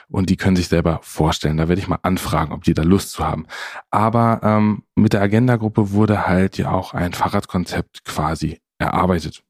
und 0.08 0.30
die 0.30 0.36
können 0.38 0.56
sich 0.56 0.67
selber 0.67 0.99
vorstellen. 1.04 1.58
Da 1.58 1.67
werde 1.67 1.82
ich 1.82 1.88
mal 1.88 1.99
anfragen, 2.04 2.54
ob 2.54 2.63
die 2.63 2.73
da 2.73 2.84
Lust 2.84 3.12
zu 3.12 3.23
haben. 3.23 3.45
Aber 3.91 4.41
ähm, 4.43 4.84
mit 4.95 5.13
der 5.13 5.21
Agenda-Gruppe 5.21 5.91
wurde 5.91 6.28
halt 6.28 6.58
ja 6.58 6.71
auch 6.71 6.93
ein 6.93 7.13
Fahrradkonzept 7.13 8.04
quasi 8.04 8.60
erarbeitet. 8.80 9.43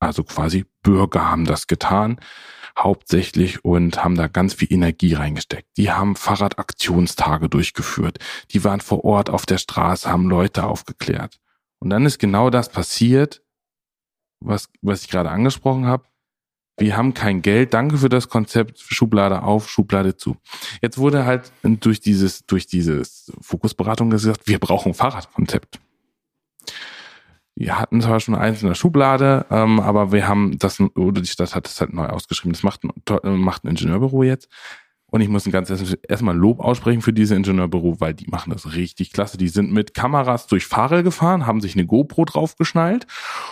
Also 0.00 0.24
quasi 0.24 0.64
Bürger 0.82 1.30
haben 1.30 1.44
das 1.44 1.66
getan 1.66 2.18
hauptsächlich 2.78 3.64
und 3.64 4.02
haben 4.04 4.14
da 4.14 4.28
ganz 4.28 4.54
viel 4.54 4.72
Energie 4.72 5.14
reingesteckt. 5.14 5.68
Die 5.76 5.90
haben 5.90 6.16
Fahrradaktionstage 6.16 7.48
durchgeführt. 7.48 8.18
Die 8.52 8.64
waren 8.64 8.80
vor 8.80 9.04
Ort 9.04 9.30
auf 9.30 9.46
der 9.46 9.58
Straße, 9.58 10.08
haben 10.08 10.28
Leute 10.28 10.64
aufgeklärt. 10.64 11.38
Und 11.80 11.90
dann 11.90 12.06
ist 12.06 12.18
genau 12.18 12.50
das 12.50 12.70
passiert, 12.70 13.42
was, 14.40 14.68
was 14.82 15.02
ich 15.02 15.10
gerade 15.10 15.30
angesprochen 15.30 15.86
habe. 15.86 16.04
Wir 16.78 16.96
haben 16.96 17.12
kein 17.12 17.42
Geld. 17.42 17.74
Danke 17.74 17.98
für 17.98 18.08
das 18.08 18.28
Konzept. 18.28 18.78
Schublade 18.78 19.42
auf, 19.42 19.68
Schublade 19.68 20.16
zu. 20.16 20.36
Jetzt 20.80 20.96
wurde 20.96 21.26
halt 21.26 21.50
durch 21.62 22.00
dieses, 22.00 22.46
durch 22.46 22.66
dieses 22.66 23.32
Fokusberatung 23.40 24.10
gesagt, 24.10 24.46
wir 24.46 24.60
brauchen 24.60 24.92
ein 24.92 24.94
Fahrradkonzept. 24.94 25.80
Wir 27.60 27.76
hatten 27.76 28.00
zwar 28.00 28.20
schon 28.20 28.36
eins 28.36 28.62
in 28.62 28.68
der 28.68 28.76
Schublade, 28.76 29.44
ähm, 29.50 29.80
aber 29.80 30.12
wir 30.12 30.28
haben 30.28 30.58
das, 30.60 30.78
oder 30.78 31.20
die 31.20 31.26
Stadt 31.26 31.56
hat 31.56 31.66
es 31.66 31.80
halt 31.80 31.92
neu 31.92 32.06
ausgeschrieben. 32.06 32.52
Das 32.52 32.62
macht 32.62 32.84
ein, 32.84 32.92
äh, 33.24 33.30
macht 33.30 33.64
ein 33.64 33.68
Ingenieurbüro 33.70 34.22
jetzt. 34.22 34.48
Und 35.10 35.22
ich 35.22 35.28
muss 35.28 35.44
ein 35.44 35.50
ganz 35.50 35.68
erst- 35.68 35.98
erstmal 36.06 36.36
Lob 36.36 36.60
aussprechen 36.60 37.02
für 37.02 37.12
diese 37.12 37.34
Ingenieurbüro, 37.34 37.98
weil 37.98 38.14
die 38.14 38.28
machen 38.28 38.52
das 38.52 38.74
richtig 38.74 39.12
klasse. 39.12 39.38
Die 39.38 39.48
sind 39.48 39.72
mit 39.72 39.92
Kameras 39.92 40.46
durch 40.46 40.66
Fahrrad 40.66 41.02
gefahren, 41.02 41.46
haben 41.46 41.60
sich 41.60 41.74
eine 41.74 41.86
GoPro 41.86 42.26
draufgeschnallt 42.26 43.06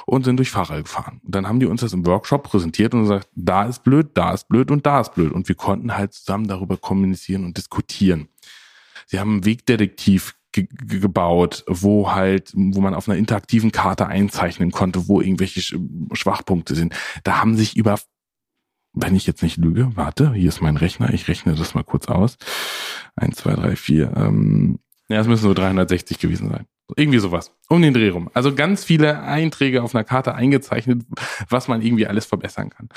und 0.05 0.25
sind 0.25 0.37
durch 0.37 0.51
Fahrrad 0.51 0.85
gefahren. 0.85 1.21
Und 1.25 1.35
dann 1.35 1.49
haben 1.49 1.59
die 1.59 1.67
uns 1.67 1.81
das 1.81 1.93
im 1.93 2.07
Workshop 2.07 2.45
präsentiert 2.45 2.95
und 2.95 3.01
gesagt, 3.01 3.29
da 3.35 3.65
ist 3.65 3.83
blöd, 3.83 4.11
da 4.15 4.33
ist 4.35 4.49
blöd 4.49 4.71
und 4.71 4.87
da 4.87 5.01
ist 5.01 5.15
blöd. 5.15 5.33
Und 5.33 5.49
wir 5.49 5.57
konnten 5.57 5.97
halt 5.97 6.13
zusammen 6.13 6.47
darüber 6.47 6.77
kommunizieren 6.77 7.45
und 7.45 7.57
diskutieren. 7.57 8.29
Sie 9.07 9.19
haben 9.19 9.33
einen 9.33 9.45
Wegdetektiv 9.47 10.37
ge 10.57 10.69
ge 10.87 11.01
gebaut, 11.01 11.65
wo 11.69 12.13
halt, 12.13 12.53
wo 12.55 12.81
man 12.81 12.95
auf 12.95 13.09
einer 13.09 13.19
interaktiven 13.19 13.71
Karte 13.71 14.07
einzeichnen 14.07 14.73
konnte, 14.73 15.09
wo 15.09 15.21
irgendwelche 15.21 15.61
Sch 15.61 15.77
Schwachpunkte 16.13 16.75
sind. 16.75 16.95
Da 17.23 17.41
haben 17.41 17.57
sich 17.57 17.77
über, 17.77 18.01
wenn 18.93 19.15
ich 19.15 19.27
jetzt 19.27 19.43
nicht 19.43 19.59
lüge, 19.59 19.93
warte, 19.95 20.33
hier 20.33 20.49
ist 20.49 20.63
mein 20.63 20.77
Rechner, 20.77 21.13
ich 21.13 21.29
rechne 21.29 21.55
das 21.55 21.75
mal 21.75 21.85
kurz 21.85 22.09
aus. 22.09 22.39
Eins, 23.15 23.37
zwei, 23.37 23.55
drei, 23.55 23.77
vier, 23.77 24.13
ähm, 24.17 24.79
ja, 25.09 25.21
es 25.21 25.27
müssen 25.27 25.45
so 25.45 25.55
360 25.55 26.19
gewesen 26.19 26.49
sein. 26.49 26.67
Irgendwie 26.97 27.19
sowas. 27.19 27.53
Um 27.69 27.83
den 27.83 27.95
Dreh 27.95 28.09
rum. 28.09 28.31
Also 28.33 28.55
ganz 28.55 28.85
viele 28.85 29.21
Einträge 29.23 29.83
auf 29.83 29.95
einer 29.95 30.05
Karte 30.05 30.35
eingezeichnet, 30.35 31.05
was 31.49 31.69
man 31.69 31.83
irgendwie 31.83 32.07
alles 32.07 32.27
verbessern 32.27 32.71
kann. 32.71 32.89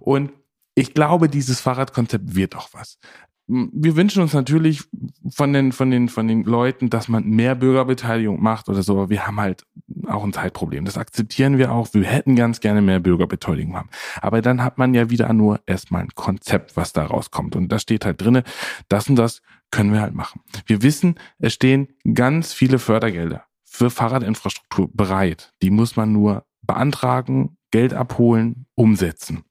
Und 0.00 0.32
ich 0.74 0.94
glaube, 0.94 1.28
dieses 1.28 1.60
Fahrradkonzept 1.60 2.34
wird 2.34 2.56
auch 2.56 2.70
was. 2.72 2.98
Wir 3.46 3.96
wünschen 3.96 4.22
uns 4.22 4.32
natürlich 4.32 4.84
von 5.32 5.52
den, 5.52 5.72
von 5.72 5.90
den, 5.90 6.08
von 6.08 6.28
den 6.28 6.44
Leuten, 6.44 6.90
dass 6.90 7.08
man 7.08 7.24
mehr 7.24 7.54
Bürgerbeteiligung 7.54 8.42
macht 8.42 8.68
oder 8.68 8.82
so, 8.82 8.94
aber 8.94 9.10
wir 9.10 9.26
haben 9.26 9.40
halt 9.40 9.64
auch 10.06 10.24
ein 10.24 10.32
Zeitproblem. 10.32 10.84
Das 10.84 10.98
akzeptieren 10.98 11.58
wir 11.58 11.72
auch. 11.72 11.88
Wir 11.92 12.04
hätten 12.04 12.36
ganz 12.36 12.60
gerne 12.60 12.82
mehr 12.82 13.00
Bürgerbeteiligung 13.00 13.76
haben. 13.76 13.90
Aber 14.20 14.42
dann 14.42 14.62
hat 14.62 14.78
man 14.78 14.94
ja 14.94 15.10
wieder 15.10 15.32
nur 15.32 15.60
erstmal 15.66 16.02
ein 16.02 16.14
Konzept, 16.14 16.76
was 16.76 16.92
da 16.92 17.06
rauskommt. 17.06 17.56
Und 17.56 17.70
da 17.70 17.78
steht 17.78 18.04
halt 18.04 18.20
drinne, 18.20 18.42
das 18.88 19.08
und 19.08 19.16
das 19.16 19.42
können 19.70 19.92
wir 19.92 20.02
halt 20.02 20.14
machen. 20.14 20.42
Wir 20.66 20.82
wissen, 20.82 21.16
es 21.38 21.54
stehen 21.54 21.88
ganz 22.14 22.52
viele 22.52 22.78
Fördergelder 22.78 23.44
für 23.64 23.90
Fahrradinfrastruktur 23.90 24.90
bereit. 24.92 25.52
Die 25.62 25.70
muss 25.70 25.96
man 25.96 26.12
nur 26.12 26.44
beantragen, 26.62 27.56
Geld 27.70 27.94
abholen, 27.94 28.66
umsetzen. 28.74 29.44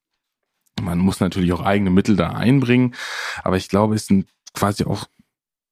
Man 0.79 0.99
muss 0.99 1.19
natürlich 1.19 1.51
auch 1.53 1.61
eigene 1.61 1.89
Mittel 1.89 2.15
da 2.15 2.29
einbringen, 2.29 2.95
aber 3.43 3.57
ich 3.57 3.67
glaube, 3.67 3.95
es 3.95 4.05
sind 4.05 4.27
quasi 4.53 4.85
auch 4.85 5.05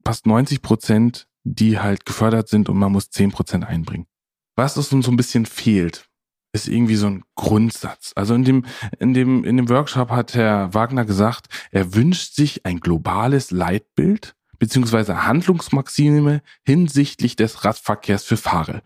fast 0.10 0.26
90 0.26 0.64
Prozent, 0.64 1.28
die 1.44 1.78
halt 1.78 2.04
gefördert 2.04 2.50
sind 2.50 2.68
und 2.68 2.78
man 2.78 2.92
muss 2.92 3.12
10 3.12 3.32
Prozent 3.32 3.64
einbringen. 3.64 4.08
Was 4.56 4.76
uns 4.76 4.90
so 5.06 5.12
ein 5.12 5.18
bisschen 5.18 5.46
fehlt, 5.46 6.10
ist 6.52 6.68
irgendwie 6.68 6.96
so 6.96 7.06
ein 7.06 7.24
Grundsatz. 7.36 8.14
Also 8.16 8.34
in 8.34 8.44
dem, 8.44 8.66
in 8.98 9.14
dem, 9.14 9.44
in 9.44 9.58
dem 9.58 9.70
Workshop 9.70 10.10
hat 10.10 10.34
Herr 10.34 10.74
Wagner 10.74 11.06
gesagt, 11.06 11.46
er 11.70 11.94
wünscht 11.94 12.34
sich 12.34 12.66
ein 12.66 12.80
globales 12.80 13.52
Leitbild 13.52 14.36
beziehungsweise 14.58 15.28
Handlungsmaxime 15.28 16.42
hinsichtlich 16.66 17.36
des 17.36 17.64
Radverkehrs 17.64 18.24
für 18.24 18.38
Fahrer 18.38 18.82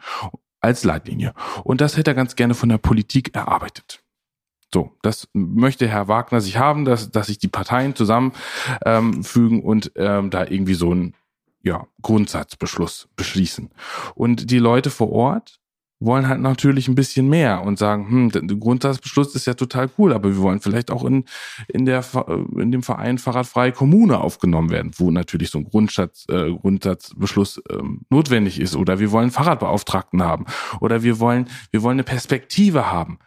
als 0.59 0.83
Leitlinie. 0.83 1.33
Und 1.63 1.79
das 1.79 1.95
hätte 1.95 2.11
er 2.11 2.15
ganz 2.15 2.35
gerne 2.35 2.53
von 2.53 2.67
der 2.67 2.79
Politik 2.79 3.33
erarbeitet. 3.33 4.02
So, 4.73 4.91
das 5.03 5.27
möchte 5.33 5.87
Herr 5.87 6.07
Wagner 6.07 6.41
sich 6.41 6.57
haben, 6.57 6.83
dass, 6.85 7.11
dass 7.11 7.27
sich 7.27 7.37
die 7.37 7.47
Parteien 7.47 7.95
zusammenfügen 7.95 9.59
ähm, 9.59 9.63
und 9.63 9.91
ähm, 9.95 10.29
da 10.31 10.45
irgendwie 10.45 10.73
so 10.73 10.91
einen 10.91 11.13
ja, 11.61 11.85
Grundsatzbeschluss 12.01 13.07
beschließen. 13.15 13.69
Und 14.15 14.49
die 14.49 14.59
Leute 14.59 14.89
vor 14.89 15.11
Ort 15.11 15.59
wollen 15.99 16.27
halt 16.27 16.41
natürlich 16.41 16.87
ein 16.87 16.95
bisschen 16.95 17.29
mehr 17.29 17.63
und 17.63 17.79
sagen, 17.79 18.09
hm, 18.09 18.29
der 18.31 18.57
Grundsatzbeschluss 18.57 19.35
ist 19.35 19.45
ja 19.45 19.53
total 19.53 19.89
cool, 19.97 20.11
aber 20.11 20.29
wir 20.29 20.39
wollen 20.39 20.59
vielleicht 20.59 20.91
auch 20.91 21.05
in, 21.05 21.25
in, 21.67 21.85
der, 21.85 22.03
in 22.57 22.71
dem 22.71 22.83
Verein 22.83 23.17
Fahrradfreie 23.17 23.71
Kommune 23.71 24.19
aufgenommen 24.19 24.69
werden, 24.69 24.91
wo 24.97 25.11
natürlich 25.11 25.49
so 25.49 25.59
ein 25.59 25.65
Grundsatz, 25.65 26.25
äh, 26.29 26.51
Grundsatzbeschluss 26.51 27.61
ähm, 27.69 28.01
notwendig 28.09 28.59
ist. 28.59 28.75
Oder 28.75 28.99
wir 28.99 29.11
wollen 29.11 29.31
Fahrradbeauftragten 29.31 30.23
haben. 30.23 30.45
Oder 30.81 31.03
wir 31.03 31.19
wollen, 31.19 31.47
wir 31.71 31.83
wollen 31.83 31.95
eine 31.95 32.03
Perspektive 32.03 32.91
haben. 32.91 33.19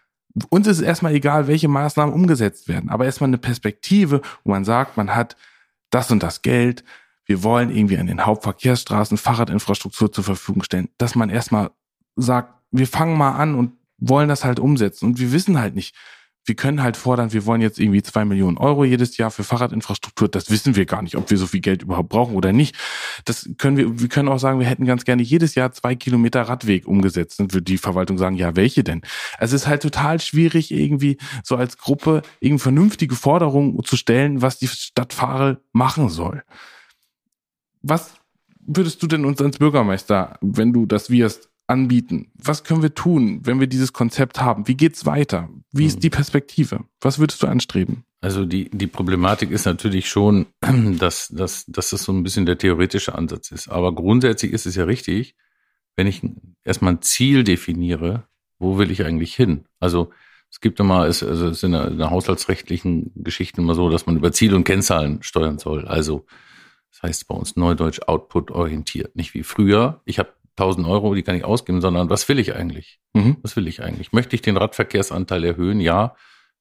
Uns 0.51 0.67
ist 0.67 0.81
erstmal 0.81 1.15
egal, 1.15 1.47
welche 1.47 1.69
Maßnahmen 1.69 2.15
umgesetzt 2.15 2.69
werden, 2.69 2.91
aber 2.91 3.07
erstmal 3.07 3.29
eine 3.29 3.39
Perspektive, 3.39 4.21
wo 4.45 4.51
man 4.51 4.65
sagt, 4.65 4.97
man 4.97 5.15
hat 5.15 5.37
das 5.91 6.11
und 6.11 6.23
das 6.23 6.43
Geld, 6.43 6.85
wir 7.25 7.43
wollen 7.43 7.75
irgendwie 7.75 7.99
an 7.99 8.07
den 8.07 8.25
Hauptverkehrsstraßen 8.25 9.19
Fahrradinfrastruktur 9.19 10.13
zur 10.13 10.25
Verfügung 10.25 10.63
stellen, 10.63 10.89
dass 10.99 11.15
man 11.15 11.31
erstmal 11.31 11.71
sagt, 12.15 12.55
wir 12.71 12.87
fangen 12.87 13.17
mal 13.17 13.33
an 13.33 13.55
und 13.55 13.73
wollen 13.99 14.29
das 14.29 14.45
halt 14.45 14.61
umsetzen. 14.61 15.07
Und 15.07 15.19
wir 15.19 15.33
wissen 15.33 15.59
halt 15.59 15.75
nicht, 15.75 15.95
wir 16.47 16.55
können 16.55 16.83
halt 16.83 16.97
fordern, 16.97 17.33
wir 17.33 17.45
wollen 17.47 17.61
jetzt 17.61 17.79
irgendwie 17.79 18.03
zwei 18.03 18.25
Millionen 18.25 18.59
Euro 18.59 18.85
jedes 18.85 19.17
Jahr 19.17 19.31
für 19.31 19.45
Fahrradinfrastruktur. 19.45 20.29
Das 20.29 20.51
wissen 20.51 20.77
wir 20.77 20.87
gar 20.87 21.03
nicht, 21.03 21.17
ob 21.17 21.31
wir 21.31 21.39
so 21.39 21.47
viel 21.47 21.61
Geld 21.61 21.83
überhaupt 21.83 22.09
brauchen 22.09 22.35
oder 22.35 22.53
nicht. 22.53 22.77
Das 23.25 23.49
können 23.59 23.77
wir, 23.77 24.01
wir 24.01 24.09
können 24.09 24.29
auch 24.29 24.39
sagen, 24.39 24.61
wir 24.61 24.67
hätten 24.67 24.85
ganz 24.85 25.05
gerne 25.05 25.23
jedes 25.23 25.55
Jahr 25.55 25.73
zwei 25.73 25.95
Kilometer 25.95 26.43
Radweg 26.43 26.87
umgesetzt. 26.87 27.41
Und 27.41 27.55
wird 27.55 27.69
die 27.69 27.79
Verwaltung 27.79 28.19
sagen, 28.19 28.37
ja, 28.37 28.57
welche 28.57 28.85
denn? 28.85 29.03
Es 29.39 29.53
ist 29.53 29.67
halt 29.67 29.83
total 29.83 30.21
schwierig, 30.21 30.73
irgendwie 30.73 31.19
so 31.43 31.57
als 31.57 31.79
Gruppe 31.79 32.23
irgendwie 32.41 32.63
vernünftige 32.63 33.15
Forderungen 33.15 33.83
zu 33.85 33.97
stellen, 33.97 34.43
was 34.43 34.59
die 34.59 34.69
Stadt 34.69 35.13
Fahre 35.13 35.61
machen 35.73 36.09
soll 36.09 36.43
was 37.89 38.15
würdest 38.59 39.03
du 39.03 39.07
denn 39.07 39.25
uns 39.25 39.41
als 39.41 39.59
Bürgermeister, 39.59 40.39
wenn 40.41 40.73
du 40.73 40.87
das 40.87 41.11
wirst, 41.11 41.51
anbieten? 41.67 42.31
Was 42.35 42.65
können 42.65 42.83
wir 42.83 42.95
tun, 42.95 43.41
wenn 43.45 43.61
wir 43.61 43.67
dieses 43.67 43.93
Konzept 43.93 44.41
haben? 44.41 44.69
Wie 44.69 44.77
geht's 44.77 45.07
weiter? 45.07 45.49
Wie 45.73 45.87
ist 45.87 45.95
hm. 45.95 46.01
die 46.01 46.11
Perspektive? 46.11 46.85
Was 47.01 47.19
würdest 47.19 47.43
du 47.43 47.47
anstreben? 47.47 48.05
Also 48.21 48.45
die, 48.45 48.71
die 48.71 48.87
Problematik 48.87 49.51
ist 49.51 49.67
natürlich 49.67 50.09
schon, 50.09 50.47
dass, 50.99 51.29
dass, 51.29 51.67
dass 51.67 51.91
das 51.91 52.03
so 52.03 52.13
ein 52.13 52.23
bisschen 52.23 52.47
der 52.47 52.59
theoretische 52.59 53.15
Ansatz 53.15 53.51
ist. 53.51 53.69
Aber 53.69 53.95
grundsätzlich 53.95 54.53
ist 54.53 54.67
es 54.67 54.77
ja 54.77 54.85
richtig, 54.85 55.37
wenn 55.97 56.07
ich 56.07 56.23
erstmal 56.65 56.95
ein 56.95 57.03
Ziel 57.03 57.45
definiere, 57.45 58.25
wo 58.59 58.79
will 58.79 58.91
ich 58.91 59.05
eigentlich 59.05 59.35
hin? 59.35 59.67
Also 59.81 60.11
es 60.51 60.61
gibt 60.61 60.81
immer, 60.81 61.07
es, 61.07 61.23
also 61.23 61.49
es 61.49 61.59
ist 61.59 61.65
in 61.65 61.73
der, 61.73 61.89
in 61.89 61.99
der 61.99 62.11
haushaltsrechtlichen 62.11 63.13
Geschichten 63.15 63.61
immer 63.61 63.75
so, 63.75 63.91
dass 63.91 64.07
man 64.07 64.17
über 64.17 64.33
Ziel 64.33 64.55
und 64.55 64.65
Kennzahlen 64.65 65.23
steuern 65.23 65.59
soll. 65.59 65.87
Also 65.87 66.27
das 66.91 67.03
heißt 67.03 67.29
bei 67.29 67.35
uns 67.35 67.57
Neudeutsch 67.57 68.01
Output 68.07 68.51
orientiert. 68.51 69.17
Nicht 69.17 69.35
wie 69.35 69.43
früher. 69.43 70.01
Ich 70.05 70.19
habe 70.19 70.33
1000 70.59 70.87
Euro, 70.87 71.15
die 71.15 71.23
kann 71.23 71.37
ich 71.37 71.45
ausgeben, 71.45 71.81
sondern 71.81 72.09
was 72.09 72.29
will 72.29 72.39
ich 72.39 72.55
eigentlich? 72.55 72.99
Mhm. 73.15 73.37
Was 73.43 73.57
will 73.57 73.69
ich 73.69 73.83
eigentlich? 73.83 74.13
Möchte 74.13 74.35
ich 74.35 74.43
den 74.43 74.57
Radverkehrsanteil 74.57 75.45
erhöhen? 75.45 75.81
Ja. 75.81 76.17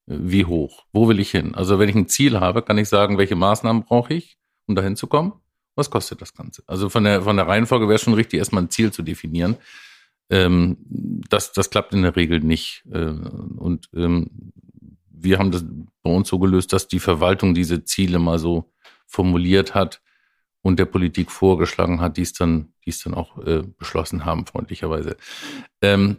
Wie 0.06 0.44
hoch? 0.44 0.84
Wo 0.92 1.08
will 1.08 1.18
ich 1.18 1.30
hin? 1.30 1.54
Also 1.54 1.78
wenn 1.78 1.88
ich 1.88 1.96
ein 1.96 2.08
Ziel 2.08 2.38
habe, 2.38 2.62
kann 2.62 2.78
ich 2.78 2.88
sagen, 2.88 3.18
welche 3.18 3.34
Maßnahmen 3.34 3.84
brauche 3.84 4.14
ich, 4.14 4.38
um 4.66 4.76
dahin 4.76 4.94
zu 4.94 5.08
kommen? 5.08 5.32
Was 5.74 5.90
kostet 5.90 6.22
das 6.22 6.32
Ganze? 6.34 6.62
Also 6.66 6.88
von 6.88 7.04
der, 7.04 7.22
von 7.22 7.36
der 7.36 7.48
Reihenfolge 7.48 7.86
wäre 7.86 7.96
es 7.96 8.02
schon 8.02 8.14
richtig, 8.14 8.38
erstmal 8.38 8.62
ein 8.62 8.70
Ziel 8.70 8.92
zu 8.92 9.02
definieren. 9.02 9.56
Ähm, 10.30 10.76
das, 11.28 11.52
das 11.52 11.70
klappt 11.70 11.92
in 11.92 12.02
der 12.02 12.16
Regel 12.16 12.40
nicht. 12.40 12.84
Äh, 12.90 13.10
und 13.56 13.88
ähm, 13.94 14.52
wir 15.10 15.38
haben 15.38 15.50
das 15.50 15.64
bei 16.02 16.10
uns 16.10 16.28
so 16.28 16.38
gelöst, 16.38 16.72
dass 16.72 16.88
die 16.88 17.00
Verwaltung 17.00 17.54
diese 17.54 17.84
Ziele 17.84 18.18
mal 18.18 18.38
so 18.38 18.72
formuliert 19.06 19.74
hat, 19.74 20.00
und 20.66 20.80
der 20.80 20.84
Politik 20.86 21.30
vorgeschlagen 21.30 22.00
hat, 22.00 22.16
die 22.16 22.22
es 22.22 22.32
dann, 22.32 22.72
die 22.84 22.90
es 22.90 23.00
dann 23.00 23.14
auch 23.14 23.38
äh, 23.38 23.62
beschlossen 23.78 24.24
haben, 24.24 24.46
freundlicherweise. 24.46 25.16
Ähm, 25.80 26.16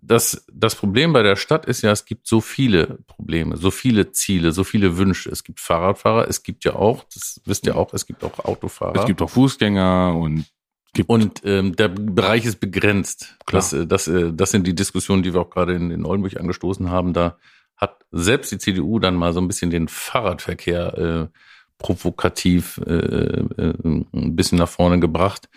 das, 0.00 0.46
das 0.52 0.76
Problem 0.76 1.12
bei 1.12 1.24
der 1.24 1.34
Stadt 1.34 1.66
ist 1.66 1.82
ja, 1.82 1.90
es 1.90 2.04
gibt 2.04 2.28
so 2.28 2.40
viele 2.40 3.00
Probleme, 3.08 3.56
so 3.56 3.72
viele 3.72 4.12
Ziele, 4.12 4.52
so 4.52 4.62
viele 4.62 4.98
Wünsche. 4.98 5.28
Es 5.30 5.42
gibt 5.42 5.58
Fahrradfahrer, 5.58 6.28
es 6.28 6.44
gibt 6.44 6.64
ja 6.64 6.76
auch, 6.76 7.02
das 7.12 7.40
wisst 7.44 7.66
ihr 7.66 7.74
auch, 7.74 7.92
es 7.92 8.06
gibt 8.06 8.22
auch 8.22 8.38
Autofahrer. 8.38 9.00
Es 9.00 9.04
gibt 9.04 9.20
auch 9.20 9.30
Fußgänger 9.30 10.14
und 10.16 10.46
gibt 10.94 11.10
und 11.10 11.42
ähm, 11.44 11.74
der 11.74 11.88
Bereich 11.88 12.44
ist 12.44 12.60
begrenzt. 12.60 13.36
Klar. 13.46 13.62
Das, 13.62 13.72
äh, 13.72 13.84
das, 13.84 14.06
äh, 14.06 14.32
das 14.32 14.52
sind 14.52 14.64
die 14.68 14.76
Diskussionen, 14.76 15.24
die 15.24 15.34
wir 15.34 15.40
auch 15.40 15.50
gerade 15.50 15.74
in, 15.74 15.90
in 15.90 16.06
Oldenburg 16.06 16.38
angestoßen 16.38 16.88
haben. 16.88 17.14
Da 17.14 17.36
hat 17.76 18.04
selbst 18.12 18.52
die 18.52 18.58
CDU 18.58 19.00
dann 19.00 19.16
mal 19.16 19.32
so 19.32 19.40
ein 19.40 19.48
bisschen 19.48 19.70
den 19.70 19.88
Fahrradverkehr 19.88 21.30
äh, 21.32 21.38
provokativ 21.78 22.80
äh, 22.86 22.92
äh, 22.92 23.74
ein 23.84 24.36
bisschen 24.36 24.58
nach 24.58 24.68
vorne 24.68 25.00
gebracht. 25.00 25.48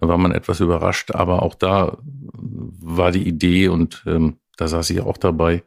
War 0.00 0.18
man 0.18 0.32
etwas 0.32 0.60
überrascht, 0.60 1.10
aber 1.12 1.42
auch 1.42 1.54
da 1.54 1.98
war 2.02 3.12
die 3.12 3.26
Idee 3.26 3.68
und 3.68 4.02
ähm, 4.06 4.38
da 4.56 4.68
saß 4.68 4.90
ich 4.90 5.00
auch 5.00 5.16
dabei. 5.16 5.62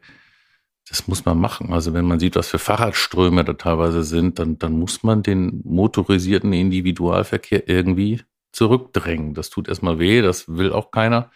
Das 0.88 1.06
muss 1.06 1.24
man 1.24 1.38
machen. 1.38 1.72
Also 1.72 1.94
wenn 1.94 2.04
man 2.04 2.18
sieht, 2.18 2.36
was 2.36 2.48
für 2.48 2.58
Fahrradströme 2.58 3.44
da 3.44 3.52
teilweise 3.52 4.02
sind, 4.02 4.38
dann, 4.38 4.58
dann 4.58 4.72
muss 4.72 5.02
man 5.02 5.22
den 5.22 5.60
motorisierten 5.64 6.52
Individualverkehr 6.52 7.68
irgendwie 7.68 8.22
zurückdrängen. 8.52 9.34
Das 9.34 9.50
tut 9.50 9.68
erstmal 9.68 9.98
weh, 9.98 10.22
das 10.22 10.48
will 10.48 10.72
auch 10.72 10.90
keiner. 10.90 11.30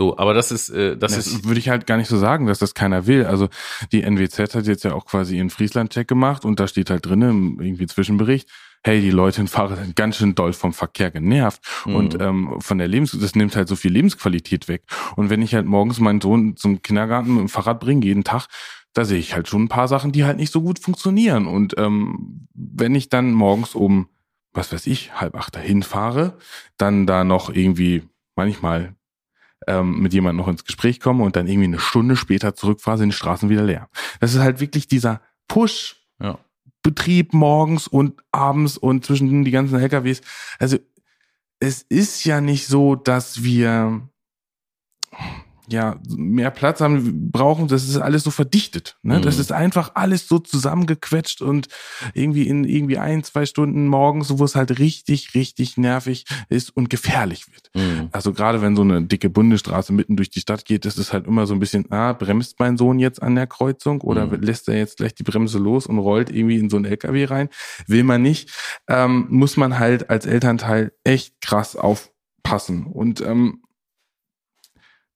So, 0.00 0.16
aber 0.16 0.32
das 0.32 0.52
ist, 0.52 0.68
äh, 0.68 0.96
das, 0.96 1.14
das 1.14 1.26
ist. 1.26 1.44
Würde 1.44 1.58
ich 1.58 1.68
halt 1.68 1.86
gar 1.86 1.96
nicht 1.96 2.08
so 2.08 2.18
sagen, 2.18 2.46
dass 2.46 2.60
das 2.60 2.74
keiner 2.74 3.06
will. 3.06 3.26
Also 3.26 3.48
die 3.90 4.02
NWZ 4.02 4.54
hat 4.54 4.66
jetzt 4.66 4.84
ja 4.84 4.94
auch 4.94 5.06
quasi 5.06 5.36
ihren 5.36 5.50
Friesland-Check 5.50 6.06
gemacht 6.06 6.44
und 6.44 6.60
da 6.60 6.68
steht 6.68 6.90
halt 6.90 7.04
drinnen 7.04 7.58
irgendwie 7.60 7.86
Zwischenbericht, 7.86 8.48
hey, 8.84 9.00
die 9.00 9.10
Leute 9.10 9.40
in 9.40 9.48
Fahrer 9.48 9.76
sind 9.76 9.96
ganz 9.96 10.16
schön 10.16 10.36
doll 10.36 10.52
vom 10.52 10.72
Verkehr 10.72 11.10
genervt 11.10 11.60
mhm. 11.84 11.94
und 11.96 12.20
ähm, 12.20 12.60
von 12.60 12.78
der 12.78 12.86
Lebens, 12.86 13.16
das 13.20 13.34
nimmt 13.34 13.56
halt 13.56 13.66
so 13.66 13.74
viel 13.74 13.92
Lebensqualität 13.92 14.68
weg. 14.68 14.84
Und 15.16 15.30
wenn 15.30 15.42
ich 15.42 15.54
halt 15.54 15.66
morgens 15.66 15.98
meinen 15.98 16.20
Sohn 16.20 16.56
zum 16.56 16.80
Kindergarten 16.80 17.34
mit 17.34 17.40
dem 17.40 17.48
Fahrrad 17.48 17.80
bringe, 17.80 18.06
jeden 18.06 18.22
Tag, 18.22 18.46
da 18.94 19.04
sehe 19.04 19.18
ich 19.18 19.34
halt 19.34 19.48
schon 19.48 19.64
ein 19.64 19.68
paar 19.68 19.88
Sachen, 19.88 20.12
die 20.12 20.24
halt 20.24 20.38
nicht 20.38 20.52
so 20.52 20.62
gut 20.62 20.78
funktionieren. 20.78 21.46
Und 21.46 21.76
ähm, 21.76 22.46
wenn 22.54 22.94
ich 22.94 23.08
dann 23.08 23.32
morgens 23.32 23.74
um, 23.74 24.08
was 24.52 24.72
weiß 24.72 24.86
ich, 24.86 25.12
halb 25.20 25.34
acht 25.34 25.56
dahin 25.56 25.82
fahre, 25.82 26.38
dann 26.76 27.06
da 27.06 27.24
noch 27.24 27.50
irgendwie 27.50 28.04
manchmal 28.36 28.94
ähm, 29.68 30.00
mit 30.00 30.12
jemandem 30.12 30.38
noch 30.38 30.48
ins 30.48 30.64
Gespräch 30.64 30.98
komme 30.98 31.22
und 31.22 31.36
dann 31.36 31.46
irgendwie 31.46 31.68
eine 31.68 31.78
Stunde 31.78 32.16
später 32.16 32.54
zurückfahre, 32.54 32.98
sind 32.98 33.10
die 33.10 33.16
Straßen 33.16 33.48
wieder 33.48 33.62
leer. 33.62 33.88
Das 34.20 34.34
ist 34.34 34.40
halt 34.40 34.60
wirklich 34.60 34.88
dieser 34.88 35.20
Push. 35.46 35.96
Ja. 36.20 36.38
Betrieb 36.82 37.34
morgens 37.34 37.86
und 37.86 38.22
abends 38.32 38.78
und 38.78 39.04
zwischen 39.04 39.44
die 39.44 39.50
ganzen 39.50 39.78
LKWs. 39.78 40.22
Also 40.58 40.78
es 41.60 41.82
ist 41.82 42.24
ja 42.24 42.40
nicht 42.40 42.66
so, 42.66 42.94
dass 42.94 43.42
wir 43.42 44.08
ja, 45.70 46.00
mehr 46.16 46.50
Platz 46.50 46.80
haben 46.80 47.30
brauchen, 47.30 47.68
das 47.68 47.88
ist 47.88 47.98
alles 47.98 48.24
so 48.24 48.30
verdichtet. 48.30 48.96
Ne? 49.02 49.18
Mhm. 49.18 49.22
Das 49.22 49.38
ist 49.38 49.52
einfach 49.52 49.92
alles 49.94 50.28
so 50.28 50.38
zusammengequetscht 50.38 51.42
und 51.42 51.68
irgendwie 52.14 52.48
in 52.48 52.64
irgendwie 52.64 52.98
ein, 52.98 53.22
zwei 53.22 53.44
Stunden 53.46 53.86
morgens, 53.86 54.38
wo 54.38 54.44
es 54.44 54.54
halt 54.54 54.78
richtig, 54.78 55.34
richtig 55.34 55.76
nervig 55.76 56.24
ist 56.48 56.70
und 56.70 56.90
gefährlich 56.90 57.46
wird. 57.48 57.70
Mhm. 57.74 58.08
Also 58.12 58.32
gerade 58.32 58.62
wenn 58.62 58.76
so 58.76 58.82
eine 58.82 59.02
dicke 59.02 59.30
Bundesstraße 59.30 59.92
mitten 59.92 60.16
durch 60.16 60.30
die 60.30 60.40
Stadt 60.40 60.64
geht, 60.64 60.84
das 60.84 60.96
ist 60.96 61.12
halt 61.12 61.26
immer 61.26 61.46
so 61.46 61.54
ein 61.54 61.60
bisschen, 61.60 61.90
ah, 61.90 62.12
bremst 62.12 62.58
mein 62.58 62.76
Sohn 62.76 62.98
jetzt 62.98 63.22
an 63.22 63.34
der 63.34 63.46
Kreuzung 63.46 64.00
oder 64.00 64.26
mhm. 64.26 64.40
lässt 64.40 64.68
er 64.68 64.76
jetzt 64.76 64.98
gleich 64.98 65.14
die 65.14 65.22
Bremse 65.22 65.58
los 65.58 65.86
und 65.86 65.98
rollt 65.98 66.30
irgendwie 66.30 66.58
in 66.58 66.70
so 66.70 66.76
einen 66.76 66.86
LKW 66.86 67.26
rein? 67.26 67.48
Will 67.86 68.04
man 68.04 68.22
nicht. 68.22 68.50
Ähm, 68.88 69.26
muss 69.28 69.56
man 69.56 69.78
halt 69.78 70.08
als 70.08 70.26
Elternteil 70.26 70.92
echt 71.04 71.40
krass 71.40 71.76
aufpassen. 71.76 72.86
Und 72.86 73.20
ähm, 73.20 73.62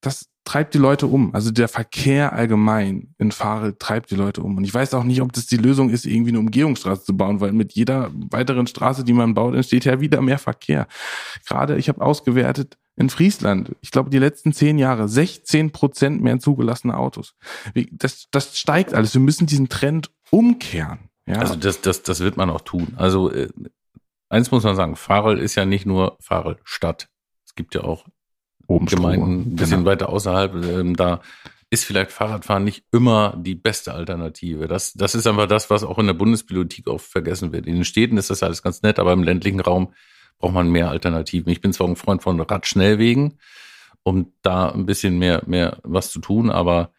das 0.02 0.31
treibt 0.44 0.74
die 0.74 0.78
Leute 0.78 1.06
um. 1.06 1.34
Also 1.34 1.50
der 1.50 1.68
Verkehr 1.68 2.32
allgemein 2.32 3.14
in 3.18 3.32
Fahre 3.32 3.78
treibt 3.78 4.10
die 4.10 4.16
Leute 4.16 4.42
um. 4.42 4.56
Und 4.56 4.64
ich 4.64 4.74
weiß 4.74 4.94
auch 4.94 5.04
nicht, 5.04 5.22
ob 5.22 5.32
das 5.32 5.46
die 5.46 5.56
Lösung 5.56 5.90
ist, 5.90 6.04
irgendwie 6.04 6.30
eine 6.30 6.40
Umgehungsstraße 6.40 7.04
zu 7.04 7.16
bauen, 7.16 7.40
weil 7.40 7.52
mit 7.52 7.72
jeder 7.72 8.10
weiteren 8.12 8.66
Straße, 8.66 9.04
die 9.04 9.12
man 9.12 9.34
baut, 9.34 9.54
entsteht 9.54 9.84
ja 9.84 10.00
wieder 10.00 10.20
mehr 10.20 10.38
Verkehr. 10.38 10.88
Gerade, 11.46 11.76
ich 11.76 11.88
habe 11.88 12.02
ausgewertet, 12.02 12.76
in 12.96 13.08
Friesland, 13.08 13.74
ich 13.80 13.90
glaube, 13.90 14.10
die 14.10 14.18
letzten 14.18 14.52
zehn 14.52 14.78
Jahre 14.78 15.08
16 15.08 15.70
Prozent 15.70 16.22
mehr 16.22 16.38
zugelassene 16.40 16.96
Autos. 16.96 17.34
Das, 17.90 18.28
das 18.30 18.58
steigt 18.58 18.92
alles. 18.92 19.14
Wir 19.14 19.20
müssen 19.20 19.46
diesen 19.46 19.68
Trend 19.68 20.10
umkehren. 20.30 21.08
Ja. 21.26 21.36
Also 21.36 21.56
das, 21.56 21.80
das, 21.80 22.02
das 22.02 22.20
wird 22.20 22.36
man 22.36 22.50
auch 22.50 22.60
tun. 22.60 22.94
Also 22.96 23.30
äh, 23.30 23.48
eins 24.28 24.50
muss 24.50 24.64
man 24.64 24.76
sagen, 24.76 24.96
Farel 24.96 25.38
ist 25.38 25.54
ja 25.54 25.64
nicht 25.64 25.86
nur 25.86 26.18
Farel 26.20 26.58
Stadt. 26.64 27.08
Es 27.46 27.54
gibt 27.54 27.74
ja 27.74 27.82
auch 27.82 28.06
Oben 28.66 28.86
Gemeinden 28.86 29.40
ein 29.40 29.56
bisschen 29.56 29.78
genau. 29.78 29.90
weiter 29.90 30.08
außerhalb, 30.08 30.54
ähm, 30.64 30.96
da 30.96 31.20
ist 31.72 31.84
vielleicht 31.84 32.12
Fahrradfahren 32.12 32.64
nicht 32.64 32.84
immer 32.92 33.34
die 33.38 33.54
beste 33.54 33.94
Alternative. 33.94 34.68
Das, 34.68 34.92
das 34.92 35.14
ist 35.14 35.26
einfach 35.26 35.46
das, 35.46 35.70
was 35.70 35.84
auch 35.84 35.98
in 35.98 36.06
der 36.06 36.12
Bundesbibliothek 36.12 36.86
oft 36.86 37.10
vergessen 37.10 37.50
wird. 37.52 37.66
In 37.66 37.76
den 37.76 37.86
Städten 37.86 38.18
ist 38.18 38.28
das 38.28 38.42
alles 38.42 38.62
ganz 38.62 38.82
nett, 38.82 38.98
aber 38.98 39.14
im 39.14 39.22
ländlichen 39.22 39.60
Raum 39.60 39.94
braucht 40.38 40.52
man 40.52 40.68
mehr 40.70 40.90
Alternativen. 40.90 41.50
Ich 41.50 41.62
bin 41.62 41.72
zwar 41.72 41.88
ein 41.88 41.96
Freund 41.96 42.22
von 42.22 42.38
Radschnellwegen, 42.38 43.38
um 44.02 44.32
da 44.42 44.70
ein 44.70 44.84
bisschen 44.84 45.18
mehr, 45.18 45.44
mehr 45.46 45.78
was 45.82 46.10
zu 46.10 46.20
tun, 46.20 46.50
aber 46.50 46.92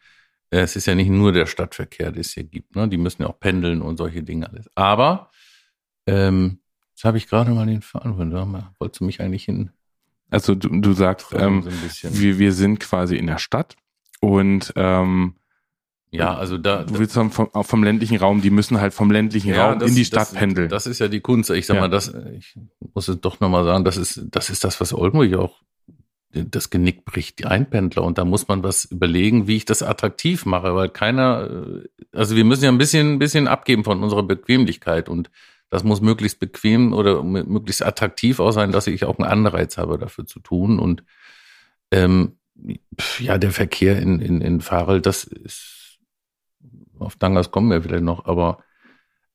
äh, 0.50 0.62
es 0.62 0.74
ist 0.74 0.86
ja 0.86 0.96
nicht 0.96 1.10
nur 1.10 1.30
der 1.30 1.46
Stadtverkehr, 1.46 2.10
den 2.10 2.22
es 2.22 2.32
hier 2.32 2.42
gibt. 2.44 2.74
Ne? 2.74 2.88
Die 2.88 2.96
müssen 2.96 3.22
ja 3.22 3.28
auch 3.28 3.38
pendeln 3.38 3.80
und 3.80 3.96
solche 3.96 4.24
Dinge 4.24 4.50
alles. 4.50 4.68
Aber 4.74 5.30
ähm, 6.06 6.58
jetzt 6.90 7.04
habe 7.04 7.18
ich 7.18 7.28
gerade 7.28 7.52
mal 7.52 7.66
den 7.66 7.82
Faden, 7.82 8.30
da 8.30 8.72
wolltest 8.80 9.00
du 9.00 9.04
mich 9.04 9.20
eigentlich 9.20 9.44
hin 9.44 9.70
Also 10.30 10.54
du, 10.54 10.68
du 10.80 10.92
sagst, 10.92 11.28
ähm, 11.32 11.66
wir, 12.02 12.38
wir 12.38 12.52
sind 12.52 12.80
quasi 12.80 13.16
in 13.16 13.26
der 13.26 13.38
Stadt 13.38 13.76
und 14.20 14.72
ähm, 14.76 15.34
ja, 16.10 16.34
also 16.34 16.58
da. 16.58 16.84
Du 16.84 16.98
willst 16.98 17.14
vom, 17.14 17.30
vom, 17.30 17.84
ländlichen 17.84 18.18
Raum, 18.18 18.40
die 18.40 18.50
müssen 18.50 18.80
halt 18.80 18.94
vom 18.94 19.10
ländlichen 19.10 19.50
ja, 19.50 19.70
Raum 19.70 19.80
das, 19.80 19.88
in 19.88 19.96
die 19.96 20.04
Stadt 20.04 20.22
das, 20.22 20.34
pendeln. 20.34 20.68
Das 20.68 20.86
ist 20.86 21.00
ja 21.00 21.08
die 21.08 21.20
Kunst. 21.20 21.50
Ich 21.50 21.66
sag 21.66 21.74
ja. 21.74 21.80
mal, 21.80 21.88
das, 21.88 22.14
ich 22.38 22.56
muss 22.94 23.08
es 23.08 23.20
doch 23.20 23.40
nochmal 23.40 23.64
sagen, 23.64 23.84
das 23.84 23.96
ist, 23.96 24.22
das 24.30 24.48
ist 24.48 24.62
das, 24.62 24.80
was 24.80 24.94
Oldenburg 24.94 25.34
auch 25.34 25.60
das 26.34 26.70
Genick 26.70 27.04
bricht, 27.04 27.38
die 27.38 27.46
Einpendler. 27.46 28.02
Und 28.02 28.18
da 28.18 28.24
muss 28.24 28.48
man 28.48 28.62
was 28.62 28.84
überlegen, 28.84 29.46
wie 29.46 29.56
ich 29.56 29.64
das 29.64 29.82
attraktiv 29.82 30.46
mache, 30.46 30.74
weil 30.74 30.88
keiner, 30.88 31.48
äh, 31.50 31.88
also 32.12 32.36
wir 32.36 32.44
müssen 32.44 32.64
ja 32.64 32.70
ein 32.70 32.78
bisschen, 32.78 33.14
ein 33.14 33.18
bisschen 33.18 33.48
abgeben 33.48 33.84
von 33.84 34.02
unserer 34.02 34.22
Bequemlichkeit 34.22 35.08
und 35.08 35.30
das 35.74 35.82
muss 35.82 36.00
möglichst 36.00 36.38
bequem 36.38 36.92
oder 36.92 37.24
möglichst 37.24 37.84
attraktiv 37.84 38.38
auch 38.38 38.52
sein, 38.52 38.70
dass 38.70 38.86
ich 38.86 39.04
auch 39.04 39.18
einen 39.18 39.28
Anreiz 39.28 39.76
habe, 39.76 39.98
dafür 39.98 40.24
zu 40.24 40.38
tun. 40.38 40.78
Und 40.78 41.02
ähm, 41.90 42.38
ja, 43.18 43.38
der 43.38 43.50
Verkehr 43.50 43.98
in, 43.98 44.20
in, 44.20 44.40
in 44.40 44.60
Farel, 44.60 45.00
das 45.00 45.24
ist, 45.24 45.98
auf 46.96 47.16
Dangas 47.16 47.50
kommen 47.50 47.72
wir 47.72 47.82
vielleicht 47.82 48.04
noch, 48.04 48.24
aber 48.26 48.62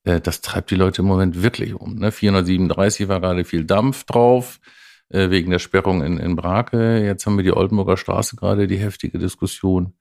äh, 0.06 0.22
das 0.22 0.40
treibt 0.40 0.72
die 0.72 0.76
Leute 0.76 1.02
im 1.02 1.10
Moment 1.10 1.44
wirklich 1.44 1.74
um. 1.74 1.96
Ne? 1.96 2.10
437 2.10 3.10
war 3.10 3.20
gerade 3.20 3.44
viel 3.44 3.66
Dampf 3.66 4.06
drauf 4.06 4.62
äh, 5.10 5.30
wegen 5.32 5.52
der 5.52 5.60
Sperrung 5.60 6.02
in, 6.02 6.18
in 6.20 6.38
Brake. 6.38 7.04
Jetzt 7.04 7.26
haben 7.26 7.36
wir 7.36 7.44
die 7.44 7.52
Oldenburger 7.52 7.98
Straße 7.98 8.38
gerade 8.38 8.66
die 8.66 8.78
heftige 8.78 9.20
Diskussion. 9.20 9.94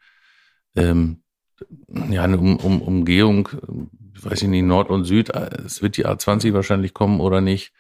Ähm, 0.76 1.20
ja, 2.10 2.22
eine 2.22 2.38
um, 2.38 2.58
um, 2.58 2.80
Umgehung, 2.80 3.48
weiß 4.24 4.42
ich 4.42 4.48
nicht, 4.48 4.64
Nord 4.64 4.90
und 4.90 5.04
Süd, 5.04 5.30
es 5.30 5.82
wird 5.82 5.96
die 5.96 6.06
A20 6.06 6.52
wahrscheinlich 6.52 6.94
kommen 6.94 7.20
oder 7.20 7.40
nicht. 7.40 7.72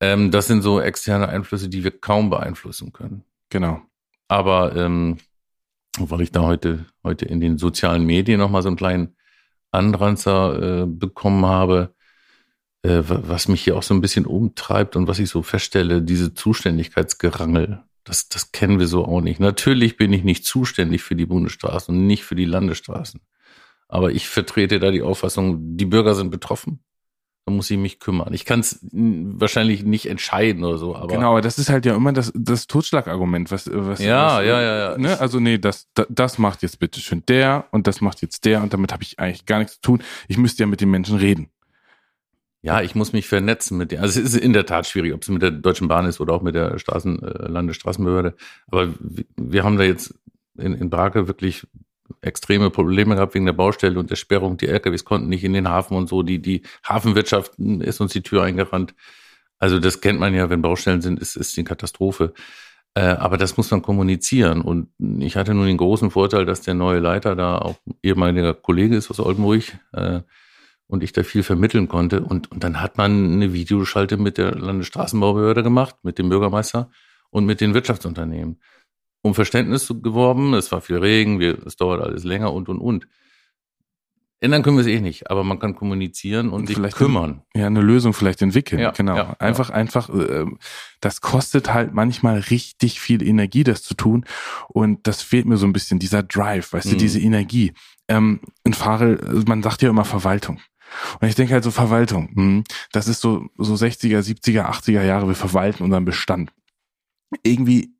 Ähm, 0.00 0.30
das 0.30 0.46
sind 0.46 0.62
so 0.62 0.80
externe 0.80 1.28
Einflüsse, 1.28 1.68
die 1.68 1.84
wir 1.84 1.92
kaum 1.92 2.30
beeinflussen 2.30 2.92
können. 2.92 3.24
Genau. 3.50 3.82
Aber 4.28 4.74
ähm, 4.76 5.18
weil 5.98 6.22
ich 6.22 6.32
da 6.32 6.42
heute, 6.42 6.86
heute 7.04 7.26
in 7.26 7.40
den 7.40 7.58
sozialen 7.58 8.04
Medien 8.04 8.40
nochmal 8.40 8.62
so 8.62 8.68
einen 8.68 8.76
kleinen 8.76 9.16
Anranzer 9.70 10.82
äh, 10.82 10.86
bekommen 10.86 11.46
habe, 11.46 11.94
äh, 12.82 13.02
was 13.06 13.48
mich 13.48 13.62
hier 13.62 13.76
auch 13.76 13.82
so 13.82 13.94
ein 13.94 14.00
bisschen 14.00 14.26
umtreibt 14.26 14.96
und 14.96 15.06
was 15.06 15.18
ich 15.18 15.30
so 15.30 15.42
feststelle, 15.42 16.02
diese 16.02 16.34
Zuständigkeitsgerangel, 16.34 17.82
das, 18.04 18.28
das 18.28 18.52
kennen 18.52 18.78
wir 18.78 18.88
so 18.88 19.04
auch 19.04 19.20
nicht. 19.20 19.38
Natürlich 19.38 19.96
bin 19.96 20.12
ich 20.12 20.24
nicht 20.24 20.44
zuständig 20.44 21.02
für 21.02 21.14
die 21.14 21.26
Bundesstraßen 21.26 21.94
und 21.94 22.06
nicht 22.06 22.24
für 22.24 22.34
die 22.34 22.44
Landesstraßen. 22.44 23.20
Aber 23.92 24.10
ich 24.10 24.26
vertrete 24.26 24.80
da 24.80 24.90
die 24.90 25.02
Auffassung, 25.02 25.76
die 25.76 25.84
Bürger 25.84 26.14
sind 26.14 26.30
betroffen. 26.30 26.82
Da 27.44 27.52
muss 27.52 27.70
ich 27.70 27.76
mich 27.76 28.00
kümmern. 28.00 28.32
Ich 28.32 28.46
kann 28.46 28.60
es 28.60 28.80
wahrscheinlich 28.90 29.84
nicht 29.84 30.06
entscheiden 30.06 30.64
oder 30.64 30.78
so, 30.78 30.96
aber. 30.96 31.08
Genau, 31.08 31.32
aber 31.32 31.42
das 31.42 31.58
ist 31.58 31.68
halt 31.68 31.84
ja 31.84 31.94
immer 31.94 32.14
das, 32.14 32.32
das 32.34 32.68
Totschlagargument, 32.68 33.50
was, 33.50 33.68
was. 33.70 34.00
Ja, 34.02 34.38
was, 34.38 34.46
ja, 34.46 34.62
ja, 34.62 34.78
ja. 34.78 34.98
Ne? 34.98 35.20
Also 35.20 35.40
nee, 35.40 35.58
das, 35.58 35.88
das, 36.08 36.38
macht 36.38 36.62
jetzt 36.62 36.78
bitte 36.78 37.00
schön 37.00 37.22
der 37.28 37.66
und 37.70 37.86
das 37.86 38.00
macht 38.00 38.22
jetzt 38.22 38.46
der 38.46 38.62
und 38.62 38.72
damit 38.72 38.94
habe 38.94 39.02
ich 39.02 39.18
eigentlich 39.18 39.44
gar 39.44 39.58
nichts 39.58 39.74
zu 39.74 39.80
tun. 39.82 40.02
Ich 40.26 40.38
müsste 40.38 40.62
ja 40.62 40.66
mit 40.66 40.80
den 40.80 40.90
Menschen 40.90 41.18
reden. 41.18 41.50
Ja, 42.62 42.80
ich 42.80 42.94
muss 42.94 43.12
mich 43.12 43.26
vernetzen 43.26 43.76
mit 43.76 43.92
dem. 43.92 44.00
Also 44.00 44.20
es 44.20 44.32
ist 44.32 44.40
in 44.40 44.54
der 44.54 44.64
Tat 44.64 44.86
schwierig, 44.86 45.12
ob 45.12 45.20
es 45.20 45.28
mit 45.28 45.42
der 45.42 45.50
Deutschen 45.50 45.88
Bahn 45.88 46.06
ist 46.06 46.18
oder 46.18 46.32
auch 46.32 46.42
mit 46.42 46.54
der 46.54 46.78
Straßen, 46.78 47.22
äh, 47.22 47.48
Landesstraßenbehörde. 47.48 48.36
Aber 48.68 48.88
wir 49.36 49.64
haben 49.64 49.76
da 49.76 49.84
jetzt 49.84 50.14
in, 50.56 50.72
in 50.72 50.88
Brake 50.88 51.28
wirklich 51.28 51.66
extreme 52.20 52.70
Probleme 52.70 53.14
gehabt 53.14 53.34
wegen 53.34 53.46
der 53.46 53.52
Baustelle 53.52 53.98
und 53.98 54.10
der 54.10 54.16
Sperrung. 54.16 54.56
Die 54.56 54.68
LKWs 54.68 55.04
konnten 55.04 55.28
nicht 55.28 55.44
in 55.44 55.52
den 55.52 55.68
Hafen 55.68 55.96
und 55.96 56.08
so. 56.08 56.22
Die, 56.22 56.40
die 56.40 56.62
Hafenwirtschaft 56.84 57.58
ist 57.58 58.00
uns 58.00 58.12
die 58.12 58.22
Tür 58.22 58.42
eingerannt. 58.42 58.94
Also 59.58 59.78
das 59.78 60.00
kennt 60.00 60.20
man 60.20 60.34
ja, 60.34 60.50
wenn 60.50 60.62
Baustellen 60.62 61.02
sind, 61.02 61.20
ist, 61.20 61.36
ist 61.36 61.56
die 61.56 61.64
Katastrophe. 61.64 62.34
Äh, 62.94 63.02
aber 63.02 63.38
das 63.38 63.56
muss 63.56 63.70
man 63.70 63.82
kommunizieren. 63.82 64.60
Und 64.60 64.88
ich 65.20 65.36
hatte 65.36 65.54
nun 65.54 65.66
den 65.66 65.76
großen 65.76 66.10
Vorteil, 66.10 66.44
dass 66.44 66.60
der 66.60 66.74
neue 66.74 66.98
Leiter 66.98 67.36
da 67.36 67.58
auch 67.58 67.76
ehemaliger 68.02 68.54
Kollege 68.54 68.96
ist 68.96 69.10
aus 69.10 69.20
Oldenburg. 69.20 69.62
Äh, 69.92 70.20
und 70.88 71.02
ich 71.02 71.12
da 71.12 71.22
viel 71.22 71.42
vermitteln 71.42 71.88
konnte. 71.88 72.20
Und, 72.20 72.50
und 72.52 72.62
dann 72.64 72.82
hat 72.82 72.98
man 72.98 73.32
eine 73.32 73.54
Videoschalte 73.54 74.18
mit 74.18 74.36
der 74.36 74.54
Landesstraßenbaubehörde 74.54 75.62
gemacht, 75.62 75.96
mit 76.02 76.18
dem 76.18 76.28
Bürgermeister 76.28 76.90
und 77.30 77.46
mit 77.46 77.62
den 77.62 77.72
Wirtschaftsunternehmen. 77.72 78.60
Um 79.22 79.34
Verständnis 79.34 79.86
geworben, 79.88 80.54
es 80.54 80.72
war 80.72 80.80
viel 80.80 80.98
Regen, 80.98 81.38
wir, 81.38 81.64
es 81.64 81.76
dauert 81.76 82.02
alles 82.02 82.24
länger 82.24 82.52
und, 82.52 82.68
und, 82.68 82.78
und. 82.78 83.06
Ändern 84.42 84.64
können 84.64 84.76
wir 84.76 84.80
es 84.80 84.88
eh 84.88 85.00
nicht, 85.00 85.30
aber 85.30 85.44
man 85.44 85.60
kann 85.60 85.76
kommunizieren 85.76 86.48
und, 86.48 86.62
und 86.62 86.66
sich 86.66 86.74
vielleicht 86.74 86.96
kümmern. 86.96 87.42
Ja, 87.54 87.68
eine 87.68 87.80
Lösung 87.80 88.12
vielleicht 88.12 88.42
entwickeln. 88.42 88.80
Ja, 88.80 88.90
genau. 88.90 89.16
Ja, 89.16 89.36
einfach, 89.38 89.68
ja. 89.68 89.76
einfach, 89.76 90.08
äh, 90.08 90.46
das 91.00 91.20
kostet 91.20 91.72
halt 91.72 91.94
manchmal 91.94 92.40
richtig 92.40 93.00
viel 93.00 93.22
Energie, 93.22 93.62
das 93.62 93.84
zu 93.84 93.94
tun. 93.94 94.24
Und 94.68 95.06
das 95.06 95.22
fehlt 95.22 95.46
mir 95.46 95.58
so 95.58 95.66
ein 95.66 95.72
bisschen, 95.72 96.00
dieser 96.00 96.24
Drive, 96.24 96.72
weißt 96.72 96.86
mhm. 96.86 96.90
du, 96.90 96.96
diese 96.96 97.20
Energie. 97.20 97.72
Ähm, 98.08 98.40
in 98.64 98.74
Fahre, 98.74 99.20
man 99.46 99.62
sagt 99.62 99.80
ja 99.82 99.90
immer 99.90 100.04
Verwaltung. 100.04 100.60
Und 101.20 101.28
ich 101.28 101.36
denke 101.36 101.54
halt 101.54 101.62
so 101.62 101.70
Verwaltung, 101.70 102.30
hm, 102.34 102.64
das 102.90 103.06
ist 103.06 103.20
so, 103.20 103.46
so 103.56 103.74
60er, 103.74 104.18
70er, 104.18 104.68
80er 104.68 105.04
Jahre, 105.04 105.28
wir 105.28 105.36
verwalten 105.36 105.84
unseren 105.84 106.04
Bestand. 106.04 106.52
Irgendwie 107.44 107.94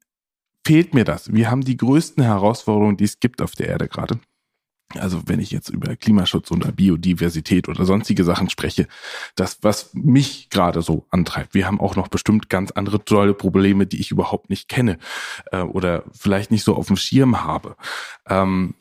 fehlt 0.65 0.95
mir 0.95 1.05
das. 1.05 1.33
Wir 1.33 1.51
haben 1.51 1.63
die 1.63 1.77
größten 1.77 2.23
Herausforderungen, 2.23 2.97
die 2.97 3.05
es 3.05 3.21
gibt 3.21 3.43
auf 3.43 3.53
der 3.53 3.69
Erde 3.69 3.89
gerade. 3.89 4.19
Also 4.99 5.23
wenn 5.27 5.41
ich 5.41 5.51
jetzt 5.51 5.71
über 5.71 5.97
Klimaschutz 5.97 6.51
oder 6.51 6.71
Biodiversität 6.71 7.69
oder 7.69 7.85
sonstige 7.85 8.25
Sachen 8.25 8.51
spreche, 8.51 8.87
das, 9.37 9.59
was 9.63 9.95
mich 9.95 10.51
gerade 10.51 10.83
so 10.83 11.07
antreibt. 11.11 11.55
Wir 11.55 11.67
haben 11.67 11.81
auch 11.81 11.97
noch 11.97 12.09
bestimmt 12.09 12.51
ganz 12.51 12.73
andere 12.73 13.05
tolle 13.05 13.35
Probleme, 13.35 13.87
die 13.87 14.01
ich 14.01 14.11
überhaupt 14.11 14.51
nicht 14.51 14.69
kenne 14.69 14.99
äh, 15.51 15.63
oder 15.63 16.05
vielleicht 16.13 16.51
nicht 16.51 16.65
so 16.65 16.75
auf 16.75 16.89
dem 16.89 16.97
Schirm 16.97 17.43
habe. 17.43 17.77
Ähm, 18.29 18.75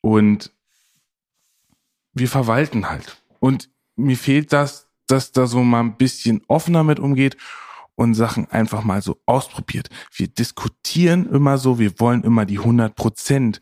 und 0.00 0.52
wir 2.12 2.28
verwalten 2.28 2.90
halt. 2.90 3.16
Und 3.40 3.70
mir 3.96 4.16
fehlt 4.16 4.52
das, 4.52 4.88
dass 5.06 5.32
da 5.32 5.46
so 5.46 5.62
mal 5.62 5.80
ein 5.80 5.96
bisschen 5.96 6.42
offener 6.48 6.84
mit 6.84 6.98
umgeht 6.98 7.36
und 7.96 8.14
Sachen 8.14 8.50
einfach 8.50 8.84
mal 8.84 9.02
so 9.02 9.20
ausprobiert. 9.26 9.88
Wir 10.14 10.28
diskutieren 10.28 11.28
immer 11.30 11.58
so, 11.58 11.78
wir 11.78 11.98
wollen 12.00 12.24
immer 12.24 12.44
die 12.44 12.58
100 12.58 12.94
Prozent. 12.94 13.60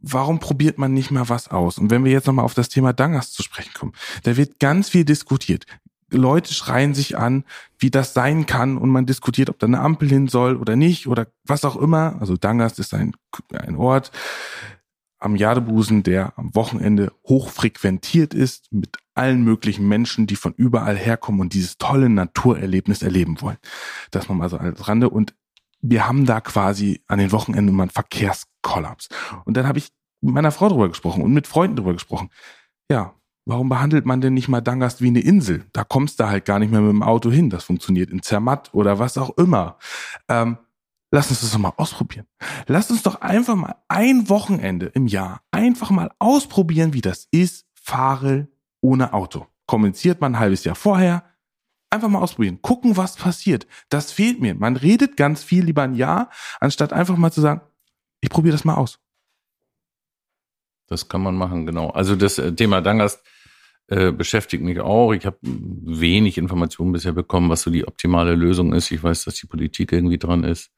Warum 0.00 0.38
probiert 0.38 0.78
man 0.78 0.94
nicht 0.94 1.10
mal 1.10 1.28
was 1.28 1.48
aus? 1.48 1.78
Und 1.78 1.90
wenn 1.90 2.04
wir 2.04 2.12
jetzt 2.12 2.26
nochmal 2.26 2.44
auf 2.44 2.54
das 2.54 2.68
Thema 2.68 2.92
Dangas 2.92 3.32
zu 3.32 3.42
sprechen 3.42 3.72
kommen, 3.74 3.92
da 4.22 4.36
wird 4.36 4.60
ganz 4.60 4.88
viel 4.88 5.04
diskutiert. 5.04 5.66
Leute 6.10 6.54
schreien 6.54 6.94
sich 6.94 7.18
an, 7.18 7.44
wie 7.78 7.90
das 7.90 8.14
sein 8.14 8.46
kann 8.46 8.78
und 8.78 8.88
man 8.88 9.06
diskutiert, 9.06 9.50
ob 9.50 9.58
da 9.58 9.66
eine 9.66 9.80
Ampel 9.80 10.08
hin 10.08 10.28
soll 10.28 10.56
oder 10.56 10.74
nicht 10.74 11.06
oder 11.06 11.26
was 11.44 11.64
auch 11.64 11.76
immer. 11.76 12.16
Also 12.20 12.36
Dangas 12.36 12.78
ist 12.78 12.94
ein, 12.94 13.12
ein 13.52 13.76
Ort, 13.76 14.10
am 15.18 15.36
Jadebusen, 15.36 16.02
der 16.02 16.32
am 16.36 16.54
Wochenende 16.54 17.12
hochfrequentiert 17.26 18.34
ist 18.34 18.72
mit 18.72 18.96
allen 19.14 19.42
möglichen 19.42 19.88
Menschen, 19.88 20.26
die 20.26 20.36
von 20.36 20.54
überall 20.54 20.96
herkommen 20.96 21.40
und 21.40 21.52
dieses 21.52 21.76
tolle 21.78 22.08
Naturerlebnis 22.08 23.02
erleben 23.02 23.40
wollen. 23.40 23.58
Das 24.10 24.28
nochmal 24.28 24.48
so 24.48 24.58
als 24.58 24.86
Rande. 24.86 25.10
Und 25.10 25.34
wir 25.80 26.06
haben 26.06 26.24
da 26.24 26.40
quasi 26.40 27.02
an 27.08 27.18
den 27.18 27.32
Wochenenden 27.32 27.74
immer 27.74 27.82
einen 27.84 27.90
Verkehrskollaps. 27.90 29.08
Und 29.44 29.56
dann 29.56 29.66
habe 29.66 29.78
ich 29.78 29.90
mit 30.20 30.34
meiner 30.34 30.52
Frau 30.52 30.68
drüber 30.68 30.88
gesprochen 30.88 31.22
und 31.22 31.32
mit 31.32 31.46
Freunden 31.46 31.76
drüber 31.76 31.92
gesprochen. 31.92 32.30
Ja, 32.90 33.14
warum 33.44 33.68
behandelt 33.68 34.06
man 34.06 34.20
denn 34.20 34.34
nicht 34.34 34.48
mal 34.48 34.60
Dangast 34.60 35.02
wie 35.02 35.08
eine 35.08 35.20
Insel? 35.20 35.66
Da 35.72 35.84
kommst 35.84 36.20
du 36.20 36.28
halt 36.28 36.44
gar 36.44 36.58
nicht 36.58 36.70
mehr 36.70 36.80
mit 36.80 36.90
dem 36.90 37.02
Auto 37.02 37.30
hin. 37.30 37.50
Das 37.50 37.64
funktioniert 37.64 38.10
in 38.10 38.22
Zermatt 38.22 38.70
oder 38.72 38.98
was 38.98 39.18
auch 39.18 39.36
immer. 39.36 39.78
Ähm, 40.28 40.58
Lass 41.10 41.30
uns 41.30 41.40
das 41.40 41.52
doch 41.52 41.58
mal 41.58 41.72
ausprobieren. 41.76 42.26
Lass 42.66 42.90
uns 42.90 43.02
doch 43.02 43.20
einfach 43.22 43.54
mal 43.54 43.76
ein 43.88 44.28
Wochenende 44.28 44.86
im 44.86 45.06
Jahr 45.06 45.40
einfach 45.50 45.90
mal 45.90 46.10
ausprobieren, 46.18 46.92
wie 46.92 47.00
das 47.00 47.28
ist, 47.30 47.66
fahre 47.74 48.48
ohne 48.80 49.14
Auto. 49.14 49.46
Kommuniziert 49.66 50.20
man 50.20 50.34
ein 50.34 50.38
halbes 50.38 50.64
Jahr 50.64 50.74
vorher. 50.74 51.24
Einfach 51.90 52.08
mal 52.08 52.20
ausprobieren. 52.20 52.60
Gucken, 52.60 52.98
was 52.98 53.16
passiert. 53.16 53.66
Das 53.88 54.12
fehlt 54.12 54.40
mir. 54.40 54.54
Man 54.54 54.76
redet 54.76 55.16
ganz 55.16 55.42
viel 55.42 55.64
lieber 55.64 55.82
ein 55.82 55.94
Jahr, 55.94 56.30
anstatt 56.60 56.92
einfach 56.92 57.16
mal 57.16 57.32
zu 57.32 57.40
sagen, 57.40 57.62
ich 58.20 58.28
probiere 58.28 58.52
das 58.52 58.66
mal 58.66 58.74
aus. 58.74 58.98
Das 60.88 61.08
kann 61.08 61.22
man 61.22 61.34
machen, 61.34 61.64
genau. 61.64 61.90
Also 61.90 62.16
das 62.16 62.38
äh, 62.38 62.52
Thema 62.54 62.82
Dangast 62.82 63.22
äh, 63.86 64.12
beschäftigt 64.12 64.62
mich 64.62 64.80
auch. 64.80 65.12
Ich 65.12 65.24
habe 65.24 65.38
wenig 65.42 66.36
Informationen 66.36 66.92
bisher 66.92 67.12
bekommen, 67.12 67.48
was 67.48 67.62
so 67.62 67.70
die 67.70 67.86
optimale 67.86 68.34
Lösung 68.34 68.74
ist. 68.74 68.90
Ich 68.90 69.02
weiß, 69.02 69.24
dass 69.24 69.36
die 69.36 69.46
Politik 69.46 69.92
irgendwie 69.92 70.18
dran 70.18 70.44
ist. 70.44 70.70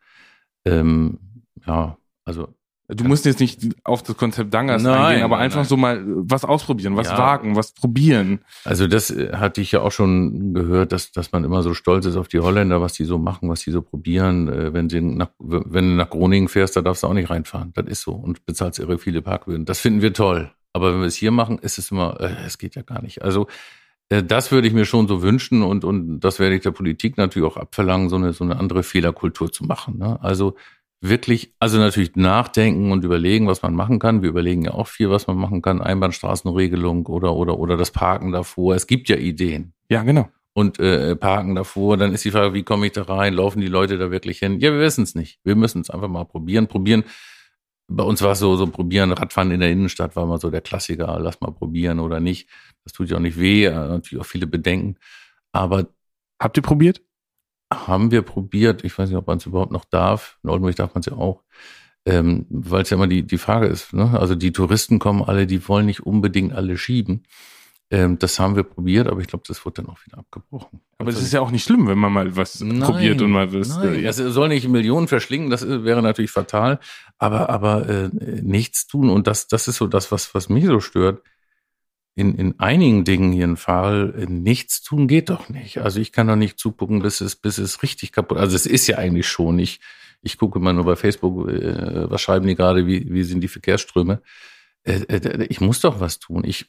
Ähm, 0.65 1.19
ja, 1.67 1.97
also 2.25 2.55
Du 2.93 3.05
musst 3.05 3.25
jetzt 3.25 3.39
nicht 3.39 3.61
auf 3.85 4.03
das 4.03 4.17
Konzept 4.17 4.53
Dangas 4.53 4.83
nein, 4.83 4.99
eingehen, 4.99 5.23
aber 5.23 5.37
nein, 5.37 5.45
einfach 5.45 5.61
nein. 5.61 5.69
so 5.69 5.77
mal 5.77 6.03
was 6.05 6.45
ausprobieren, 6.45 6.97
was 6.97 7.09
ja. 7.09 7.19
wagen, 7.19 7.55
was 7.55 7.73
probieren. 7.73 8.41
Also 8.65 8.89
das 8.89 9.11
äh, 9.11 9.33
hatte 9.33 9.61
ich 9.61 9.71
ja 9.73 9.81
auch 9.81 9.93
schon 9.93 10.55
gehört, 10.55 10.91
dass, 10.91 11.13
dass 11.13 11.31
man 11.31 11.45
immer 11.45 11.63
so 11.63 11.73
stolz 11.75 12.07
ist 12.07 12.17
auf 12.17 12.27
die 12.27 12.41
Holländer, 12.41 12.81
was 12.81 12.95
die 12.95 13.05
so 13.05 13.19
machen, 13.19 13.49
was 13.49 13.61
die 13.61 13.71
so 13.71 13.83
probieren. 13.83 14.49
Äh, 14.49 14.73
wenn, 14.73 14.89
sie 14.89 15.01
nach, 15.01 15.31
wenn 15.39 15.91
du 15.91 15.95
nach 15.97 16.11
Groningen 16.11 16.49
fährst, 16.49 16.77
da 16.77 16.83
darfst 16.83 17.05
du 17.05 17.07
auch 17.07 17.15
nicht 17.15 17.31
reinfahren. 17.31 17.73
Das 17.75 17.87
ist 17.87 18.03
so. 18.03 18.13
Und 18.13 18.45
bezahlst 18.45 18.81
irre 18.81 18.99
viele 18.99 19.23
Parkböden. 19.23 19.67
Das 19.67 19.79
finden 19.79 20.03
wir 20.03 20.13
toll. 20.13 20.51
Aber 20.73 20.93
wenn 20.93 21.01
wir 21.01 21.07
es 21.07 21.17
hier 21.17 21.31
machen, 21.31 21.59
ist 21.59 21.79
es 21.79 21.93
immer, 21.93 22.21
äh, 22.21 22.35
es 22.45 22.59
geht 22.59 22.75
ja 22.75 22.83
gar 22.83 23.03
nicht. 23.03 23.23
Also 23.23 23.47
Äh, 23.47 23.80
das 24.11 24.51
würde 24.51 24.67
ich 24.67 24.75
mir 24.75 24.85
schon 24.85 25.07
so 25.07 25.23
wünschen 25.23 25.63
und, 25.63 25.85
und 25.85 26.21
das 26.21 26.41
werde 26.41 26.57
ich 26.57 26.63
der 26.63 26.73
Politik 26.73 27.17
natürlich 27.17 27.49
auch 27.49 27.57
abverlangen, 27.57 28.09
so 28.09 28.17
eine, 28.17 28.33
so 28.33 28.43
eine 28.43 28.59
andere 28.59 28.83
Fehlerkultur 28.83 29.53
zu 29.53 29.65
machen. 29.65 29.99
Ne? 29.99 30.19
Also 30.21 30.57
wirklich, 31.01 31.55
also 31.61 31.79
natürlich 31.79 32.17
nachdenken 32.17 32.91
und 32.93 33.05
überlegen, 33.05 33.47
was 33.47 33.63
man 33.63 33.75
machen 33.75 34.01
kann. 34.01 34.23
Wir 34.23 34.29
überlegen 34.29 34.65
ja 34.65 34.73
auch 34.73 34.89
viel, 34.89 35.11
was 35.11 35.27
man 35.29 35.37
machen 35.37 35.63
kann. 35.63 35.81
Einbahnstraßenregelung 35.81 37.07
oder, 37.07 37.35
oder, 37.35 37.59
oder 37.59 37.77
das 37.77 37.93
Parken 37.93 38.33
davor. 38.33 38.75
Es 38.75 38.87
gibt 38.87 39.09
ja 39.09 39.17
Ideen. 39.17 39.73
Ja, 39.89 40.03
genau. 40.03 40.29
Und 40.53 40.81
äh, 40.81 41.15
parken 41.15 41.55
davor, 41.55 41.97
dann 41.97 42.13
ist 42.13 42.25
die 42.25 42.33
Frage, 42.33 42.55
wie 42.55 42.65
komme 42.65 42.87
ich 42.87 42.93
da 42.93 43.03
rein? 43.03 43.35
Laufen 43.35 43.61
die 43.61 43.69
Leute 43.69 43.97
da 43.97 44.11
wirklich 44.11 44.41
hin? 44.41 44.59
Ja, 44.59 44.73
wir 44.73 44.81
wissen 44.81 45.05
es 45.05 45.15
nicht. 45.15 45.39
Wir 45.45 45.55
müssen 45.55 45.81
es 45.81 45.91
einfach 45.91 46.09
mal 46.09 46.25
probieren. 46.25 46.67
Probieren. 46.67 47.05
Bei 47.87 48.05
uns 48.05 48.23
war 48.23 48.33
es 48.33 48.41
so, 48.41 48.57
so 48.57 48.67
probieren, 48.67 49.13
Radfahren 49.13 49.51
in 49.53 49.61
der 49.61 49.71
Innenstadt 49.71 50.17
war 50.17 50.27
mal 50.27 50.39
so 50.39 50.51
der 50.51 50.61
Klassiker. 50.61 51.19
Lass 51.21 51.41
mal 51.41 51.53
probieren 51.53 52.01
oder 52.01 52.21
nicht. 52.21 52.49
Das 52.85 52.93
tut 52.93 53.11
ja 53.11 53.17
auch 53.17 53.21
nicht 53.21 53.39
weh. 53.39 53.69
Natürlich 53.71 54.23
auch 54.23 54.27
viele 54.27 54.47
Bedenken. 54.47 54.97
Aber 55.53 55.89
habt 56.39 56.57
ihr 56.57 56.63
probiert? 56.63 57.03
haben 57.73 58.11
wir 58.11 58.23
probiert, 58.23 58.85
ich 58.85 58.99
weiß 58.99 59.09
nicht, 59.09 59.19
ob 59.19 59.27
man 59.27 59.39
es 59.39 59.47
überhaupt 59.47 59.73
noch 59.73 59.85
darf, 59.85 60.39
in 60.43 60.51
Oldenburg 60.51 60.77
darf 60.77 60.95
man 60.95 61.01
es 61.01 61.07
ja 61.07 61.13
auch, 61.13 61.43
ähm, 62.05 62.47
weil 62.49 62.83
es 62.83 62.91
ja 62.91 62.97
immer 62.97 63.07
die, 63.07 63.23
die 63.23 63.39
Frage 63.39 63.67
ist, 63.67 63.93
ne? 63.93 64.19
also 64.19 64.35
die 64.35 64.53
Touristen 64.53 64.99
kommen 64.99 65.23
alle, 65.23 65.47
die 65.47 65.67
wollen 65.69 65.87
nicht 65.87 66.01
unbedingt 66.01 66.53
alle 66.53 66.77
schieben. 66.77 67.25
Ähm, 67.93 68.19
das 68.19 68.39
haben 68.39 68.55
wir 68.55 68.63
probiert, 68.63 69.09
aber 69.09 69.21
ich 69.21 69.27
glaube, 69.27 69.45
das 69.49 69.65
wird 69.65 69.79
dann 69.79 69.89
auch 69.89 69.99
wieder 70.07 70.19
abgebrochen. 70.19 70.81
Aber 70.99 71.11
es 71.11 71.17
also 71.17 71.27
ist 71.27 71.33
ja 71.33 71.41
auch 71.41 71.51
nicht 71.51 71.65
schlimm, 71.65 71.89
wenn 71.89 71.99
man 71.99 72.13
mal 72.13 72.37
was 72.37 72.61
nein, 72.61 72.81
probiert 72.81 73.21
und 73.21 73.33
mal 73.33 73.53
was. 73.53 73.77
Nein, 73.77 73.95
äh, 73.95 74.07
es 74.07 74.17
soll 74.17 74.49
nicht 74.49 74.69
Millionen 74.69 75.09
verschlingen, 75.09 75.51
das 75.51 75.67
wäre 75.67 76.01
natürlich 76.01 76.31
fatal, 76.31 76.79
aber, 77.19 77.51
aber 77.51 77.89
äh, 77.89 78.11
nichts 78.43 78.87
tun 78.87 79.11
und 79.11 79.27
das, 79.27 79.49
das 79.49 79.67
ist 79.67 79.77
so 79.77 79.87
das, 79.87 80.13
was, 80.13 80.35
was 80.35 80.49
mich 80.49 80.67
so 80.67 80.81
stört 80.81 81.23
in, 82.15 82.35
in 82.35 82.61
einigen 82.61 83.05
Dingen 83.05 83.33
hier 83.33 83.45
in 83.45 83.57
Fall 83.57 84.15
äh, 84.17 84.27
nichts 84.27 84.83
tun 84.83 85.09
geht 85.09 85.31
doch 85.31 85.49
nicht. 85.49 85.79
Also 85.79 86.01
ich 86.01 86.13
kann 86.13 86.27
doch 86.27 86.37
nicht 86.37 86.59
zugucken, 86.59 87.03
bis 87.03 87.21
es, 87.21 87.37
bis 87.37 87.59
es 87.59 87.83
richtig 87.83 88.13
kaputt. 88.13 88.39
Also 88.39 88.57
es 88.57 88.67
ist 88.67 88.87
ja 88.87 88.99
eigentlich 88.99 89.29
schon. 89.29 89.59
Ich, 89.59 89.81
ich 90.23 90.37
gucke 90.37 90.59
immer 90.59 90.73
nur 90.73 90.85
bei 90.85 90.97
Facebook, 90.97 91.49
äh, 91.49 92.11
was 92.11 92.21
schreiben 92.21 92.47
die 92.47 92.57
gerade, 92.57 92.87
wie, 92.87 93.13
wie 93.13 93.23
sind 93.23 93.41
die 93.41 93.49
Verkehrsströme. 93.49 94.23
Äh, 94.83 95.03
äh, 95.09 95.47
ich 95.49 95.61
muss 95.61 95.81
doch 95.81 96.01
was 96.01 96.19
tun. 96.19 96.45
Ich, 96.45 96.67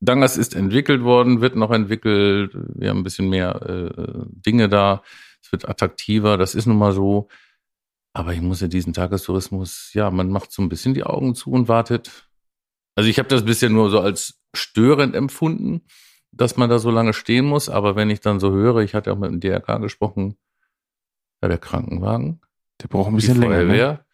Dangas 0.00 0.36
ist 0.36 0.54
entwickelt 0.54 1.02
worden, 1.02 1.40
wird 1.40 1.56
noch 1.56 1.70
entwickelt. 1.70 2.52
Wir 2.54 2.90
haben 2.90 2.98
ein 2.98 3.04
bisschen 3.04 3.28
mehr 3.28 3.62
äh, 3.62 4.24
Dinge 4.28 4.68
da. 4.68 5.02
Es 5.42 5.52
wird 5.52 5.68
attraktiver. 5.68 6.36
Das 6.36 6.54
ist 6.54 6.66
nun 6.66 6.78
mal 6.78 6.92
so. 6.92 7.28
Aber 8.12 8.34
ich 8.34 8.40
muss 8.40 8.60
ja 8.60 8.68
diesen 8.68 8.92
Tagestourismus, 8.92 9.92
ja, 9.94 10.10
man 10.10 10.30
macht 10.30 10.50
so 10.50 10.62
ein 10.62 10.68
bisschen 10.68 10.94
die 10.94 11.04
Augen 11.04 11.34
zu 11.36 11.52
und 11.52 11.68
wartet. 11.68 12.28
Also 13.00 13.08
ich 13.08 13.18
habe 13.18 13.30
das 13.30 13.46
bisher 13.46 13.70
nur 13.70 13.88
so 13.88 13.98
als 13.98 14.42
störend 14.52 15.14
empfunden, 15.14 15.86
dass 16.32 16.58
man 16.58 16.68
da 16.68 16.78
so 16.78 16.90
lange 16.90 17.14
stehen 17.14 17.46
muss. 17.46 17.70
Aber 17.70 17.96
wenn 17.96 18.10
ich 18.10 18.20
dann 18.20 18.38
so 18.38 18.52
höre, 18.52 18.80
ich 18.80 18.94
hatte 18.94 19.10
auch 19.10 19.16
mit 19.16 19.30
dem 19.30 19.40
DRK 19.40 19.78
gesprochen, 19.78 20.36
ja, 21.40 21.48
der 21.48 21.56
Krankenwagen, 21.56 22.42
der 22.82 22.88
braucht 22.88 23.08
ein 23.08 23.16
bisschen 23.16 23.40
länger. 23.40 23.64
Ne? 23.64 24.04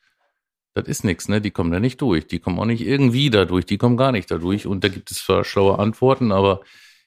Das 0.75 0.87
ist 0.87 1.03
nichts, 1.03 1.27
ne? 1.27 1.41
Die 1.41 1.51
kommen 1.51 1.73
da 1.73 1.81
nicht 1.81 2.01
durch. 2.01 2.29
Die 2.29 2.39
kommen 2.39 2.61
auch 2.61 2.65
nicht 2.65 2.81
irgendwie 2.81 3.29
da 3.29 3.45
durch. 3.45 3.67
Die 3.67 3.77
kommen 3.77 3.97
gar 3.97 4.13
nicht 4.13 4.31
da 4.31 4.39
durch. 4.39 4.69
Und 4.69 4.85
da 4.85 4.89
gibt 4.89 5.11
es 5.11 5.25
zwar 5.25 5.43
schlaue 5.43 5.81
Antworten, 5.81 6.31
aber 6.31 6.61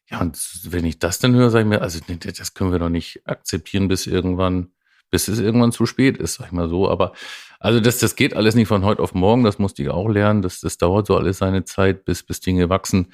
ja, 0.10 0.20
und 0.20 0.38
wenn 0.66 0.84
ich 0.84 1.00
das 1.00 1.20
dann 1.20 1.34
höre, 1.34 1.50
sage 1.50 1.64
ich 1.64 1.70
mir, 1.70 1.82
also 1.82 2.02
das 2.18 2.54
können 2.56 2.74
wir 2.74 2.80
doch 2.80 2.90
nicht 2.90 3.22
akzeptieren, 3.26 3.88
bis 3.88 4.06
irgendwann, 4.06 4.74
bis 5.12 5.30
es 5.30 5.40
irgendwann 5.40 5.72
zu 5.72 5.86
spät 5.86 6.18
ist, 6.18 6.34
sag 6.34 6.48
ich 6.48 6.52
mal 6.52 6.68
so. 6.68 6.90
Aber 6.90 7.14
also 7.60 7.82
das, 7.82 8.00
das 8.00 8.16
geht 8.16 8.34
alles 8.34 8.56
nicht 8.56 8.70
von 8.70 8.86
heute 8.86 9.02
auf 9.04 9.14
morgen, 9.14 9.44
das 9.44 9.60
musste 9.60 9.84
ich 9.84 9.90
auch 9.90 10.08
lernen. 10.08 10.42
Das, 10.42 10.62
das 10.62 10.78
dauert 10.78 11.08
so 11.08 11.18
alles 11.18 11.40
seine 11.40 11.66
Zeit, 11.66 12.06
bis, 12.06 12.24
bis 12.24 12.40
Dinge 12.40 12.70
wachsen. 12.70 13.14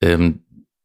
Ähm, 0.00 0.44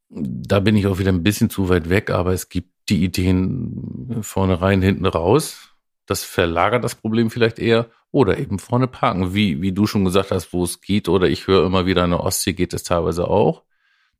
da 0.09 0.59
bin 0.59 0.75
ich 0.75 0.87
auch 0.87 0.97
wieder 0.97 1.11
ein 1.11 1.23
bisschen 1.23 1.49
zu 1.49 1.69
weit 1.69 1.89
weg, 1.89 2.09
aber 2.09 2.33
es 2.33 2.49
gibt 2.49 2.71
die 2.89 3.03
Ideen 3.03 4.17
vorne 4.21 4.61
rein, 4.61 4.81
hinten 4.81 5.05
raus. 5.05 5.69
Das 6.07 6.23
verlagert 6.23 6.83
das 6.83 6.95
Problem 6.95 7.29
vielleicht 7.29 7.59
eher. 7.59 7.89
Oder 8.13 8.37
eben 8.39 8.59
vorne 8.59 8.87
parken, 8.87 9.33
wie, 9.33 9.61
wie 9.61 9.71
du 9.71 9.87
schon 9.87 10.03
gesagt 10.03 10.31
hast, 10.31 10.51
wo 10.51 10.65
es 10.65 10.81
geht. 10.81 11.07
Oder 11.07 11.29
ich 11.29 11.47
höre 11.47 11.65
immer 11.65 11.85
wieder, 11.85 12.03
an 12.03 12.09
der 12.09 12.19
Ostsee 12.19 12.51
geht 12.51 12.73
es 12.73 12.83
teilweise 12.83 13.29
auch. 13.29 13.63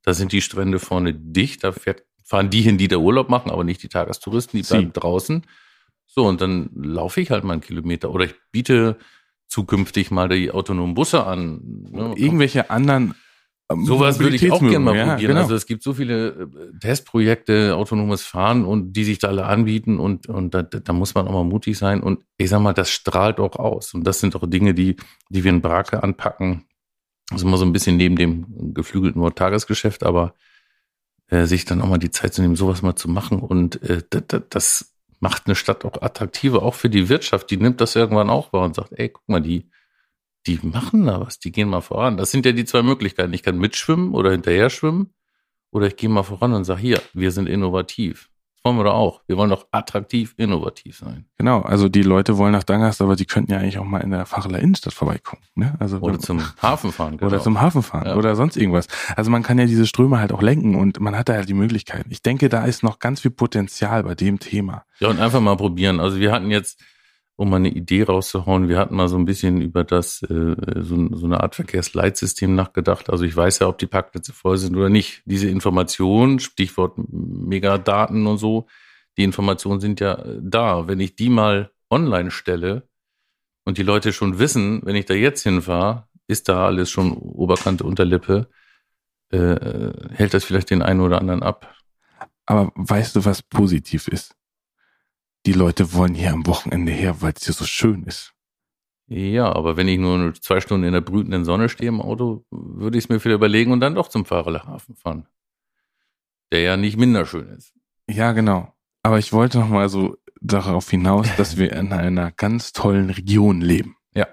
Da 0.04 0.14
sind 0.14 0.32
die 0.32 0.42
Strände 0.42 0.80
vorne 0.80 1.14
dicht. 1.14 1.64
Da 1.66 1.74
fährt, 1.74 2.04
fahren 2.24 2.50
die 2.50 2.62
hin, 2.62 2.78
die 2.78 2.88
da 2.88 2.98
Urlaub 2.98 3.28
machen, 3.28 3.52
aber 3.52 3.66
nicht 3.66 3.84
die 3.84 3.90
Tagestouristen, 3.90 4.62
die 4.62 4.68
bleiben 4.68 4.92
Sie. 4.94 5.00
draußen. 5.00 5.46
So, 6.14 6.28
und 6.28 6.42
dann 6.42 6.70
laufe 6.76 7.22
ich 7.22 7.32
halt 7.32 7.46
mal 7.46 7.54
einen 7.54 7.62
Kilometer 7.62 8.12
oder 8.12 8.26
ich 8.26 8.36
biete 8.52 8.98
zukünftig 9.48 10.12
mal 10.12 10.28
die 10.28 10.52
autonomen 10.52 10.94
Busse 10.94 11.26
an. 11.26 11.62
Ne? 11.90 12.14
Irgendwelche 12.18 12.70
anderen 12.70 13.16
ähm, 13.72 13.86
Sowas 13.86 14.20
würde 14.20 14.36
ich 14.36 14.52
auch 14.52 14.60
gerne 14.60 14.80
mal 14.80 14.96
ja, 14.96 15.06
probieren. 15.12 15.30
Genau. 15.30 15.42
Also 15.42 15.56
es 15.56 15.66
gibt 15.66 15.84
so 15.84 15.94
viele 15.94 16.30
äh, 16.30 16.80
Testprojekte, 16.80 17.76
autonomes 17.76 18.24
Fahren 18.24 18.66
und 18.66 18.94
die 18.94 19.04
sich 19.04 19.20
da 19.20 19.30
alle 19.30 19.46
anbieten 19.46 20.00
und, 20.00 20.28
und 20.28 20.54
da, 20.54 20.64
da 20.64 20.94
muss 20.94 21.14
man 21.16 21.28
auch 21.28 21.34
mal 21.34 21.44
mutig 21.44 21.78
sein. 21.78 22.02
Und 22.02 22.24
ich 22.38 22.50
sag 22.50 22.60
mal, 22.60 22.74
das 22.74 22.90
strahlt 22.90 23.40
auch 23.40 23.56
aus. 23.56 23.94
Und 23.94 24.06
das 24.06 24.20
sind 24.20 24.36
auch 24.36 24.48
Dinge, 24.48 24.74
die, 24.74 24.98
die 25.30 25.44
wir 25.44 25.52
in 25.52 25.62
Brake 25.62 26.04
anpacken. 26.04 26.66
Das 27.30 27.42
ist 27.42 27.48
immer 27.48 27.58
so 27.58 27.66
ein 27.66 27.74
bisschen 27.74 27.98
neben 27.98 28.16
dem 28.16 28.74
geflügelten 28.74 29.22
Wort 29.22 29.38
Tagesgeschäft, 29.38 30.04
aber 30.04 30.34
äh, 31.28 31.46
sich 31.46 31.66
dann 31.66 31.82
auch 31.82 31.88
mal 31.88 31.98
die 31.98 32.12
Zeit 32.12 32.34
zu 32.34 32.42
nehmen, 32.42 32.56
sowas 32.56 32.82
mal 32.82 32.96
zu 32.96 33.10
machen. 33.10 33.40
Und 33.40 33.82
äh, 33.84 34.02
das 34.50 34.91
macht 35.22 35.46
eine 35.46 35.56
Stadt 35.56 35.86
auch 35.86 36.02
attraktiver, 36.02 36.64
auch 36.64 36.74
für 36.74 36.90
die 36.90 37.08
Wirtschaft. 37.08 37.50
Die 37.52 37.58
nimmt 37.58 37.80
das 37.80 37.96
irgendwann 37.96 38.30
auch 38.30 38.52
wahr 38.52 38.66
und 38.66 38.76
sagt, 38.76 38.92
ey, 38.94 39.10
guck 39.10 39.28
mal, 39.30 39.40
die, 39.40 39.70
die 40.48 40.60
machen 40.64 41.06
da 41.06 41.22
was, 41.22 41.40
die 41.40 41.52
gehen 41.52 41.70
mal 41.70 41.82
voran. 41.82 42.18
Das 42.18 42.32
sind 42.32 42.46
ja 42.46 42.52
die 42.52 42.66
zwei 42.66 42.82
Möglichkeiten. 42.82 43.32
Ich 43.34 43.44
kann 43.44 43.58
mitschwimmen 43.58 44.14
oder 44.14 44.32
hinterher 44.32 44.70
schwimmen 44.70 45.14
oder 45.70 45.88
ich 45.88 45.96
gehe 45.96 46.10
mal 46.10 46.24
voran 46.24 46.54
und 46.54 46.66
sage, 46.66 46.82
hier, 46.82 47.02
wir 47.14 47.32
sind 47.32 47.48
innovativ 47.48 48.31
wollen 48.64 48.78
wir 48.78 48.84
doch 48.84 48.94
auch. 48.94 49.22
Wir 49.28 49.38
wollen 49.38 49.50
doch 49.50 49.68
attraktiv, 49.72 50.34
innovativ 50.38 50.98
sein. 50.98 51.26
Genau, 51.38 51.62
also 51.62 51.90
die 51.90 52.04
Leute 52.04 52.38
wollen 52.38 52.52
nach 52.52 52.64
Dangast, 52.64 53.02
aber 53.02 53.16
die 53.16 53.26
könnten 53.26 53.52
ja 53.52 53.60
eigentlich 53.60 53.80
auch 53.80 53.86
mal 53.86 54.00
in 54.00 54.12
der 54.12 54.26
Facheler 54.26 54.60
Innenstadt 54.60 54.94
vorbeikommen. 54.94 55.42
Ne? 55.56 55.76
Also, 55.80 55.98
oder 55.98 56.20
zum 56.20 56.42
Hafen 56.62 56.92
fahren. 56.92 57.18
Genau. 57.18 57.28
Oder 57.28 57.42
zum 57.42 57.60
Hafen 57.60 57.82
fahren 57.82 58.08
ja. 58.08 58.16
oder 58.16 58.36
sonst 58.36 58.58
irgendwas. 58.58 58.88
Also 59.16 59.32
man 59.32 59.44
kann 59.44 59.58
ja 59.58 59.66
diese 59.66 59.88
Ströme 59.88 60.20
halt 60.20 60.32
auch 60.32 60.42
lenken 60.42 60.76
und 60.76 61.00
man 61.00 61.18
hat 61.18 61.30
da 61.30 61.34
halt 61.34 61.50
die 61.50 61.54
Möglichkeiten. 61.54 62.12
Ich 62.12 62.22
denke, 62.22 62.50
da 62.50 62.66
ist 62.66 62.84
noch 62.84 63.00
ganz 63.00 63.22
viel 63.22 63.32
Potenzial 63.32 64.04
bei 64.04 64.16
dem 64.16 64.40
Thema. 64.40 64.84
Ja, 65.00 65.10
und 65.10 65.20
einfach 65.20 65.42
mal 65.42 65.58
probieren. 65.58 66.00
Also 66.00 66.20
wir 66.20 66.32
hatten 66.32 66.52
jetzt 66.52 66.80
um 67.42 67.50
mal 67.50 67.56
eine 67.58 67.70
Idee 67.70 68.04
rauszuhauen. 68.04 68.70
Wir 68.70 68.78
hatten 68.78 68.96
mal 68.96 69.08
so 69.08 69.18
ein 69.18 69.26
bisschen 69.26 69.62
über 69.62 69.84
das, 69.84 70.22
äh, 70.22 70.56
so, 70.76 71.16
so 71.16 71.26
eine 71.26 71.42
Art 71.42 71.56
Verkehrsleitsystem 71.56 72.54
nachgedacht. 72.54 73.10
Also 73.10 73.26
ich 73.26 73.36
weiß 73.36 73.60
ja, 73.60 73.68
ob 73.68 73.80
die 73.80 73.88
Parkplätze 73.88 74.32
voll 74.32 74.58
sind 74.58 74.76
oder 74.76 74.90
nicht. 74.90 75.24
Diese 75.26 75.50
Informationen, 75.50 76.40
Stichwort 76.40 76.94
Megadaten 76.98 78.28
und 78.28 78.38
so, 78.38 78.68
die 79.18 79.24
Informationen 79.24 79.80
sind 79.82 80.00
ja 80.00 80.14
äh, 80.14 80.40
da. 80.40 80.88
Wenn 80.88 81.00
ich 81.00 81.16
die 81.16 81.30
mal 81.30 81.72
online 81.90 82.30
stelle 82.30 82.88
und 83.66 83.80
die 83.80 83.84
Leute 83.84 84.14
schon 84.14 84.38
wissen, 84.38 84.82
wenn 84.86 84.96
ich 84.96 85.06
da 85.06 85.16
jetzt 85.16 85.42
hinfahre, 85.42 86.08
ist 86.28 86.48
da 86.48 86.68
alles 86.68 86.92
schon 86.92 87.14
Oberkante, 87.14 87.84
Unterlippe, 87.84 88.50
äh, 89.34 89.38
äh, 89.38 89.94
hält 90.12 90.36
das 90.36 90.44
vielleicht 90.44 90.70
den 90.70 90.84
einen 90.84 91.02
oder 91.02 91.20
anderen 91.20 91.42
ab. 91.42 91.74
Aber 92.46 92.72
weißt 92.76 93.16
du, 93.16 93.26
was 93.26 93.42
positiv 93.42 94.08
ist? 94.08 94.36
Die 95.46 95.54
Leute 95.54 95.94
wollen 95.94 96.14
hier 96.14 96.34
am 96.34 96.46
Wochenende 96.46 96.92
her, 96.92 97.22
weil 97.22 97.34
es 97.36 97.46
hier 97.46 97.54
so 97.54 97.66
schön 97.66 98.04
ist. 98.04 98.34
Ja, 99.08 99.52
aber 99.54 99.76
wenn 99.76 99.88
ich 99.88 100.00
nur 100.00 100.34
zwei 100.36 100.62
Stunden 100.62 100.86
in 100.86 100.94
der 100.94 101.02
brütenden 101.02 101.44
Sonne 101.44 101.68
stehe 101.68 101.90
im 101.90 102.00
Auto, 102.00 102.46
würde 102.50 102.98
ich 102.98 103.06
es 103.06 103.10
mir 103.10 103.20
viel 103.20 103.34
überlegen 103.34 103.72
und 103.72 103.82
dann 103.82 103.96
doch 103.96 104.08
zum 104.08 104.26
Fahrerhafen 104.26 104.96
fahren. 104.96 105.28
Der 106.52 106.62
ja 106.62 106.78
nicht 106.78 106.98
minder 106.98 107.26
schön 107.26 107.50
ist. 107.50 107.74
Ja, 108.10 108.32
genau. 108.32 108.74
Aber 109.04 109.20
ich 109.20 109.34
wollte 109.34 109.60
noch 109.60 109.68
mal 109.68 109.90
so 109.90 110.18
darauf 110.40 110.90
hinaus, 110.90 111.28
dass 111.38 111.58
wir 111.58 111.74
in 111.74 111.92
einer 111.92 112.32
ganz 112.32 112.72
tollen 112.72 113.10
Region 113.10 113.62
leben. 113.62 113.98
Ja. 114.14 114.28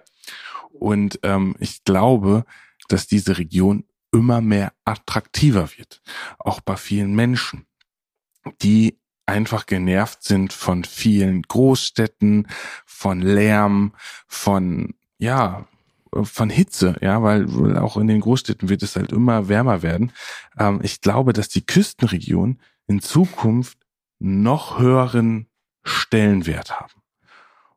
Und 0.71 1.19
ähm, 1.23 1.57
ich 1.59 1.83
glaube, 1.85 2.45
dass 2.89 3.07
diese 3.07 3.39
Region 3.39 3.85
immer 4.13 4.41
mehr 4.41 4.73
attraktiver 4.85 5.69
wird. 5.77 6.01
Auch 6.39 6.61
bei 6.61 6.77
vielen 6.77 7.15
Menschen, 7.15 7.67
die 8.63 8.99
einfach 9.29 9.67
genervt 9.67 10.25
sind 10.25 10.53
von 10.53 10.85
vielen 10.85 11.43
Großstädten, 11.43 12.49
von 12.87 13.21
Lärm, 13.21 13.95
von, 14.27 14.95
ja, 15.19 15.67
von 16.23 16.51
Hitze, 16.51 16.97
ja, 17.03 17.23
weil 17.23 17.77
auch 17.77 17.97
in 17.99 18.07
den 18.07 18.21
Großstädten 18.21 18.69
wird 18.69 18.83
es 18.83 18.97
halt 18.97 19.13
immer 19.13 19.49
wärmer 19.49 19.83
werden. 19.83 20.13
Ähm, 20.59 20.81
ich 20.83 21.01
glaube, 21.01 21.33
dass 21.33 21.49
die 21.49 21.65
Küstenregion 21.65 22.59
in 22.87 23.01
Zukunft 23.01 23.79
noch 24.19 24.79
höheren 24.79 25.49
Stellenwert 25.85 26.81
haben 26.81 27.03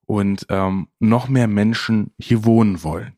und 0.05 0.45
ähm, 0.49 0.87
noch 0.99 1.27
mehr 1.27 1.47
Menschen 1.47 2.13
hier 2.19 2.45
wohnen 2.45 2.83
wollen. 2.83 3.17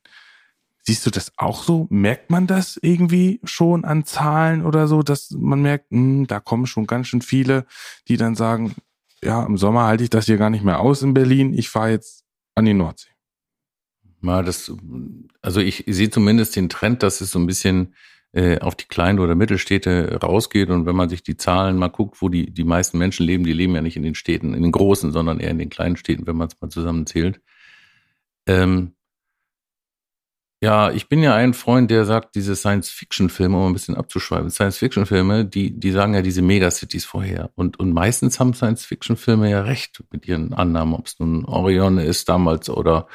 Siehst 0.86 1.06
du 1.06 1.10
das 1.10 1.32
auch 1.38 1.64
so? 1.64 1.88
Merkt 1.90 2.30
man 2.30 2.46
das 2.46 2.78
irgendwie 2.82 3.40
schon 3.46 3.86
an 3.86 4.04
Zahlen 4.04 4.66
oder 4.66 4.88
so, 4.88 5.02
dass 5.02 5.32
man 5.32 5.62
merkt, 5.62 5.92
mh, 5.92 6.00
hm, 6.00 6.28
da 6.28 6.40
kommen 6.42 6.68
schon 6.68 6.88
ganz 6.88 7.08
schön 7.08 7.22
viele, 7.22 7.66
die 8.10 8.18
dann 8.18 8.36
sagen, 8.36 8.76
ja, 9.24 9.44
im 9.46 9.58
Sommer 9.58 9.86
halte 9.86 10.04
ich 10.04 10.10
das 10.10 10.26
hier 10.26 10.38
gar 10.38 10.50
nicht 10.50 10.66
mehr 10.66 10.82
aus 10.82 11.02
in 11.02 11.14
Berlin, 11.14 11.54
ich 11.54 11.70
fahre 11.70 11.92
jetzt 11.92 12.26
an 12.56 12.66
die 12.66 12.74
Nordsee. 12.74 13.10
Mal 14.20 14.44
das, 14.44 14.74
also 15.42 15.62
ich 15.62 15.86
sehe 15.88 16.10
zumindest 16.10 16.56
den 16.56 16.70
Trend, 16.70 17.02
dass 17.02 17.22
es 17.22 17.32
so 17.32 17.40
ein 17.40 17.48
bisschen 17.48 17.96
äh, 18.34 18.60
auf 18.60 18.76
die 18.76 18.86
kleinen 18.86 19.20
oder 19.20 19.36
Mittelstädte 19.36 20.20
rausgeht 20.22 20.70
und 20.70 20.86
wenn 20.86 20.96
man 20.96 21.10
sich 21.10 21.24
die 21.24 21.38
Zahlen 21.38 21.78
mal 21.78 21.90
guckt, 21.90 22.22
wo 22.22 22.30
die, 22.30 22.52
die 22.52 22.64
meisten 22.64 22.98
Menschen 22.98 23.26
leben, 23.26 23.46
die 23.46 23.54
leben 23.54 23.76
ja 23.76 23.82
nicht 23.82 23.96
in 23.96 24.04
den 24.04 24.16
Städten, 24.16 24.54
in 24.54 24.64
den 24.64 24.72
großen, 24.72 25.12
sondern 25.12 25.40
eher 25.40 25.52
in 25.52 25.60
den 25.60 25.70
kleinen 25.70 25.96
Städten, 25.96 26.28
wenn 26.28 26.36
man 26.36 26.48
es 26.48 26.60
mal 26.60 26.70
zusammenzählt. 26.70 27.42
Ähm, 28.48 28.94
ja, 30.64 30.92
ich 30.92 31.10
bin 31.10 31.22
ja 31.22 31.36
ein 31.36 31.54
Freund, 31.54 31.92
der 31.92 32.06
sagt, 32.06 32.36
diese 32.36 32.56
Science-Fiction-Filme, 32.56 33.58
um 33.58 33.68
ein 33.68 33.74
bisschen 33.74 33.98
abzuschweifen, 33.98 34.50
Science-Fiction-Filme, 34.50 35.44
die, 35.44 35.78
die 35.78 35.92
sagen 35.92 36.14
ja 36.14 36.22
diese 36.22 36.42
Megacities 36.42 37.04
vorher. 37.04 37.52
Und, 37.56 37.82
und 37.82 37.92
meistens 37.92 38.40
haben 38.40 38.54
Science-Fiction-Filme 38.54 39.50
ja 39.50 39.64
recht 39.64 40.02
mit 40.12 40.26
ihren 40.26 40.54
Annahmen, 40.54 40.94
ob 40.94 41.08
es 41.08 41.20
nun 41.20 41.44
Orion 41.44 41.98
ist 41.98 42.30
damals 42.30 42.70
oder 42.70 43.08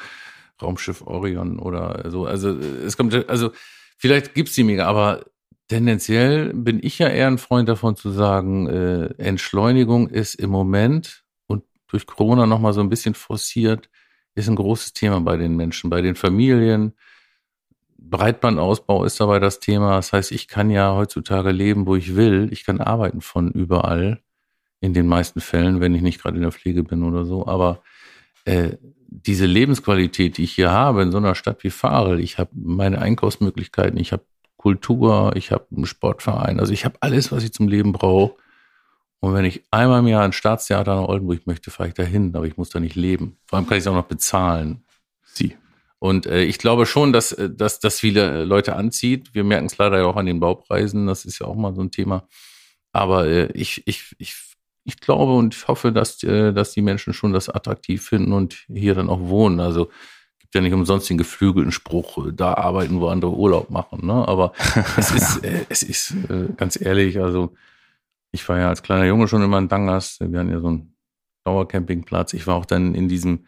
Raumschiff 0.61 1.01
Orion 1.01 1.57
oder 1.57 2.11
so. 2.11 2.27
Also 2.27 2.51
es 2.51 2.95
kommt, 2.97 3.27
also 3.27 3.49
vielleicht 3.97 4.35
gibt's 4.35 4.53
die 4.53 4.63
mega, 4.63 4.85
aber 4.85 5.25
tendenziell 5.69 6.53
bin 6.53 6.79
ich 6.83 6.99
ja 6.99 7.07
eher 7.07 7.25
ein 7.25 7.39
Freund 7.39 7.67
davon 7.67 7.95
zu 7.95 8.11
sagen, 8.11 8.67
äh, 8.67 9.05
Entschleunigung 9.17 10.07
ist 10.07 10.35
im 10.35 10.51
Moment 10.51 11.23
und 11.47 11.63
durch 11.87 12.05
Corona 12.05 12.45
nochmal 12.45 12.73
so 12.73 12.81
ein 12.81 12.89
bisschen 12.89 13.15
forciert, 13.15 13.89
ist 14.35 14.47
ein 14.47 14.55
großes 14.55 14.93
Thema 14.93 15.19
bei 15.21 15.35
den 15.35 15.55
Menschen, 15.55 15.89
bei 15.89 16.03
den 16.03 16.13
Familien 16.13 16.93
Breitbandausbau 18.01 19.03
ist 19.03 19.19
dabei 19.19 19.39
das 19.39 19.59
Thema. 19.59 19.95
Das 19.95 20.13
heißt, 20.13 20.31
ich 20.31 20.47
kann 20.47 20.69
ja 20.69 20.93
heutzutage 20.95 21.51
leben, 21.51 21.85
wo 21.85 21.95
ich 21.95 22.15
will. 22.15 22.49
Ich 22.51 22.65
kann 22.65 22.81
arbeiten 22.81 23.21
von 23.21 23.51
überall. 23.51 24.21
In 24.81 24.93
den 24.93 25.07
meisten 25.07 25.41
Fällen, 25.41 25.81
wenn 25.81 25.93
ich 25.93 26.01
nicht 26.01 26.21
gerade 26.21 26.37
in 26.37 26.41
der 26.41 26.53
Pflege 26.53 26.83
bin 26.83 27.03
oder 27.03 27.25
so. 27.25 27.45
Aber 27.45 27.83
äh, 28.45 28.77
diese 29.07 29.45
Lebensqualität, 29.45 30.37
die 30.37 30.43
ich 30.43 30.53
hier 30.53 30.71
habe 30.71 31.01
in 31.01 31.11
so 31.11 31.17
einer 31.17 31.35
Stadt 31.35 31.63
wie 31.63 31.69
Farel, 31.69 32.19
ich 32.19 32.37
habe 32.37 32.51
meine 32.53 33.01
Einkaufsmöglichkeiten, 33.01 33.99
ich 33.99 34.11
habe 34.11 34.23
Kultur, 34.57 35.33
ich 35.35 35.51
habe 35.51 35.65
einen 35.75 35.85
Sportverein, 35.85 36.59
also 36.59 36.73
ich 36.73 36.85
habe 36.85 36.97
alles, 36.99 37.31
was 37.31 37.43
ich 37.43 37.53
zum 37.53 37.67
Leben 37.67 37.91
brauche. 37.91 38.35
Und 39.21 39.33
wenn 39.33 39.45
ich 39.45 39.63
einmal 39.71 39.99
im 39.99 40.07
Jahr 40.07 40.23
ein 40.23 40.31
Staatstheater 40.31 40.95
nach 40.95 41.07
Oldenburg 41.07 41.45
möchte, 41.45 41.71
fahre 41.71 41.89
ich 41.89 41.95
da 41.95 42.03
hin, 42.03 42.33
aber 42.35 42.45
ich 42.45 42.57
muss 42.57 42.69
da 42.69 42.79
nicht 42.79 42.95
leben. 42.95 43.37
Vor 43.45 43.57
allem 43.57 43.67
kann 43.67 43.77
ich 43.77 43.83
es 43.83 43.87
auch 43.87 43.95
noch 43.95 44.05
bezahlen. 44.05 44.83
Sie. 45.23 45.57
Und 45.99 46.25
äh, 46.25 46.43
ich 46.43 46.57
glaube 46.57 46.85
schon, 46.85 47.13
dass, 47.13 47.33
äh, 47.33 47.49
dass 47.49 47.79
das 47.79 47.99
viele 47.99 48.45
Leute 48.45 48.75
anzieht. 48.75 49.33
Wir 49.33 49.43
merken 49.43 49.65
es 49.67 49.77
leider 49.77 49.99
ja 49.99 50.05
auch 50.05 50.15
an 50.15 50.25
den 50.25 50.39
Baupreisen. 50.39 51.07
Das 51.07 51.25
ist 51.25 51.39
ja 51.39 51.47
auch 51.47 51.55
mal 51.55 51.75
so 51.75 51.81
ein 51.81 51.91
Thema. 51.91 52.27
Aber 52.93 53.27
äh, 53.27 53.51
ich, 53.51 53.85
ich, 53.85 54.15
ich, 54.17 54.35
ich 54.85 54.99
glaube 54.99 55.35
und 55.35 55.53
ich 55.53 55.67
hoffe, 55.67 55.91
dass, 55.91 56.23
äh, 56.23 56.53
dass 56.53 56.71
die 56.71 56.81
Menschen 56.81 57.13
schon 57.13 57.33
das 57.33 57.49
attraktiv 57.49 58.03
finden 58.07 58.33
und 58.33 58.65
hier 58.67 58.95
dann 58.95 59.09
auch 59.09 59.19
wohnen. 59.19 59.59
Also 59.59 59.89
gibt 60.39 60.55
ja 60.55 60.61
nicht 60.61 60.73
umsonst 60.73 61.07
den 61.09 61.19
geflügelten 61.19 61.71
Spruch, 61.71 62.25
äh, 62.25 62.33
da 62.33 62.55
arbeiten, 62.55 62.99
wo 62.99 63.07
andere 63.07 63.31
Urlaub 63.31 63.69
machen. 63.69 64.05
Ne? 64.05 64.27
Aber 64.27 64.53
es 64.97 65.11
ist, 65.15 65.43
äh, 65.43 65.65
es 65.69 65.83
ist 65.83 66.15
äh, 66.29 66.47
ganz 66.57 66.79
ehrlich, 66.81 67.19
also 67.19 67.53
ich 68.31 68.47
war 68.49 68.57
ja 68.57 68.69
als 68.69 68.81
kleiner 68.81 69.05
Junge 69.05 69.27
schon 69.27 69.43
immer 69.43 69.59
in 69.59 69.67
Dangas. 69.67 70.19
Wir 70.19 70.39
hatten 70.39 70.51
ja 70.51 70.59
so 70.59 70.67
einen 70.67 70.95
Dauercampingplatz. 71.43 72.33
Ich 72.33 72.47
war 72.47 72.55
auch 72.55 72.65
dann 72.65 72.95
in 72.95 73.07
diesem 73.07 73.45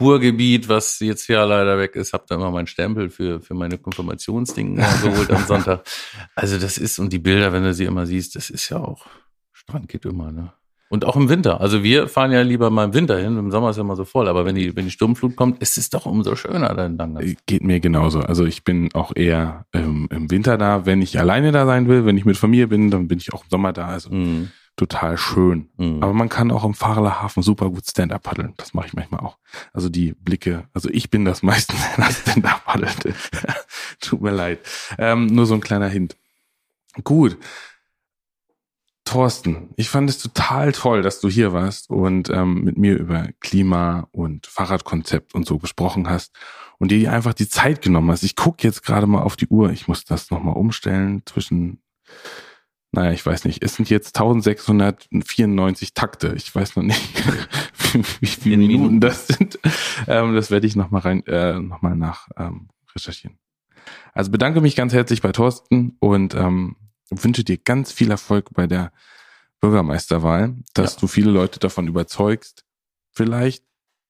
Kurgebiet, 0.00 0.66
was 0.66 0.98
jetzt 1.00 1.28
ja 1.28 1.44
leider 1.44 1.76
weg 1.76 1.94
ist, 1.94 2.14
habe 2.14 2.24
da 2.26 2.36
immer 2.36 2.50
meinen 2.50 2.66
Stempel 2.66 3.10
für, 3.10 3.38
für 3.38 3.52
meine 3.52 3.76
Konfirmationsdinge 3.76 4.82
geholt 5.02 5.30
am 5.30 5.44
Sonntag. 5.44 5.82
Also 6.34 6.56
das 6.56 6.78
ist, 6.78 6.98
und 6.98 7.12
die 7.12 7.18
Bilder, 7.18 7.52
wenn 7.52 7.64
du 7.64 7.74
sie 7.74 7.84
immer 7.84 8.06
siehst, 8.06 8.34
das 8.34 8.48
ist 8.48 8.70
ja 8.70 8.78
auch, 8.78 9.04
Strand 9.52 9.88
geht 9.88 10.06
immer, 10.06 10.32
ne? 10.32 10.54
Und 10.88 11.04
auch 11.04 11.16
im 11.16 11.28
Winter. 11.28 11.60
Also 11.60 11.84
wir 11.84 12.08
fahren 12.08 12.32
ja 12.32 12.40
lieber 12.40 12.70
mal 12.70 12.86
im 12.86 12.94
Winter 12.94 13.18
hin. 13.18 13.36
Im 13.36 13.50
Sommer 13.50 13.70
ist 13.70 13.76
ja 13.76 13.82
immer 13.82 13.94
so 13.94 14.04
voll. 14.04 14.26
Aber 14.26 14.44
wenn 14.44 14.56
die, 14.56 14.74
wenn 14.74 14.86
die 14.86 14.90
Sturmflut 14.90 15.36
kommt, 15.36 15.62
ist 15.62 15.76
es 15.78 15.88
doch 15.90 16.06
umso 16.06 16.34
schöner 16.34 16.74
dann. 16.74 16.98
dann. 16.98 17.36
Geht 17.46 17.62
mir 17.62 17.78
genauso. 17.78 18.20
Also 18.20 18.44
ich 18.44 18.64
bin 18.64 18.88
auch 18.92 19.14
eher 19.14 19.66
ähm, 19.72 20.08
im 20.10 20.30
Winter 20.32 20.58
da. 20.58 20.86
Wenn 20.86 21.00
ich 21.00 21.20
alleine 21.20 21.52
da 21.52 21.64
sein 21.64 21.86
will, 21.86 22.06
wenn 22.06 22.16
ich 22.16 22.24
mit 22.24 22.36
Familie 22.36 22.66
bin, 22.66 22.90
dann 22.90 23.06
bin 23.06 23.18
ich 23.18 23.32
auch 23.32 23.44
im 23.44 23.50
Sommer 23.50 23.72
da. 23.72 23.86
Also 23.86 24.10
mhm 24.10 24.50
total 24.80 25.18
schön. 25.18 25.68
Mhm. 25.76 26.02
Aber 26.02 26.14
man 26.14 26.30
kann 26.30 26.50
auch 26.50 26.64
im 26.64 26.72
Fahrerler 26.72 27.20
Hafen 27.20 27.42
super 27.42 27.68
gut 27.68 27.84
Stand-up 27.86 28.22
paddeln. 28.22 28.54
Das 28.56 28.72
mache 28.72 28.86
ich 28.86 28.94
manchmal 28.94 29.20
auch. 29.20 29.36
Also 29.74 29.90
die 29.90 30.12
Blicke, 30.12 30.64
also 30.72 30.88
ich 30.88 31.10
bin 31.10 31.26
das 31.26 31.42
meistens, 31.42 31.78
der 31.98 32.10
Stand-up 32.10 32.64
paddelt. 32.64 33.14
Tut 34.00 34.22
mir 34.22 34.30
leid. 34.30 34.60
Ähm, 34.96 35.26
nur 35.26 35.44
so 35.44 35.52
ein 35.52 35.60
kleiner 35.60 35.88
Hint. 35.88 36.16
Gut. 37.04 37.36
Thorsten, 39.04 39.70
ich 39.76 39.90
fand 39.90 40.08
es 40.08 40.18
total 40.18 40.72
toll, 40.72 41.02
dass 41.02 41.20
du 41.20 41.28
hier 41.28 41.52
warst 41.52 41.90
und 41.90 42.30
ähm, 42.30 42.62
mit 42.64 42.78
mir 42.78 42.96
über 42.96 43.28
Klima 43.40 44.08
und 44.12 44.46
Fahrradkonzept 44.46 45.34
und 45.34 45.46
so 45.46 45.58
gesprochen 45.58 46.08
hast 46.08 46.32
und 46.78 46.90
dir 46.90 47.12
einfach 47.12 47.34
die 47.34 47.48
Zeit 47.48 47.82
genommen 47.82 48.10
hast. 48.10 48.22
Ich 48.22 48.36
gucke 48.36 48.66
jetzt 48.66 48.82
gerade 48.82 49.06
mal 49.06 49.22
auf 49.22 49.36
die 49.36 49.48
Uhr. 49.48 49.70
Ich 49.72 49.88
muss 49.88 50.04
das 50.04 50.30
nochmal 50.30 50.54
umstellen 50.56 51.22
zwischen 51.26 51.82
naja, 52.92 53.12
ich 53.12 53.24
weiß 53.24 53.44
nicht, 53.44 53.62
es 53.62 53.76
sind 53.76 53.88
jetzt 53.88 54.16
1694 54.16 55.94
Takte. 55.94 56.34
Ich 56.36 56.52
weiß 56.52 56.74
noch 56.74 56.82
nicht, 56.82 57.00
wie 58.20 58.26
viele 58.26 58.56
Minuten 58.56 59.00
das 59.00 59.28
sind. 59.28 59.60
Ähm, 60.08 60.34
das 60.34 60.50
werde 60.50 60.66
ich 60.66 60.74
nochmal 60.74 61.02
rein, 61.02 61.24
äh, 61.26 61.60
noch 61.60 61.82
mal 61.82 61.94
nach 61.94 62.28
ähm, 62.36 62.68
recherchieren. 62.94 63.38
Also 64.12 64.32
bedanke 64.32 64.60
mich 64.60 64.74
ganz 64.74 64.92
herzlich 64.92 65.22
bei 65.22 65.30
Thorsten 65.30 65.96
und 66.00 66.34
ähm, 66.34 66.76
wünsche 67.10 67.44
dir 67.44 67.58
ganz 67.58 67.92
viel 67.92 68.10
Erfolg 68.10 68.50
bei 68.54 68.66
der 68.66 68.92
Bürgermeisterwahl, 69.60 70.56
dass 70.74 70.94
ja. 70.94 71.00
du 71.00 71.06
viele 71.06 71.30
Leute 71.30 71.60
davon 71.60 71.86
überzeugst, 71.86 72.64
vielleicht 73.12 73.64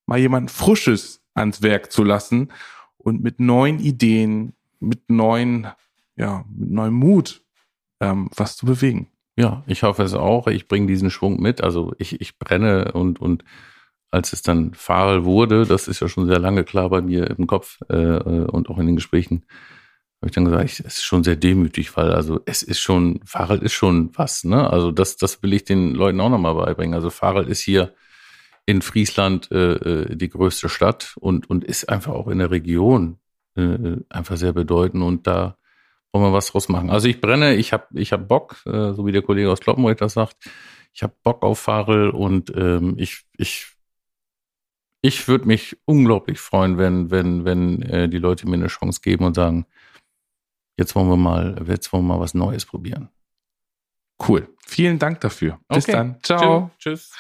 mal 0.07 0.19
jemand 0.19 0.51
Frisches 0.51 1.21
ans 1.35 1.61
Werk 1.63 1.93
zu 1.93 2.03
lassen 2.03 2.51
und 2.97 3.23
mit 3.23 3.41
neuen 3.41 3.79
Ideen, 3.79 4.55
mit 4.79 5.11
neuen, 5.11 5.69
ja, 6.17 6.45
mit 6.49 6.71
neuem 6.71 6.95
Mut 6.95 7.43
ähm, 8.01 8.31
was 8.37 8.57
zu 8.57 8.67
bewegen. 8.67 9.09
Ja, 9.37 9.63
ich 9.67 9.83
hoffe 9.83 10.03
es 10.03 10.15
auch. 10.15 10.47
Ich 10.49 10.69
bringe 10.69 10.87
diesen 10.87 11.11
Schwung 11.11 11.41
mit. 11.41 11.63
Also 11.63 11.95
ich, 11.99 12.21
ich 12.21 12.39
brenne 12.39 12.93
und, 12.93 13.21
und 13.21 13.45
als 14.11 14.33
es 14.33 14.43
dann 14.43 14.75
Farel 14.75 15.25
wurde, 15.25 15.67
das 15.67 15.89
ist 15.89 16.01
ja 16.01 16.09
schon 16.09 16.27
sehr 16.27 16.39
lange 16.39 16.65
klar 16.65 16.91
bei 16.91 17.01
mir 17.01 17.31
im 17.31 17.47
Kopf 17.47 17.79
äh, 17.89 17.97
äh 17.97 18.45
und 18.47 18.69
auch 18.69 18.79
in 18.79 18.87
den 18.87 18.97
Gesprächen, 18.97 19.47
habe 20.21 20.29
ich 20.29 20.35
dann 20.35 20.45
gesagt, 20.45 20.69
es 20.69 20.81
ist 20.81 21.05
schon 21.05 21.25
sehr 21.25 21.37
demütig, 21.37 21.97
weil 21.97 22.13
also 22.13 22.41
es 22.45 22.63
ist 22.63 22.81
schon, 22.81 23.21
Farel 23.25 23.61
ist 23.61 23.73
schon 23.73 24.11
was, 24.15 24.45
ne? 24.45 24.69
Also 24.69 24.91
das, 24.91 25.17
das 25.17 25.43
will 25.43 25.55
ich 25.55 25.65
den 25.65 25.95
Leuten 25.95 26.21
auch 26.21 26.29
nochmal 26.29 26.55
beibringen. 26.55 26.95
Also 26.95 27.09
Farel 27.09 27.49
ist 27.49 27.61
hier 27.61 27.95
in 28.67 28.83
Friesland 28.83 29.51
äh, 29.51 29.75
äh, 29.75 30.17
die 30.17 30.29
größte 30.29 30.69
Stadt 30.69 31.15
und, 31.19 31.49
und 31.49 31.65
ist 31.65 31.89
einfach 31.89 32.13
auch 32.13 32.29
in 32.29 32.39
der 32.39 32.51
Region 32.51 33.19
äh, 33.57 33.97
einfach 34.11 34.37
sehr 34.37 34.53
bedeutend 34.53 35.03
und 35.03 35.27
da 35.27 35.57
wollen 36.13 36.25
wir 36.25 36.33
was 36.33 36.51
draus 36.51 36.69
machen. 36.69 36.91
Also 36.91 37.09
ich 37.09 37.21
brenne, 37.21 37.55
ich 37.55 37.73
habe 37.73 37.87
ich 37.95 38.13
hab 38.13 38.29
Bock, 38.29 38.57
äh, 38.67 38.93
so 38.93 39.07
wie 39.07 39.13
der 39.13 39.23
Kollege 39.23 39.51
aus 39.51 39.61
Kloppenburg 39.61 39.99
das 39.99 40.15
sagt. 40.15 40.37
Ich 40.93 41.03
habe 41.03 41.15
Bock 41.23 41.43
auf 41.43 41.59
Farel 41.59 42.11
und 42.11 42.53
ähm, 42.57 42.95
ich, 42.99 43.25
ich, 43.37 43.69
ich 45.03 45.29
würde 45.29 45.47
mich 45.47 45.77
unglaublich 45.85 46.41
freuen, 46.41 46.79
wenn, 46.79 47.11
wenn, 47.11 47.45
wenn 47.45 47.83
äh, 47.83 48.09
die 48.09 48.19
Leute 48.19 48.49
mir 48.49 48.55
eine 48.55 48.67
Chance 48.67 49.01
geben 49.03 49.25
und 49.25 49.35
sagen, 49.35 49.67
jetzt 50.77 50.95
wollen 50.95 51.09
wir 51.09 51.17
mal, 51.17 51.65
jetzt 51.69 51.93
wollen 51.93 52.05
wir 52.05 52.15
mal 52.15 52.21
was 52.21 52.35
Neues 52.35 52.67
probieren. 52.67 53.09
Cool. 54.27 54.49
Vielen 54.67 54.99
Dank 54.99 55.21
dafür. 55.21 55.59
Bis 55.69 55.85
okay. 55.85 55.93
dann. 55.93 56.23
Ciao. 56.23 56.71
Tschüss. 56.79 57.13